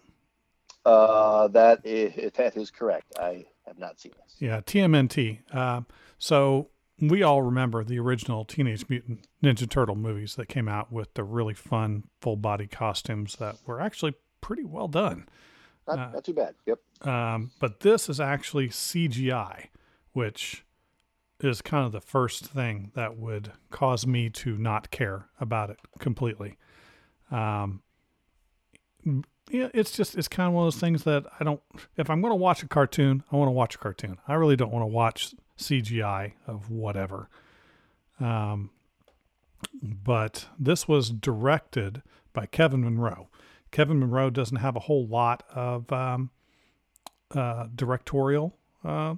Uh, 0.85 1.49
that 1.49 1.81
is, 1.85 2.33
that 2.35 2.57
is 2.57 2.71
correct. 2.71 3.13
I 3.19 3.45
have 3.67 3.79
not 3.79 4.01
seen 4.01 4.13
this. 4.23 4.37
Yeah, 4.39 4.61
TMNT. 4.61 5.41
Uh, 5.53 5.83
so 6.19 6.69
we 7.01 7.23
all 7.23 7.43
remember 7.43 7.85
the 7.85 7.99
original 7.99 8.45
Teenage 8.45 8.89
Mutant 8.89 9.27
Ninja 9.43 9.69
Turtle 9.69 9.97
movies 9.97 10.37
that 10.37 10.49
came 10.49 10.69
out 10.69 10.93
with 10.93 11.13
the 11.15 11.25
really 11.25 11.55
fun 11.55 12.05
full 12.21 12.37
body 12.37 12.67
costumes 12.67 13.37
that 13.37 13.57
were 13.67 13.81
actually 13.81 14.15
pretty 14.41 14.65
well 14.65 14.89
done. 14.89 15.29
Not, 15.87 15.99
uh, 15.99 16.11
not 16.13 16.25
too 16.25 16.35
bad. 16.35 16.55
Yep. 16.67 17.07
Um, 17.07 17.51
but 17.61 17.81
this 17.81 18.09
is 18.09 18.21
actually 18.21 18.69
CGI, 18.69 19.67
which 20.13 20.65
is 21.41 21.61
kind 21.61 21.85
of 21.85 21.93
the 21.93 22.01
first 22.01 22.47
thing 22.47 22.91
that 22.95 23.19
would 23.19 23.53
cause 23.71 24.07
me 24.07 24.31
to 24.31 24.57
not 24.57 24.91
care 24.91 25.29
about 25.39 25.71
it 25.71 25.79
completely. 25.99 26.57
Um, 27.31 27.83
yeah, 29.51 29.69
it's 29.75 29.93
just 29.93 30.17
it's 30.17 30.29
kind 30.29 30.49
of 30.49 30.55
one 30.55 30.67
of 30.67 30.73
those 30.73 30.81
things 30.81 31.05
that 31.05 31.25
I 31.39 31.45
don't. 31.45 31.61
If 31.97 32.11
I'm 32.11 32.21
going 32.21 32.33
to 32.33 32.37
watch 32.37 32.63
a 32.63 32.69
cartoon, 32.69 33.23
I 33.31 33.37
want 33.37 33.49
to 33.49 33.53
watch 33.53 33.75
a 33.75 33.79
cartoon. 33.79 34.19
I 34.27 34.35
really 34.35 34.57
don't 34.57 34.73
want 34.73 34.83
to 34.83 34.87
watch 34.87 35.35
CGI 35.59 36.33
of 36.47 36.71
whatever. 36.71 37.29
Um, 38.21 38.71
but 39.83 40.47
this 40.59 40.89
was 40.89 41.11
directed 41.11 42.03
by 42.33 42.47
Kevin 42.47 42.83
Munroe. 42.83 43.29
Kevin 43.71 43.99
Munroe 43.99 44.31
doesn't 44.31 44.59
have 44.59 44.77
a 44.77 44.81
whole 44.81 45.07
lot 45.07 45.43
of 45.55 45.91
um, 45.93 46.31
uh, 47.35 47.67
directorial 47.75 48.57
uh, 48.85 49.17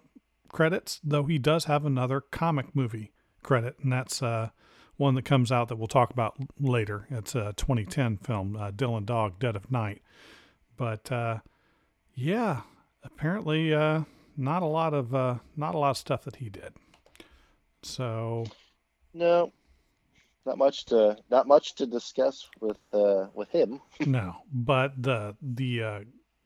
credits, 0.48 1.00
though 1.04 1.24
he 1.24 1.38
does 1.38 1.64
have 1.64 1.84
another 1.84 2.20
comic 2.20 2.74
movie 2.74 3.12
credit, 3.42 3.76
and 3.82 3.92
that's 3.92 4.22
uh, 4.22 4.50
one 4.98 5.14
that 5.14 5.24
comes 5.24 5.50
out 5.50 5.68
that 5.68 5.76
we'll 5.76 5.88
talk 5.88 6.10
about 6.10 6.36
later. 6.60 7.06
It's 7.10 7.34
a 7.34 7.54
2010 7.56 8.18
film, 8.18 8.56
uh, 8.56 8.70
Dylan 8.70 9.06
Dog, 9.06 9.38
Dead 9.38 9.56
of 9.56 9.70
Night. 9.70 10.02
But 10.76 11.10
uh, 11.10 11.38
yeah, 12.14 12.62
apparently 13.02 13.72
uh, 13.72 14.02
not 14.36 14.62
a 14.62 14.66
lot 14.66 14.92
of 14.92 15.14
uh, 15.14 15.36
not 15.56 15.74
a 15.74 15.78
lot 15.78 15.90
of 15.90 15.96
stuff 15.96 16.24
that 16.24 16.36
he 16.36 16.50
did. 16.50 16.74
So 17.82 18.44
no, 19.14 19.52
not 20.44 20.58
much 20.58 20.84
to 20.86 21.16
not 21.30 21.46
much 21.46 21.74
to 21.76 21.86
discuss 21.86 22.48
with 22.60 22.78
uh, 22.92 23.26
with 23.34 23.48
him. 23.50 23.80
no, 24.06 24.36
but 24.52 25.00
the 25.00 25.36
the 25.40 25.82
uh, 25.82 26.00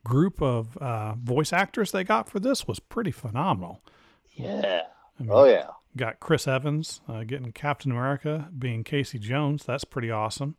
group 0.05 0.42
of 0.42 0.76
uh, 0.76 1.14
voice 1.14 1.53
actors 1.53 1.90
they 1.90 2.05
got 2.05 2.28
for 2.28 2.38
this 2.38 2.66
was 2.66 2.80
pretty 2.80 3.11
phenomenal. 3.11 3.80
Yeah. 4.34 4.82
I 5.18 5.22
mean, 5.22 5.30
oh 5.32 5.44
yeah. 5.44 5.68
Got 5.97 6.20
Chris 6.20 6.49
Evans 6.49 7.01
uh, 7.09 7.24
getting 7.24 7.53
Captain 7.53 7.90
America, 7.90 8.49
being 8.59 8.82
Casey 8.82 9.18
Jones. 9.18 9.64
That's 9.64 9.84
pretty 9.84 10.11
awesome. 10.11 10.57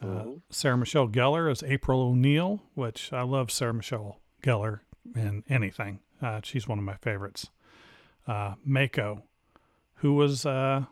Uh, 0.00 0.06
mm-hmm. 0.06 0.32
Sarah 0.50 0.76
Michelle 0.78 1.08
Gellar 1.08 1.50
as 1.50 1.64
April 1.64 2.00
O'Neil, 2.00 2.62
which 2.74 3.12
I 3.12 3.22
love 3.22 3.50
Sarah 3.50 3.74
Michelle 3.74 4.20
Gellar 4.42 4.80
in 5.16 5.42
anything. 5.48 6.00
Uh, 6.22 6.40
she's 6.44 6.68
one 6.68 6.78
of 6.78 6.84
my 6.84 6.96
favorites. 6.96 7.50
Uh, 8.26 8.54
Mako, 8.64 9.24
who 9.96 10.14
was 10.14 10.46
uh, 10.46 10.84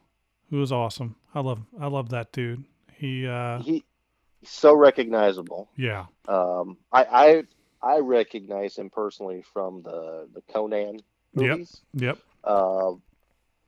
who 0.51 0.59
was 0.59 0.73
awesome. 0.73 1.17
I 1.35 1.41
love 1.41 1.61
I 1.79 1.87
love 1.87 2.09
that 2.11 2.33
dude. 2.33 2.65
He 2.93 3.27
uh, 3.27 3.61
he 3.61 3.85
he's 4.41 4.51
so 4.51 4.75
recognizable. 4.75 5.69
Yeah. 5.77 6.07
Um, 6.27 6.77
I 6.93 7.05
I 7.05 7.43
I 7.83 7.99
recognize 7.99 8.77
him 8.77 8.91
personally 8.91 9.45
from 9.53 9.83
the 9.83 10.29
the 10.35 10.41
Conan 10.53 11.01
movies. 11.35 11.83
Yep. 11.95 12.03
Yep. 12.03 12.19
Uh, 12.43 12.93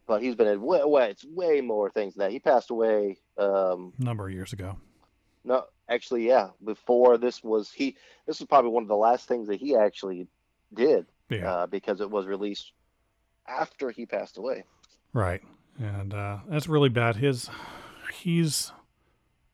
but 0.08 0.22
he's 0.22 0.34
been 0.34 0.48
in 0.48 0.60
way, 0.60 0.80
way 0.82 1.10
it's 1.10 1.24
way 1.24 1.60
more 1.60 1.90
things 1.90 2.14
than 2.14 2.24
that. 2.24 2.32
He 2.32 2.40
passed 2.40 2.70
away 2.70 3.18
um, 3.36 3.92
a 4.00 4.04
number 4.04 4.26
of 4.26 4.34
years 4.34 4.52
ago. 4.52 4.76
No, 5.44 5.64
actually, 5.88 6.26
yeah. 6.26 6.48
Before 6.64 7.16
this 7.18 7.44
was 7.44 7.70
he. 7.70 7.96
This 8.26 8.40
was 8.40 8.48
probably 8.48 8.72
one 8.72 8.82
of 8.82 8.88
the 8.88 8.96
last 8.96 9.28
things 9.28 9.46
that 9.46 9.60
he 9.60 9.76
actually 9.76 10.26
did 10.74 11.06
yeah. 11.30 11.52
Uh, 11.52 11.66
because 11.66 12.00
it 12.00 12.10
was 12.10 12.26
released 12.26 12.72
after 13.46 13.90
he 13.90 14.06
passed 14.06 14.38
away. 14.38 14.64
Right, 15.12 15.42
and 15.78 16.12
uh, 16.12 16.38
that's 16.48 16.68
really 16.68 16.88
bad. 16.88 17.16
His 17.16 17.48
he's 18.12 18.72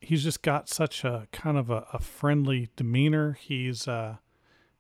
he's 0.01 0.23
just 0.23 0.43
got 0.43 0.69
such 0.69 1.05
a 1.05 1.27
kind 1.33 1.57
of 1.57 1.71
a, 1.71 1.87
a 1.93 1.99
friendly 1.99 2.71
demeanor. 2.77 3.37
He's 3.41 3.89
uh, 3.89 4.17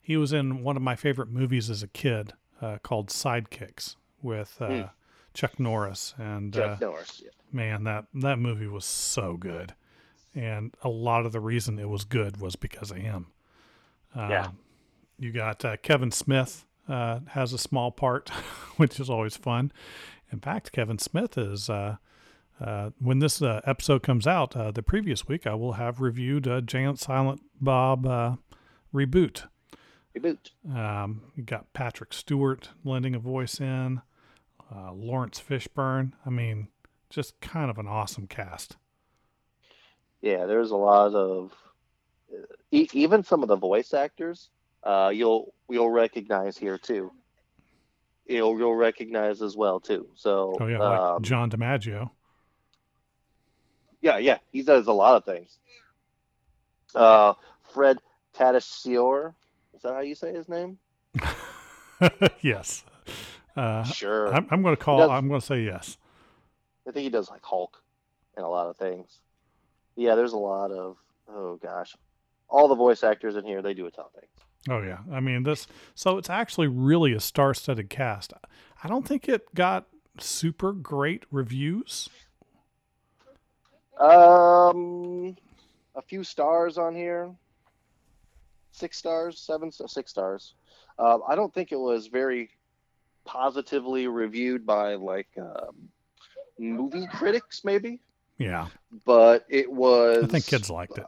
he 0.01 0.17
was 0.17 0.33
in 0.33 0.63
one 0.63 0.77
of 0.77 0.83
my 0.83 0.97
favorite 0.97 1.31
movies 1.31 1.69
as 1.69 1.83
a 1.83 1.89
kid 1.89 2.33
uh, 2.61 2.79
called 2.83 3.09
Sidekicks 3.09 3.97
with 4.23 4.57
uh, 4.61 4.69
mm. 4.69 4.91
Chuck 5.35 5.59
Norris 5.61 6.15
and 6.19 6.55
Chuck 6.55 6.83
uh, 6.83 6.87
Norris. 6.87 7.23
Yeah. 7.25 7.31
Man, 7.53 7.85
that 7.85 8.07
that 8.15 8.39
movie 8.39 8.67
was 8.67 8.85
so 8.85 9.37
good, 9.37 9.75
and 10.35 10.75
a 10.83 10.89
lot 10.89 11.27
of 11.27 11.33
the 11.33 11.41
reason 11.41 11.79
it 11.79 11.89
was 11.89 12.05
good 12.05 12.41
was 12.41 12.57
because 12.57 12.91
of 12.91 12.97
him. 12.97 13.27
yeah. 14.17 14.49
You 15.17 15.31
got 15.31 15.65
Kevin 15.83 16.11
Smith 16.11 16.65
uh, 16.89 17.21
has 17.29 17.53
a 17.53 17.59
small 17.59 17.91
part, 17.93 18.29
which 18.77 18.99
is 18.99 19.09
always 19.09 19.37
fun. 19.37 19.73
In 20.33 20.41
fact, 20.41 20.73
Kevin 20.73 20.99
Smith 20.99 21.37
is. 21.39 21.69
Uh, 21.69 21.97
uh, 22.61 22.91
when 23.01 23.19
this 23.19 23.43
uh, 23.43 23.61
episode 23.67 24.03
comes 24.03 24.27
out, 24.27 24.57
uh, 24.57 24.71
the 24.71 24.83
previous 24.83 25.27
week, 25.27 25.47
I 25.47 25.55
will 25.55 25.73
have 25.73 26.01
reviewed 26.01 26.47
uh, 26.47 26.61
and 26.73 26.99
Silent 26.99 27.43
Bob 27.61 28.07
uh, 28.07 28.37
reboot. 28.95 29.49
Reboot. 30.17 30.51
Um, 30.73 31.23
you 31.35 31.43
got 31.43 31.73
Patrick 31.73 32.13
Stewart 32.13 32.71
lending 32.85 33.15
a 33.15 33.19
voice 33.19 33.61
in, 33.61 34.03
uh, 34.75 34.93
Laurence 34.93 35.41
Fishburne. 35.41 36.13
I 36.25 36.31
mean, 36.31 36.69
just 37.11 37.41
kind 37.41 37.71
of 37.71 37.79
an 37.79 37.87
awesome 37.87 38.27
cast. 38.27 38.77
Yeah, 40.21 40.47
there's 40.47 40.71
a 40.71 40.77
lot 40.77 41.15
of 41.15 41.53
e- 42.71 42.89
even 42.93 43.23
some 43.23 43.43
of 43.43 43.49
the 43.49 43.57
voice 43.57 43.93
actors. 43.95 44.49
Uh, 44.83 45.11
you'll 45.15 45.55
you'll 45.69 45.91
recognize 45.91 46.57
here 46.57 46.79
too. 46.79 47.13
You'll 48.27 48.59
you'll 48.59 48.75
recognize 48.75 49.43
as 49.43 49.57
well 49.57 49.81
too. 49.81 50.09
So 50.15 50.57
Oh 50.61 50.67
yeah, 50.67 50.79
like 50.79 51.01
um, 51.01 51.23
John 51.23 51.51
DiMaggio. 51.51 52.11
yeah, 54.01 54.19
yeah, 54.19 54.39
he 54.51 54.63
does 54.63 54.87
a 54.87 54.93
lot 54.93 55.17
of 55.17 55.25
things. 55.25 55.59
Uh, 56.95 57.35
Fred 57.73 57.99
Tatasciore, 58.37 59.35
is 59.75 59.83
that 59.83 59.95
how 59.95 60.01
you 60.01 60.15
say 60.15 60.33
his 60.33 60.49
name? 60.49 60.79
yes. 62.41 62.85
Uh, 63.57 63.85
Sure. 63.85 64.35
I'm, 64.35 64.47
I'm 64.51 64.63
going 64.63 64.77
to 64.77 64.83
call. 64.83 64.99
does- 64.99 65.11
I'm 65.11 65.29
going 65.29 65.41
to 65.41 65.47
say 65.47 65.63
yes. 65.63 65.97
I 66.87 66.91
think 66.91 67.05
he 67.05 67.11
does 67.11 67.31
like 67.31 67.43
Hulk 67.43 67.83
and 68.37 68.45
a 68.45 68.49
lot 68.49 68.67
of 68.69 68.77
things. 68.77 69.21
Yeah, 69.97 70.15
there's 70.17 70.33
a 70.33 70.39
lot 70.39 70.71
of 70.71 70.97
oh 71.31 71.57
gosh, 71.63 71.97
all 72.49 72.69
the 72.69 72.75
voice 72.75 73.03
actors 73.05 73.37
in 73.37 73.45
here 73.45 73.63
they 73.63 73.73
do 73.75 73.87
a 73.87 73.91
ton 73.91 74.05
of 74.07 74.21
things. 74.21 74.33
Oh 74.69 74.83
yeah. 74.83 74.99
I 75.11 75.21
mean 75.21 75.45
this. 75.45 75.67
So 75.95 76.19
it's 76.19 76.29
actually 76.29 76.67
really 76.67 77.13
a 77.15 77.21
star-studded 77.21 77.89
cast. 77.89 78.33
I 78.83 78.89
don't 78.89 79.07
think 79.07 79.29
it 79.29 79.55
got 79.55 79.87
super 80.19 80.73
great 80.73 81.25
reviews. 81.31 82.09
Um, 83.99 85.37
a 85.95 86.03
few 86.03 86.25
stars 86.25 86.79
on 86.79 86.95
here. 86.95 87.31
Six 88.73 88.99
stars, 88.99 89.39
seven, 89.39 89.71
six 89.71 90.11
stars. 90.11 90.55
Um, 90.99 91.23
I 91.29 91.35
don't 91.35 91.53
think 91.55 91.71
it 91.73 91.79
was 91.79 92.09
very 92.09 92.51
positively 93.25 94.07
reviewed 94.07 94.67
by 94.67 94.95
like 94.95 95.29
um, 95.39 95.89
movie 96.59 97.07
critics, 97.07 97.63
maybe, 97.65 98.01
Yeah, 98.39 98.69
but 99.05 99.45
it 99.49 99.71
was. 99.71 100.25
I 100.25 100.27
think 100.27 100.47
kids 100.47 100.71
liked 100.71 100.99
it. 100.99 101.07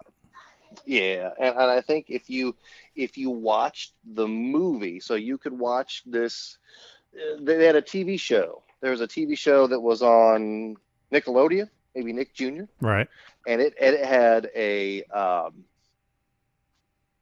Yeah, 0.84 1.30
and, 1.38 1.54
and 1.56 1.70
I 1.70 1.80
think 1.80 2.06
if 2.08 2.28
you 2.28 2.54
if 2.94 3.16
you 3.16 3.30
watched 3.30 3.92
the 4.04 4.26
movie, 4.28 5.00
so 5.00 5.14
you 5.14 5.38
could 5.38 5.56
watch 5.58 6.02
this. 6.06 6.58
uh, 7.14 7.36
They 7.40 7.64
had 7.64 7.76
a 7.76 7.82
TV 7.82 8.18
show. 8.18 8.62
There 8.80 8.90
was 8.90 9.00
a 9.00 9.06
TV 9.06 9.36
show 9.38 9.66
that 9.68 9.80
was 9.80 10.02
on 10.02 10.76
Nickelodeon, 11.12 11.68
maybe 11.94 12.12
Nick 12.12 12.34
Jr. 12.34 12.64
Right. 12.80 13.08
and 13.46 13.60
it 13.60 13.74
and 13.80 13.94
it 13.94 14.04
had 14.04 14.50
a 14.54 15.02
um, 15.04 15.64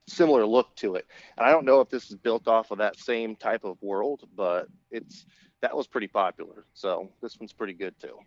similar 0.07 0.47
look 0.47 0.75
to 0.77 0.97
it. 0.97 1.07
And 1.37 1.47
I 1.47 1.51
don't 1.51 1.65
know 1.65 1.81
if 1.81 1.89
this 1.89 2.11
is 2.11 2.17
built 2.17 2.49
off 2.49 2.71
of 2.71 2.79
that 2.79 2.99
same 2.99 3.37
type 3.37 3.65
of 3.65 3.81
world, 3.83 4.29
but 4.37 4.69
it's 4.91 5.27
that 5.61 5.77
was 5.77 5.87
pretty 5.87 6.09
popular. 6.09 6.65
So 6.75 7.09
this 7.23 7.39
one's 7.39 7.53
pretty 7.53 7.73
good 7.75 7.99
too. 8.01 8.19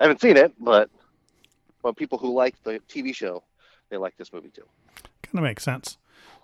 I 0.00 0.04
haven't 0.04 0.20
seen 0.20 0.36
it, 0.36 0.52
but 0.60 0.90
but 1.82 1.96
people 1.96 2.18
who 2.18 2.32
like 2.32 2.62
the 2.62 2.80
TV 2.88 3.14
show, 3.14 3.42
they 3.88 3.96
like 3.96 4.16
this 4.16 4.32
movie 4.32 4.50
too. 4.50 4.66
Kind 5.22 5.38
of 5.38 5.42
makes 5.42 5.62
sense. 5.62 5.98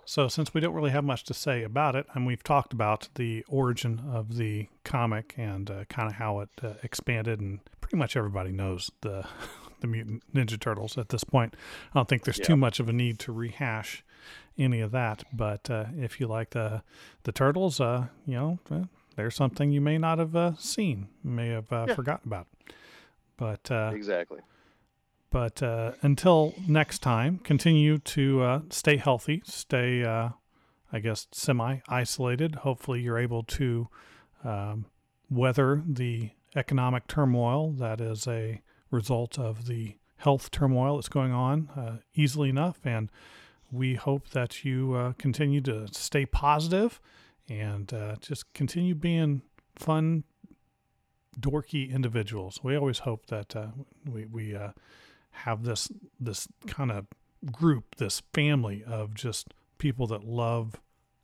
So, 0.07 0.27
since 0.27 0.53
we 0.53 0.61
don't 0.61 0.75
really 0.75 0.91
have 0.91 1.03
much 1.03 1.23
to 1.25 1.33
say 1.33 1.63
about 1.63 1.95
it, 1.95 2.05
and 2.13 2.27
we've 2.27 2.43
talked 2.43 2.73
about 2.73 3.09
the 3.15 3.43
origin 3.47 4.03
of 4.11 4.37
the 4.37 4.67
comic 4.83 5.33
and 5.35 5.69
uh, 5.69 5.85
kind 5.85 6.07
of 6.07 6.17
how 6.17 6.41
it 6.41 6.49
uh, 6.61 6.73
expanded, 6.83 7.39
and 7.39 7.59
pretty 7.81 7.97
much 7.97 8.15
everybody 8.15 8.51
knows 8.51 8.91
the 9.01 9.25
the 9.85 9.91
Mutant 9.91 10.23
Ninja 10.33 10.59
Turtles 10.59 10.97
at 10.97 11.09
this 11.09 11.23
point. 11.23 11.55
I 11.93 11.99
don't 11.99 12.07
think 12.07 12.23
there's 12.23 12.39
Yeah. 12.39 12.45
too 12.45 12.57
much 12.57 12.79
of 12.79 12.89
a 12.89 12.93
need 12.93 13.19
to 13.19 13.31
rehash 13.31 14.03
any 14.57 14.79
of 14.81 14.91
that. 14.91 15.23
But 15.33 15.69
uh, 15.69 15.85
if 15.97 16.19
you 16.19 16.27
like 16.27 16.51
the 16.51 16.81
the 17.23 17.31
turtles, 17.31 17.79
uh, 17.79 18.07
you 18.25 18.33
know, 18.35 18.59
uh, 18.71 18.83
there's 19.15 19.35
something 19.35 19.71
you 19.71 19.81
may 19.81 19.97
not 19.97 20.17
have 20.19 20.35
uh, 20.35 20.55
seen, 20.57 21.07
may 21.23 21.49
have 21.49 21.71
uh, 21.71 21.85
Yeah. 21.89 21.95
forgotten 21.95 22.27
about. 22.29 22.47
But 23.37 23.69
uh, 23.71 23.91
Exactly. 23.93 24.39
but 25.29 25.61
uh, 25.61 25.93
until 26.01 26.53
next 26.67 26.99
time, 26.99 27.39
continue 27.39 27.97
to 27.99 28.41
uh, 28.41 28.59
stay 28.69 28.97
healthy, 28.97 29.41
stay, 29.45 30.03
uh, 30.03 30.29
I 30.91 30.99
guess, 30.99 31.27
semi 31.31 31.79
isolated. 31.89 32.55
Hopefully, 32.55 33.01
you're 33.01 33.17
able 33.17 33.43
to 33.43 33.89
um, 34.43 34.85
weather 35.29 35.83
the 35.85 36.29
economic 36.55 37.07
turmoil 37.07 37.71
that 37.73 37.99
is 37.99 38.27
a 38.27 38.61
result 38.91 39.37
of 39.39 39.67
the 39.67 39.95
health 40.17 40.51
turmoil 40.51 40.95
that's 40.95 41.09
going 41.09 41.31
on 41.31 41.69
uh, 41.75 41.97
easily 42.13 42.49
enough. 42.49 42.79
And 42.83 43.11
we 43.71 43.95
hope 43.95 44.29
that 44.29 44.63
you 44.63 44.93
uh, 44.93 45.13
continue 45.17 45.61
to 45.61 45.87
stay 45.91 46.25
positive 46.25 46.99
and 47.49 47.93
uh, 47.93 48.15
just 48.19 48.51
continue 48.53 48.95
being 48.95 49.41
fun, 49.75 50.23
dorky 51.39 51.91
individuals. 51.91 52.59
We 52.63 52.75
always 52.75 52.99
hope 52.99 53.27
that 53.27 53.55
uh, 53.55 53.67
we, 54.09 54.25
we 54.25 54.55
uh, 54.55 54.69
have 55.31 55.63
this 55.63 55.91
this 56.19 56.47
kind 56.65 56.91
of 56.91 57.05
group, 57.51 57.95
this 57.97 58.21
family 58.33 58.83
of 58.85 59.13
just 59.13 59.53
people 59.77 60.07
that 60.07 60.23
love 60.23 60.79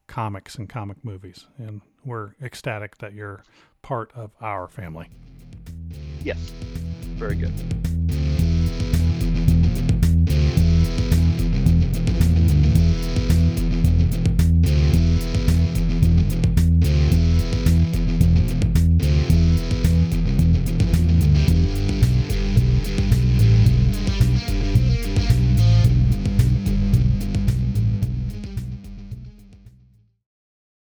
comics 0.07 0.55
and 0.55 0.67
comic 0.67 1.03
movies, 1.03 1.47
and 1.57 1.81
we're 2.03 2.33
ecstatic 2.41 2.97
that 2.97 3.13
you're 3.13 3.43
part 3.81 4.11
of 4.13 4.31
our 4.41 4.67
family. 4.67 5.09
Yes. 6.23 6.51
Very 7.21 7.35
good. 7.35 7.53